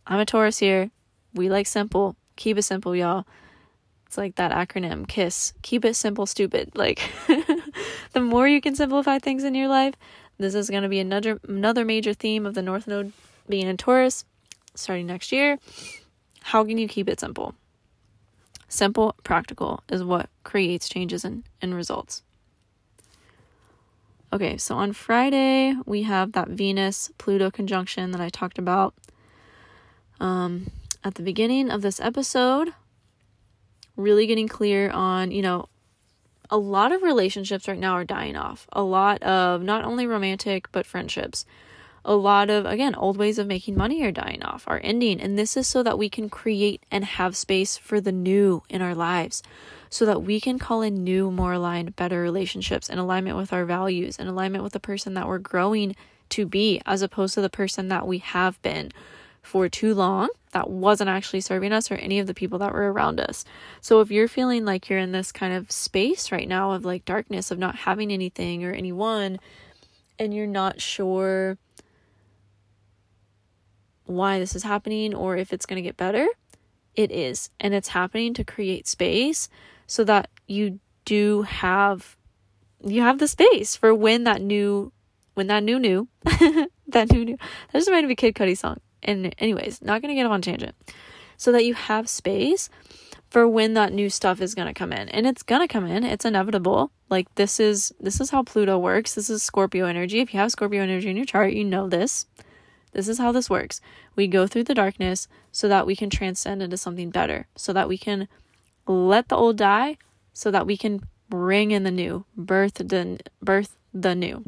I'm 0.05 0.19
a 0.19 0.25
Taurus 0.25 0.59
here. 0.59 0.91
We 1.33 1.49
like 1.49 1.67
simple. 1.67 2.15
Keep 2.35 2.57
it 2.57 2.63
simple, 2.63 2.95
y'all. 2.95 3.25
It's 4.05 4.17
like 4.17 4.35
that 4.35 4.51
acronym 4.51 5.07
KISS. 5.07 5.53
Keep 5.63 5.83
it 5.83 5.95
simple, 5.95 6.25
stupid. 6.25 6.71
Like 6.75 7.01
the 8.13 8.21
more 8.21 8.47
you 8.47 8.61
can 8.61 8.75
simplify 8.75 9.19
things 9.19 9.43
in 9.43 9.53
your 9.53 9.67
life, 9.67 9.95
this 10.37 10.55
is 10.55 10.69
going 10.69 10.83
to 10.83 10.89
be 10.89 10.99
another 10.99 11.39
another 11.47 11.83
major 11.83 12.13
theme 12.13 12.45
of 12.45 12.53
the 12.53 12.61
North 12.61 12.87
Node 12.87 13.11
being 13.49 13.67
in 13.67 13.75
Taurus 13.75 14.23
starting 14.75 15.07
next 15.07 15.31
year. 15.31 15.59
How 16.41 16.63
can 16.63 16.77
you 16.77 16.87
keep 16.87 17.09
it 17.09 17.19
simple? 17.19 17.55
Simple, 18.67 19.15
practical 19.23 19.83
is 19.89 20.03
what 20.03 20.29
creates 20.43 20.89
changes 20.89 21.23
and, 21.23 21.43
and 21.61 21.73
results. 21.73 22.21
Okay, 24.31 24.57
so 24.57 24.75
on 24.75 24.91
Friday, 24.91 25.73
we 25.85 26.03
have 26.03 26.33
that 26.33 26.49
Venus 26.49 27.09
Pluto 27.17 27.49
conjunction 27.49 28.11
that 28.11 28.19
I 28.19 28.27
talked 28.27 28.57
about 28.57 28.93
um, 30.19 30.69
at 31.03 31.15
the 31.15 31.23
beginning 31.23 31.69
of 31.69 31.81
this 31.81 32.01
episode. 32.01 32.73
Really 33.95 34.27
getting 34.27 34.49
clear 34.49 34.89
on, 34.89 35.31
you 35.31 35.41
know, 35.41 35.69
a 36.49 36.57
lot 36.57 36.91
of 36.91 37.03
relationships 37.03 37.67
right 37.67 37.79
now 37.79 37.93
are 37.93 38.05
dying 38.05 38.35
off. 38.35 38.67
A 38.73 38.81
lot 38.81 39.23
of 39.23 39.61
not 39.63 39.85
only 39.85 40.05
romantic, 40.05 40.71
but 40.71 40.85
friendships 40.85 41.45
a 42.07 42.15
lot 42.15 42.49
of, 42.49 42.65
again, 42.65 42.95
old 42.95 43.17
ways 43.17 43.37
of 43.37 43.45
making 43.45 43.75
money 43.75 44.01
are 44.01 44.13
dying 44.13 44.41
off, 44.41 44.63
are 44.65 44.79
ending. 44.81 45.19
And 45.19 45.37
this 45.37 45.57
is 45.57 45.67
so 45.67 45.83
that 45.83 45.97
we 45.97 46.09
can 46.09 46.29
create 46.29 46.81
and 46.89 47.03
have 47.03 47.35
space 47.35 47.77
for 47.77 47.99
the 47.99 48.13
new 48.13 48.63
in 48.69 48.81
our 48.81 48.95
lives, 48.95 49.43
so 49.89 50.05
that 50.05 50.23
we 50.23 50.39
can 50.39 50.57
call 50.57 50.81
in 50.81 51.03
new, 51.03 51.29
more 51.29 51.53
aligned, 51.53 51.97
better 51.97 52.21
relationships 52.21 52.89
in 52.89 52.97
alignment 52.97 53.35
with 53.35 53.51
our 53.51 53.65
values, 53.65 54.17
in 54.17 54.27
alignment 54.27 54.63
with 54.63 54.73
the 54.73 54.79
person 54.79 55.15
that 55.15 55.27
we're 55.27 55.37
growing 55.37 55.95
to 56.29 56.45
be, 56.45 56.81
as 56.85 57.01
opposed 57.01 57.33
to 57.33 57.41
the 57.41 57.49
person 57.49 57.89
that 57.89 58.07
we 58.07 58.19
have 58.19 58.61
been 58.61 58.91
for 59.41 59.67
too 59.67 59.93
long 59.93 60.29
that 60.51 60.69
wasn't 60.69 61.09
actually 61.09 61.41
serving 61.41 61.71
us 61.73 61.91
or 61.91 61.95
any 61.95 62.19
of 62.19 62.27
the 62.27 62.33
people 62.33 62.59
that 62.59 62.73
were 62.73 62.91
around 62.91 63.19
us. 63.19 63.43
So 63.81 63.99
if 63.99 64.09
you're 64.09 64.27
feeling 64.27 64.65
like 64.65 64.89
you're 64.89 64.99
in 64.99 65.11
this 65.11 65.31
kind 65.31 65.53
of 65.53 65.71
space 65.71 66.31
right 66.31 66.47
now 66.47 66.71
of 66.71 66.85
like 66.85 67.05
darkness, 67.05 67.51
of 67.51 67.59
not 67.59 67.75
having 67.75 68.11
anything 68.11 68.63
or 68.63 68.71
anyone, 68.71 69.39
and 70.17 70.33
you're 70.33 70.47
not 70.47 70.81
sure 70.81 71.57
why 74.07 74.39
this 74.39 74.55
is 74.55 74.63
happening 74.63 75.13
or 75.13 75.37
if 75.37 75.53
it's 75.53 75.65
going 75.65 75.77
to 75.77 75.87
get 75.87 75.97
better. 75.97 76.27
It 76.95 77.11
is. 77.11 77.49
And 77.59 77.73
it's 77.73 77.89
happening 77.89 78.33
to 78.35 78.43
create 78.43 78.87
space 78.87 79.49
so 79.85 80.03
that 80.05 80.29
you 80.47 80.79
do 81.05 81.43
have 81.43 82.17
you 82.85 83.01
have 83.01 83.17
the 83.17 83.27
space 83.27 83.75
for 83.75 83.93
when 83.93 84.23
that 84.25 84.41
new 84.41 84.91
when 85.33 85.47
that 85.47 85.63
new 85.63 85.79
new 85.79 86.07
that 86.87 87.11
new 87.11 87.25
new 87.25 87.37
that 87.37 87.73
just 87.73 87.87
reminded 87.87 88.07
me 88.07 88.13
of 88.13 88.17
Kid 88.17 88.35
Cudi 88.35 88.57
song. 88.57 88.77
And 89.03 89.33
anyways, 89.37 89.81
not 89.81 90.01
gonna 90.01 90.15
get 90.15 90.25
on 90.25 90.41
tangent. 90.41 90.75
So 91.37 91.51
that 91.51 91.65
you 91.65 91.75
have 91.75 92.09
space 92.09 92.69
for 93.29 93.47
when 93.47 93.73
that 93.73 93.93
new 93.93 94.09
stuff 94.09 94.41
is 94.41 94.55
to 94.55 94.73
come 94.73 94.91
in 94.91 95.09
and 95.09 95.27
it's 95.27 95.43
to 95.43 95.67
come 95.67 95.85
in 95.85 96.03
it's 96.03 96.25
inevitable 96.25 96.91
like 97.09 97.33
this 97.35 97.59
is 97.59 97.93
this 97.99 98.21
is 98.21 98.29
how 98.29 98.41
pluto 98.41 98.77
works 98.77 99.15
this 99.15 99.29
is 99.29 99.43
scorpio 99.43 99.85
energy 99.85 100.19
if 100.19 100.33
you 100.33 100.39
have 100.39 100.51
scorpio 100.51 100.81
energy 100.81 101.09
in 101.09 101.17
your 101.17 101.25
chart 101.25 101.53
you 101.53 101.63
know 101.63 101.87
this 101.87 102.25
this 102.91 103.07
is 103.07 103.17
how 103.17 103.31
this 103.31 103.49
works. 103.49 103.81
We 104.15 104.27
go 104.27 104.47
through 104.47 104.65
the 104.65 104.73
darkness 104.73 105.27
so 105.51 105.67
that 105.67 105.85
we 105.85 105.95
can 105.95 106.09
transcend 106.09 106.61
into 106.61 106.77
something 106.77 107.09
better, 107.09 107.47
so 107.55 107.73
that 107.73 107.87
we 107.87 107.97
can 107.97 108.27
let 108.87 109.29
the 109.29 109.35
old 109.35 109.57
die, 109.57 109.97
so 110.33 110.51
that 110.51 110.65
we 110.65 110.77
can 110.77 111.01
bring 111.29 111.71
in 111.71 111.83
the 111.83 111.91
new, 111.91 112.25
birth 112.35 112.75
the 112.75 113.19
birth 113.41 113.75
the 113.93 114.15
new. 114.15 114.43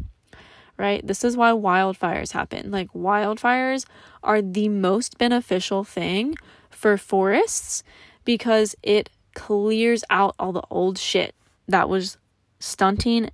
Right? 0.77 1.05
This 1.05 1.25
is 1.25 1.35
why 1.35 1.51
wildfires 1.51 2.31
happen. 2.31 2.71
Like 2.71 2.91
wildfires 2.93 3.85
are 4.23 4.41
the 4.41 4.69
most 4.69 5.17
beneficial 5.17 5.83
thing 5.83 6.35
for 6.69 6.97
forests 6.97 7.83
because 8.23 8.75
it 8.81 9.09
clears 9.35 10.03
out 10.09 10.35
all 10.39 10.53
the 10.53 10.63
old 10.69 10.97
shit 10.97 11.35
that 11.67 11.89
was 11.89 12.17
stunting 12.59 13.29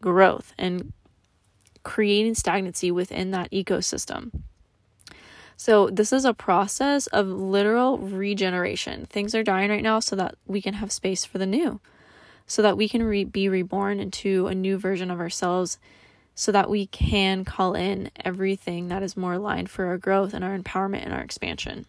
growth 0.00 0.52
and 0.58 0.92
creating 1.82 2.34
stagnancy 2.34 2.90
within 2.90 3.30
that 3.30 3.50
ecosystem. 3.50 4.30
So, 5.62 5.90
this 5.90 6.10
is 6.10 6.24
a 6.24 6.32
process 6.32 7.06
of 7.08 7.26
literal 7.26 7.98
regeneration. 7.98 9.04
Things 9.04 9.34
are 9.34 9.42
dying 9.42 9.68
right 9.68 9.82
now 9.82 10.00
so 10.00 10.16
that 10.16 10.36
we 10.46 10.62
can 10.62 10.72
have 10.72 10.90
space 10.90 11.26
for 11.26 11.36
the 11.36 11.44
new, 11.44 11.80
so 12.46 12.62
that 12.62 12.78
we 12.78 12.88
can 12.88 13.02
re- 13.02 13.24
be 13.24 13.46
reborn 13.46 14.00
into 14.00 14.46
a 14.46 14.54
new 14.54 14.78
version 14.78 15.10
of 15.10 15.20
ourselves, 15.20 15.78
so 16.34 16.50
that 16.50 16.70
we 16.70 16.86
can 16.86 17.44
call 17.44 17.74
in 17.74 18.10
everything 18.24 18.88
that 18.88 19.02
is 19.02 19.18
more 19.18 19.34
aligned 19.34 19.68
for 19.68 19.84
our 19.84 19.98
growth 19.98 20.32
and 20.32 20.42
our 20.42 20.58
empowerment 20.58 21.04
and 21.04 21.12
our 21.12 21.20
expansion. 21.20 21.84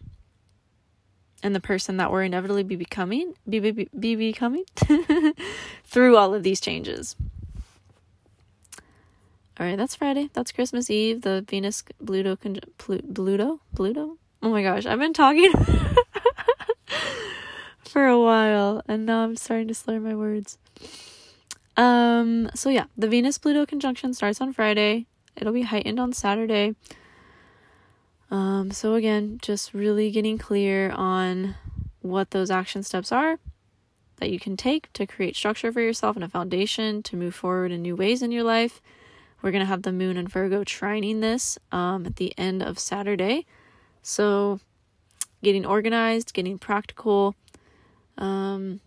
And 1.42 1.54
the 1.54 1.58
person 1.58 1.96
that 1.96 2.12
we're 2.12 2.24
inevitably 2.24 2.64
be 2.64 2.76
becoming, 2.76 3.32
be, 3.48 3.58
be, 3.58 3.88
be 3.98 4.16
becoming 4.16 4.64
through 5.86 6.18
all 6.18 6.34
of 6.34 6.42
these 6.42 6.60
changes. 6.60 7.16
All 9.60 9.66
right, 9.66 9.76
that's 9.76 9.94
Friday. 9.94 10.30
That's 10.32 10.50
Christmas 10.50 10.88
Eve. 10.88 11.20
The 11.20 11.44
Venus 11.46 11.84
Pluto 12.04 12.38
Pluto 12.78 13.60
Pluto. 13.74 14.16
Oh 14.42 14.50
my 14.50 14.62
gosh, 14.62 14.86
I've 14.86 14.98
been 14.98 15.12
talking 15.12 15.52
for 17.84 18.06
a 18.06 18.18
while, 18.18 18.82
and 18.88 19.04
now 19.04 19.24
I'm 19.24 19.36
starting 19.36 19.68
to 19.68 19.74
slur 19.74 20.00
my 20.00 20.14
words. 20.14 20.56
Um. 21.76 22.48
So 22.54 22.70
yeah, 22.70 22.86
the 22.96 23.08
Venus 23.08 23.36
Pluto 23.36 23.66
conjunction 23.66 24.14
starts 24.14 24.40
on 24.40 24.54
Friday. 24.54 25.06
It'll 25.36 25.52
be 25.52 25.62
heightened 25.62 26.00
on 26.00 26.14
Saturday. 26.14 26.74
Um. 28.30 28.70
So 28.70 28.94
again, 28.94 29.38
just 29.42 29.74
really 29.74 30.10
getting 30.10 30.38
clear 30.38 30.90
on 30.92 31.56
what 32.00 32.30
those 32.30 32.50
action 32.50 32.82
steps 32.82 33.12
are 33.12 33.38
that 34.16 34.30
you 34.30 34.40
can 34.40 34.56
take 34.56 34.90
to 34.94 35.06
create 35.06 35.36
structure 35.36 35.70
for 35.70 35.80
yourself 35.80 36.16
and 36.16 36.24
a 36.24 36.28
foundation 36.28 37.02
to 37.02 37.16
move 37.16 37.34
forward 37.34 37.70
in 37.70 37.82
new 37.82 37.96
ways 37.96 38.22
in 38.22 38.32
your 38.32 38.44
life 38.44 38.80
we're 39.42 39.50
going 39.50 39.60
to 39.60 39.66
have 39.66 39.82
the 39.82 39.92
moon 39.92 40.16
and 40.16 40.28
Virgo 40.28 40.64
trining 40.64 41.20
this 41.20 41.58
um, 41.72 42.06
at 42.06 42.16
the 42.16 42.32
end 42.38 42.62
of 42.62 42.78
Saturday. 42.78 43.44
So, 44.02 44.60
getting 45.42 45.66
organized, 45.66 46.32
getting 46.32 46.58
practical, 46.58 47.34
um, 48.18 48.80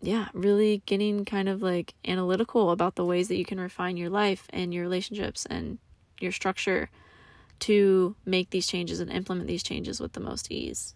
yeah, 0.00 0.28
really 0.32 0.82
getting 0.86 1.24
kind 1.24 1.48
of 1.48 1.62
like 1.62 1.94
analytical 2.06 2.70
about 2.70 2.96
the 2.96 3.04
ways 3.04 3.28
that 3.28 3.36
you 3.36 3.44
can 3.44 3.60
refine 3.60 3.96
your 3.96 4.10
life 4.10 4.46
and 4.50 4.72
your 4.74 4.82
relationships 4.82 5.46
and 5.46 5.78
your 6.20 6.32
structure 6.32 6.90
to 7.60 8.16
make 8.24 8.50
these 8.50 8.66
changes 8.66 8.98
and 8.98 9.10
implement 9.10 9.46
these 9.46 9.62
changes 9.62 10.00
with 10.00 10.14
the 10.14 10.20
most 10.20 10.50
ease. 10.50 10.94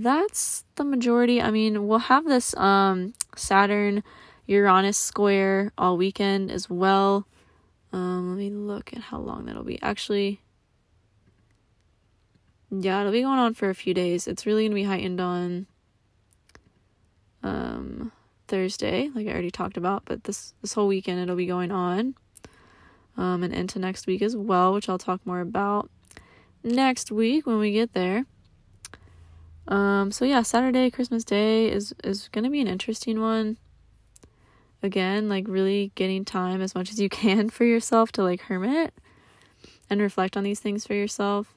That's 0.00 0.64
the 0.76 0.84
majority. 0.84 1.40
I 1.42 1.50
mean, 1.50 1.86
we'll 1.86 1.98
have 1.98 2.24
this 2.24 2.56
um 2.56 3.12
Saturn 3.36 4.02
Uranus 4.46 4.96
square 4.98 5.72
all 5.76 5.96
weekend 5.96 6.50
as 6.50 6.70
well. 6.70 7.26
Um, 7.92 8.30
let 8.30 8.38
me 8.38 8.50
look 8.50 8.92
at 8.92 9.00
how 9.00 9.18
long 9.18 9.44
that'll 9.44 9.64
be. 9.64 9.80
Actually, 9.82 10.40
yeah, 12.70 13.00
it'll 13.00 13.12
be 13.12 13.22
going 13.22 13.38
on 13.38 13.54
for 13.54 13.68
a 13.68 13.74
few 13.74 13.92
days. 13.92 14.26
It's 14.26 14.46
really 14.46 14.64
gonna 14.64 14.74
be 14.74 14.84
heightened 14.84 15.20
on 15.20 15.66
um 17.42 18.12
Thursday, 18.48 19.10
like 19.14 19.26
I 19.26 19.30
already 19.30 19.50
talked 19.50 19.76
about, 19.76 20.04
but 20.04 20.24
this 20.24 20.54
this 20.62 20.74
whole 20.74 20.86
weekend 20.88 21.20
it'll 21.20 21.36
be 21.36 21.46
going 21.46 21.70
on. 21.70 22.14
Um, 23.14 23.42
and 23.42 23.52
into 23.52 23.78
next 23.78 24.06
week 24.06 24.22
as 24.22 24.34
well, 24.34 24.72
which 24.72 24.88
I'll 24.88 24.96
talk 24.96 25.20
more 25.26 25.40
about 25.40 25.90
next 26.64 27.12
week 27.12 27.46
when 27.46 27.58
we 27.58 27.72
get 27.72 27.92
there. 27.92 28.24
Um, 29.68 30.10
so 30.10 30.24
yeah, 30.24 30.42
Saturday, 30.42 30.90
Christmas 30.90 31.24
Day 31.24 31.70
is 31.70 31.94
is 32.02 32.28
gonna 32.28 32.50
be 32.50 32.60
an 32.60 32.68
interesting 32.68 33.20
one. 33.20 33.58
Again, 34.82 35.28
like 35.28 35.46
really 35.46 35.92
getting 35.94 36.24
time 36.24 36.60
as 36.60 36.74
much 36.74 36.90
as 36.90 37.00
you 37.00 37.08
can 37.08 37.50
for 37.50 37.64
yourself 37.64 38.10
to 38.12 38.22
like 38.22 38.42
hermit 38.42 38.94
and 39.88 40.00
reflect 40.00 40.36
on 40.36 40.44
these 40.44 40.60
things 40.60 40.86
for 40.86 40.94
yourself. 40.94 41.54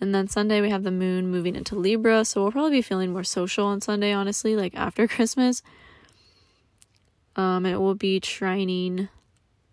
And 0.00 0.14
then 0.14 0.28
Sunday 0.28 0.62
we 0.62 0.70
have 0.70 0.82
the 0.82 0.90
moon 0.90 1.30
moving 1.30 1.54
into 1.54 1.76
Libra, 1.76 2.24
so 2.24 2.42
we'll 2.42 2.52
probably 2.52 2.70
be 2.78 2.82
feeling 2.82 3.12
more 3.12 3.22
social 3.22 3.66
on 3.66 3.82
Sunday, 3.82 4.12
honestly, 4.12 4.56
like 4.56 4.74
after 4.74 5.06
Christmas. 5.08 5.62
Um, 7.36 7.64
it 7.64 7.76
will 7.76 7.94
be 7.94 8.18
trining 8.18 9.08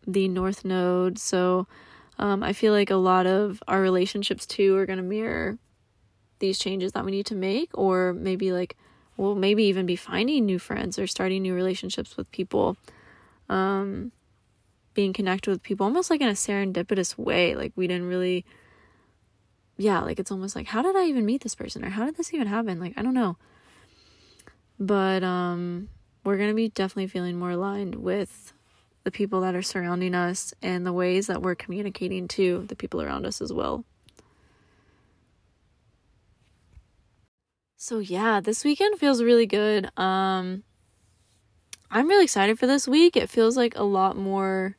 the 0.05 0.27
North 0.27 0.63
Node, 0.63 1.17
so 1.17 1.65
um, 2.19 2.43
I 2.43 2.53
feel 2.53 2.73
like 2.73 2.91
a 2.91 2.95
lot 2.95 3.25
of 3.25 3.63
our 3.67 3.81
relationships 3.81 4.45
too 4.45 4.75
are 4.75 4.85
gonna 4.85 5.01
mirror 5.01 5.57
these 6.39 6.59
changes 6.59 6.91
that 6.91 7.05
we 7.05 7.11
need 7.11 7.25
to 7.25 7.35
make 7.35 7.69
or 7.73 8.13
maybe 8.13 8.51
like 8.51 8.75
well 9.17 9.35
maybe 9.35 9.63
even 9.63 9.85
be 9.85 9.95
finding 9.95 10.45
new 10.45 10.59
friends 10.59 10.99
or 10.99 11.07
starting 11.07 11.41
new 11.41 11.53
relationships 11.53 12.17
with 12.17 12.29
people 12.31 12.77
um 13.49 14.11
being 14.93 15.13
connected 15.13 15.51
with 15.51 15.61
people 15.61 15.85
almost 15.85 16.09
like 16.09 16.21
in 16.21 16.27
a 16.27 16.31
serendipitous 16.31 17.15
way. 17.19 17.55
Like 17.55 17.71
we 17.75 17.85
didn't 17.85 18.07
really 18.07 18.45
yeah, 19.79 19.99
like 19.99 20.19
it's 20.19 20.31
almost 20.31 20.55
like 20.55 20.67
how 20.67 20.81
did 20.81 20.95
I 20.95 21.05
even 21.05 21.25
meet 21.25 21.41
this 21.41 21.53
person 21.53 21.85
or 21.85 21.89
how 21.89 22.05
did 22.05 22.17
this 22.17 22.33
even 22.33 22.47
happen? 22.47 22.79
Like 22.79 22.93
I 22.97 23.03
don't 23.03 23.13
know. 23.13 23.37
But 24.79 25.23
um 25.23 25.89
we're 26.23 26.37
going 26.37 26.49
to 26.49 26.55
be 26.55 26.67
definitely 26.67 27.07
feeling 27.07 27.39
more 27.39 27.51
aligned 27.51 27.95
with 27.95 28.51
the 29.05 29.11
people 29.11 29.39
that 29.39 29.55
are 29.55 29.61
surrounding 29.61 30.13
us 30.13 30.53
and 30.61 30.85
the 30.85 30.91
ways 30.91 31.27
that 31.27 31.41
we're 31.41 31.55
communicating 31.55 32.27
to 32.27 32.65
the 32.67 32.75
people 32.75 33.01
around 33.01 33.25
us 33.25 33.39
as 33.39 33.53
well. 33.53 33.85
So 37.79 37.99
yeah, 37.99 38.41
this 38.41 38.65
weekend 38.65 38.99
feels 38.99 39.21
really 39.21 39.45
good. 39.45 39.91
Um 39.97 40.63
I'm 41.89 42.07
really 42.07 42.23
excited 42.23 42.59
for 42.59 42.67
this 42.67 42.87
week. 42.87 43.15
It 43.15 43.29
feels 43.29 43.55
like 43.55 43.77
a 43.77 43.83
lot 43.83 44.17
more 44.17 44.75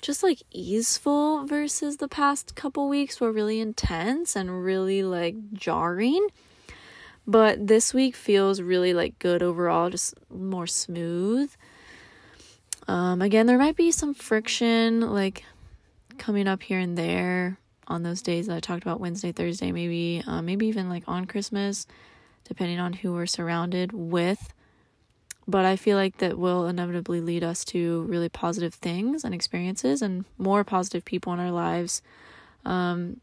just 0.00 0.22
like 0.22 0.42
easeful 0.50 1.44
versus 1.46 1.98
the 1.98 2.08
past 2.08 2.54
couple 2.54 2.88
weeks 2.88 3.20
were 3.20 3.30
really 3.30 3.60
intense 3.60 4.34
and 4.34 4.64
really 4.64 5.02
like 5.02 5.36
jarring. 5.52 6.26
But 7.26 7.66
this 7.66 7.92
week 7.92 8.16
feels 8.16 8.62
really 8.62 8.94
like 8.94 9.18
good 9.18 9.42
overall, 9.42 9.90
just 9.90 10.14
more 10.30 10.66
smooth. 10.66 11.52
Um, 12.88 13.20
again, 13.20 13.46
there 13.46 13.58
might 13.58 13.76
be 13.76 13.90
some 13.90 14.14
friction 14.14 15.00
like 15.00 15.44
coming 16.18 16.48
up 16.48 16.62
here 16.62 16.78
and 16.78 16.96
there 16.96 17.58
on 17.88 18.02
those 18.02 18.22
days 18.22 18.46
that 18.46 18.56
I 18.56 18.60
talked 18.60 18.82
about 18.82 19.00
Wednesday, 19.00 19.32
Thursday, 19.32 19.72
maybe, 19.72 20.22
uh, 20.26 20.42
maybe 20.42 20.66
even 20.66 20.88
like 20.88 21.04
on 21.06 21.26
Christmas, 21.26 21.86
depending 22.44 22.78
on 22.78 22.92
who 22.92 23.12
we're 23.12 23.26
surrounded 23.26 23.92
with 23.92 24.52
but 25.48 25.64
I 25.64 25.76
feel 25.76 25.96
like 25.96 26.18
that 26.18 26.38
will 26.38 26.66
inevitably 26.66 27.20
lead 27.20 27.44
us 27.44 27.64
to 27.66 28.02
really 28.02 28.28
positive 28.28 28.74
things 28.74 29.24
and 29.24 29.34
experiences 29.34 30.02
and 30.02 30.24
more 30.38 30.64
positive 30.64 31.04
people 31.04 31.32
in 31.32 31.40
our 31.40 31.52
lives. 31.52 32.02
Um, 32.64 33.20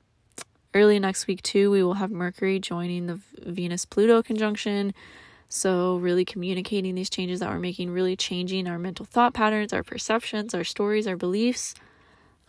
early 0.73 0.99
next 0.99 1.27
week, 1.27 1.41
too, 1.41 1.69
we 1.69 1.83
will 1.83 1.95
have 1.95 2.11
Mercury 2.11 2.59
joining 2.59 3.07
the 3.07 3.19
Venus 3.39 3.85
Pluto 3.85 4.23
conjunction. 4.23 4.93
So, 5.49 5.97
really 5.97 6.25
communicating 6.25 6.95
these 6.95 7.09
changes 7.09 7.41
that 7.41 7.49
we're 7.49 7.59
making, 7.59 7.91
really 7.91 8.15
changing 8.15 8.67
our 8.67 8.79
mental 8.79 9.05
thought 9.05 9.33
patterns, 9.33 9.73
our 9.73 9.83
perceptions, 9.83 10.55
our 10.55 10.63
stories, 10.63 11.05
our 11.05 11.17
beliefs, 11.17 11.75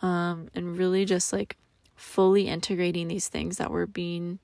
um, 0.01 0.49
and 0.55 0.79
really 0.79 1.05
just 1.05 1.33
like 1.33 1.57
fully 1.97 2.49
integrating 2.49 3.09
these 3.09 3.29
things 3.29 3.57
that 3.57 3.71
we're 3.71 3.87
being 3.87 4.39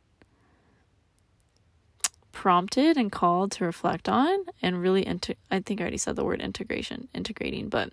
prompted 2.33 2.97
and 2.97 3.11
called 3.13 3.53
to 3.53 3.65
reflect 3.65 4.09
on 4.09 4.39
and 4.63 4.81
really 4.81 5.07
into 5.07 5.35
I 5.51 5.61
think 5.61 5.81
I 5.81 5.83
already 5.83 5.99
said 5.99 6.17
the 6.17 6.25
word 6.25 6.41
integration, 6.41 7.09
integrating, 7.13 7.69
but 7.69 7.93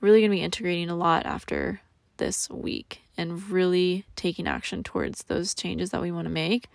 really 0.00 0.20
going 0.20 0.30
to 0.30 0.36
be 0.36 0.42
integrating 0.42 0.88
a 0.88 0.96
lot 0.96 1.26
after 1.26 1.80
this 2.16 2.48
week 2.48 3.02
and 3.18 3.50
really 3.50 4.04
taking 4.14 4.46
action 4.46 4.82
towards 4.82 5.24
those 5.24 5.54
changes 5.54 5.90
that 5.90 6.02
we 6.02 6.12
want 6.12 6.26
to 6.26 6.32
make. 6.32 6.68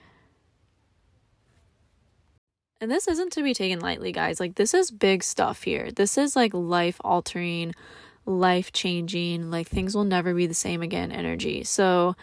And 2.80 2.90
this 2.90 3.08
isn't 3.08 3.32
to 3.34 3.44
be 3.44 3.54
taken 3.54 3.80
lightly, 3.80 4.12
guys. 4.12 4.40
Like, 4.40 4.56
this 4.56 4.74
is 4.74 4.90
big 4.90 5.24
stuff 5.24 5.64
here. 5.64 5.92
This 5.92 6.18
is 6.18 6.36
like 6.36 6.52
life 6.54 7.00
altering, 7.04 7.76
life 8.26 8.72
changing, 8.72 9.50
like 9.52 9.68
things 9.68 9.96
will 9.96 10.04
never 10.04 10.34
be 10.34 10.48
the 10.48 10.54
same 10.54 10.82
again 10.82 11.12
energy. 11.12 11.64
So, 11.64 12.16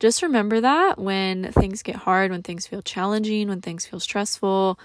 just 0.00 0.22
remember 0.22 0.60
that 0.60 0.98
when 0.98 1.52
things 1.52 1.82
get 1.82 1.96
hard, 1.96 2.30
when 2.30 2.42
things 2.42 2.66
feel 2.66 2.82
challenging, 2.82 3.48
when 3.48 3.60
things 3.60 3.86
feel 3.86 4.00
stressful, 4.00 4.78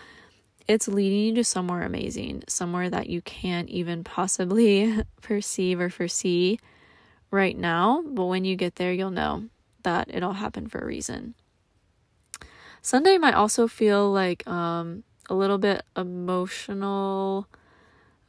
it's 0.67 0.87
leading 0.87 1.19
you 1.19 1.33
to 1.35 1.43
somewhere 1.43 1.81
amazing, 1.81 2.43
somewhere 2.47 2.89
that 2.89 3.09
you 3.09 3.21
can't 3.21 3.69
even 3.69 4.03
possibly 4.03 5.03
perceive 5.21 5.79
or 5.79 5.89
foresee 5.89 6.59
right 7.31 7.57
now. 7.57 8.03
But 8.05 8.25
when 8.25 8.45
you 8.45 8.55
get 8.55 8.75
there, 8.75 8.93
you'll 8.93 9.09
know 9.09 9.45
that 9.83 10.09
it 10.13 10.23
all 10.23 10.33
happened 10.33 10.71
for 10.71 10.79
a 10.79 10.85
reason. 10.85 11.33
Sunday 12.81 13.17
might 13.17 13.33
also 13.33 13.67
feel 13.67 14.11
like 14.11 14.47
um, 14.47 15.03
a 15.29 15.33
little 15.33 15.57
bit 15.57 15.83
emotional. 15.97 17.47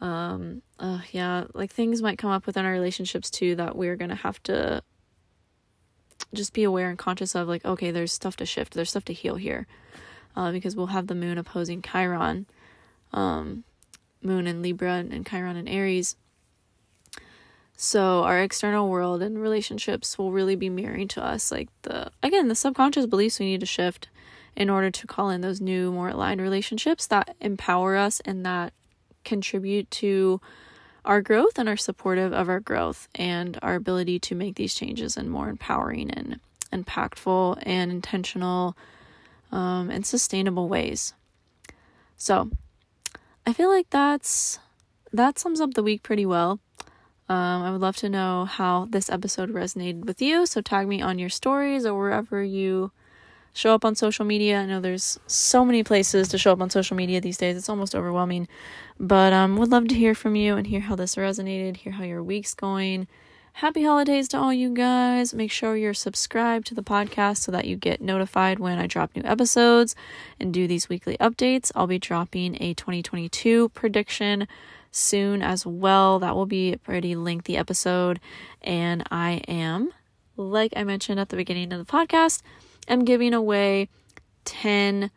Um, 0.01 0.63
uh, 0.79 1.01
yeah, 1.13 1.45
like 1.53 1.71
things 1.71 2.01
might 2.01 2.19
come 2.19 2.31
up 2.31 2.47
within 2.47 2.65
our 2.65 2.73
relationships 2.73 3.31
too 3.31 3.55
that 3.57 3.77
we're 3.77 3.97
gonna 3.97 4.15
have 4.15 4.43
to 4.45 4.83
just 6.33 6.53
be 6.53 6.63
aware 6.63 6.89
and 6.89 6.99
conscious 6.99 7.35
of 7.35 7.49
like 7.49 7.65
okay 7.65 7.91
there's 7.91 8.13
stuff 8.13 8.37
to 8.37 8.47
shift 8.47 8.75
there's 8.75 8.91
stuff 8.91 9.05
to 9.05 9.13
heal 9.13 9.35
here 9.35 9.67
uh, 10.37 10.53
because 10.53 10.77
we'll 10.77 10.87
have 10.87 11.09
the 11.09 11.15
moon 11.15 11.39
opposing 11.39 11.83
chiron 11.83 12.47
um, 13.13 13.65
moon 14.23 14.47
in 14.47 14.63
libra 14.63 14.95
and 14.95 15.27
chiron 15.27 15.57
in 15.57 15.69
aries. 15.69 16.17
So 17.77 18.25
our 18.25 18.41
external 18.43 18.89
world 18.91 19.23
and 19.23 19.41
relationships 19.41 20.19
will 20.19 20.33
really 20.33 20.55
be 20.55 20.69
mirroring 20.69 21.09
to 21.09 21.25
us 21.25 21.51
like 21.51 21.69
the 21.83 22.11
again 22.23 22.49
the 22.49 22.55
subconscious 22.55 23.07
beliefs 23.07 23.39
we 23.39 23.47
need 23.47 23.61
to 23.61 23.67
shift 23.67 24.09
in 24.55 24.69
order 24.69 24.91
to 24.91 25.07
call 25.07 25.31
in 25.31 25.41
those 25.41 25.61
new 25.63 25.91
more 25.91 26.11
aligned 26.11 26.43
relationships 26.43 27.07
that 27.07 27.35
empower 27.41 27.97
us 27.97 28.21
and 28.21 28.45
that 28.45 28.75
contribute 29.25 29.91
to 29.91 30.41
our 31.05 31.23
growth 31.23 31.59
and 31.59 31.69
are 31.69 31.77
supportive 31.77 32.33
of 32.33 32.49
our 32.49 32.61
growth 32.61 33.09
and 33.15 33.59
our 33.63 33.75
ability 33.75 34.19
to 34.19 34.35
make 34.35 34.57
these 34.57 34.75
changes 34.75 35.17
in 35.17 35.29
more 35.29 35.49
empowering 35.49 36.11
and 36.11 36.41
impactful 36.73 37.63
and 37.63 37.91
intentional 37.91 38.77
um, 39.51 39.91
and 39.91 40.07
sustainable 40.07 40.69
ways. 40.69 41.15
So, 42.17 42.51
I 43.47 43.53
feel 43.53 43.71
like 43.71 43.89
that's 43.91 44.59
that 45.13 45.39
sums 45.39 45.61
up 45.61 45.75
the 45.75 45.83
week 45.83 46.03
pretty 46.03 46.27
well. 46.27 46.61
Um, 47.29 47.63
I 47.63 47.71
would 47.71 47.81
love 47.81 47.97
to 47.99 48.09
know 48.09 48.45
how 48.45 48.87
this 48.91 49.09
episode 49.09 49.51
resonated 49.51 50.05
with 50.05 50.21
you. 50.21 50.47
So 50.47 50.61
tag 50.61 50.89
me 50.89 51.01
on 51.01 51.19
your 51.19 51.29
stories 51.29 51.87
or 51.87 51.97
wherever 51.97 52.43
you 52.43 52.91
show 53.53 53.75
up 53.75 53.85
on 53.85 53.95
social 53.95 54.25
media. 54.25 54.61
I 54.61 54.67
know 54.67 54.81
there's 54.81 55.19
so 55.27 55.65
many 55.65 55.83
places 55.83 56.29
to 56.29 56.39
show 56.39 56.53
up 56.53 56.61
on 56.61 56.71
social 56.71 56.97
media 56.97 57.21
these 57.21 57.37
days. 57.37 57.57
It's 57.57 57.69
almost 57.69 57.95
overwhelming. 57.95 58.49
But 58.99 59.33
um 59.33 59.57
would 59.57 59.71
love 59.71 59.89
to 59.89 59.95
hear 59.95 60.15
from 60.15 60.37
you 60.37 60.57
and 60.57 60.67
hear 60.67 60.81
how 60.81 60.97
this 60.97 61.17
resonated, 61.17 61.79
hear 61.79 61.93
how 61.93 62.05
your 62.05 62.23
week's 62.23 62.55
going. 62.55 63.09
Happy 63.55 63.83
holidays 63.83 64.29
to 64.29 64.39
all 64.39 64.55
you 64.55 64.73
guys. 64.73 65.35
Make 65.35 65.51
sure 65.51 65.77
you're 65.77 65.93
subscribed 65.93 66.67
to 66.69 66.75
the 66.75 66.83
podcast 66.83 67.39
so 67.39 67.53
that 67.53 67.67
you 67.67 67.77
get 67.77 68.01
notified 68.01 68.59
when 68.59 68.79
I 68.79 68.87
drop 68.87 69.15
new 69.15 69.23
episodes 69.25 69.95
and 70.39 70.55
do 70.55 70.67
these 70.67 70.89
weekly 70.89 71.17
updates. 71.19 71.71
I'll 71.75 71.87
be 71.87 71.99
dropping 71.99 72.57
a 72.63 72.75
2022 72.75 73.71
prediction 73.71 74.47
soon 74.91 75.43
as 75.43 75.67
well. 75.67 76.19
That 76.19 76.35
will 76.35 76.47
be 76.47 76.73
a 76.73 76.79
pretty 76.79 77.15
lengthy 77.15 77.57
episode. 77.57 78.21
And 78.63 79.03
I 79.11 79.43
am, 79.47 79.93
like 80.37 80.73
I 80.77 80.85
mentioned 80.85 81.21
at 81.21 81.29
the 81.29 81.37
beginning 81.37 81.73
of 81.73 81.85
the 81.85 81.93
podcast, 81.93 82.43
am 82.93 83.05
giving 83.05 83.33
away 83.35 83.89
10 84.45 85.11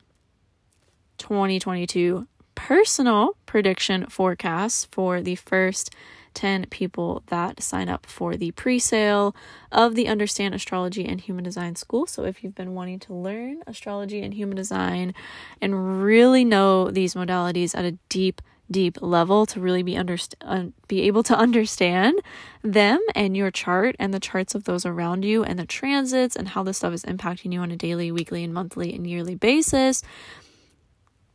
2022 1.17 2.27
personal 2.55 3.37
prediction 3.45 4.05
forecasts 4.07 4.85
for 4.85 5.21
the 5.21 5.35
first 5.35 5.89
10 6.33 6.65
people 6.69 7.23
that 7.27 7.61
sign 7.61 7.89
up 7.89 8.05
for 8.05 8.35
the 8.35 8.51
pre 8.51 8.79
sale 8.79 9.35
of 9.71 9.95
the 9.95 10.07
Understand 10.07 10.55
Astrology 10.55 11.05
and 11.05 11.21
Human 11.21 11.43
Design 11.43 11.75
School. 11.75 12.07
So, 12.07 12.25
if 12.25 12.43
you've 12.43 12.55
been 12.55 12.73
wanting 12.73 12.99
to 12.99 13.13
learn 13.13 13.61
astrology 13.67 14.21
and 14.21 14.33
human 14.33 14.55
design 14.55 15.13
and 15.61 16.03
really 16.03 16.43
know 16.43 16.89
these 16.89 17.13
modalities 17.13 17.77
at 17.77 17.85
a 17.85 17.97
deep 18.09 18.41
deep 18.71 19.01
level 19.01 19.45
to 19.45 19.59
really 19.59 19.83
be 19.83 19.93
underst- 19.93 20.35
uh, 20.41 20.65
be 20.87 21.01
able 21.03 21.23
to 21.23 21.35
understand 21.35 22.19
them 22.61 22.99
and 23.15 23.35
your 23.35 23.51
chart 23.51 23.95
and 23.99 24.13
the 24.13 24.19
charts 24.19 24.55
of 24.55 24.63
those 24.63 24.85
around 24.85 25.23
you 25.23 25.43
and 25.43 25.59
the 25.59 25.65
transits 25.65 26.35
and 26.35 26.49
how 26.49 26.63
this 26.63 26.77
stuff 26.77 26.93
is 26.93 27.03
impacting 27.03 27.53
you 27.53 27.59
on 27.59 27.71
a 27.71 27.75
daily, 27.75 28.11
weekly, 28.11 28.43
and 28.43 28.53
monthly 28.53 28.93
and 28.93 29.07
yearly 29.07 29.35
basis. 29.35 30.01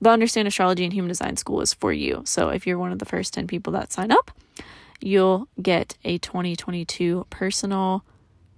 The 0.00 0.10
Understand 0.10 0.46
Astrology 0.46 0.84
and 0.84 0.92
Human 0.92 1.08
Design 1.08 1.36
School 1.36 1.60
is 1.60 1.74
for 1.74 1.92
you. 1.92 2.22
So 2.24 2.50
if 2.50 2.66
you're 2.66 2.78
one 2.78 2.92
of 2.92 2.98
the 2.98 3.04
first 3.04 3.34
10 3.34 3.46
people 3.46 3.72
that 3.72 3.92
sign 3.92 4.12
up, 4.12 4.30
you'll 5.00 5.48
get 5.60 5.96
a 6.04 6.18
2022 6.18 7.26
personal 7.30 8.04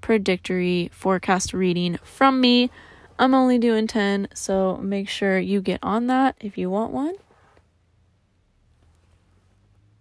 predictory 0.00 0.90
forecast 0.92 1.54
reading 1.54 1.98
from 2.02 2.40
me. 2.40 2.70
I'm 3.18 3.34
only 3.34 3.58
doing 3.58 3.86
10, 3.86 4.28
so 4.34 4.76
make 4.78 5.08
sure 5.08 5.38
you 5.38 5.60
get 5.60 5.80
on 5.82 6.06
that 6.06 6.36
if 6.40 6.56
you 6.56 6.70
want 6.70 6.92
one 6.92 7.14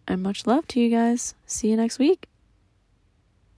and 0.09 0.23
much 0.23 0.47
love 0.47 0.67
to 0.69 0.79
you 0.79 0.89
guys. 0.89 1.35
See 1.45 1.69
you 1.69 1.77
next 1.77 1.99
week. 1.99 2.28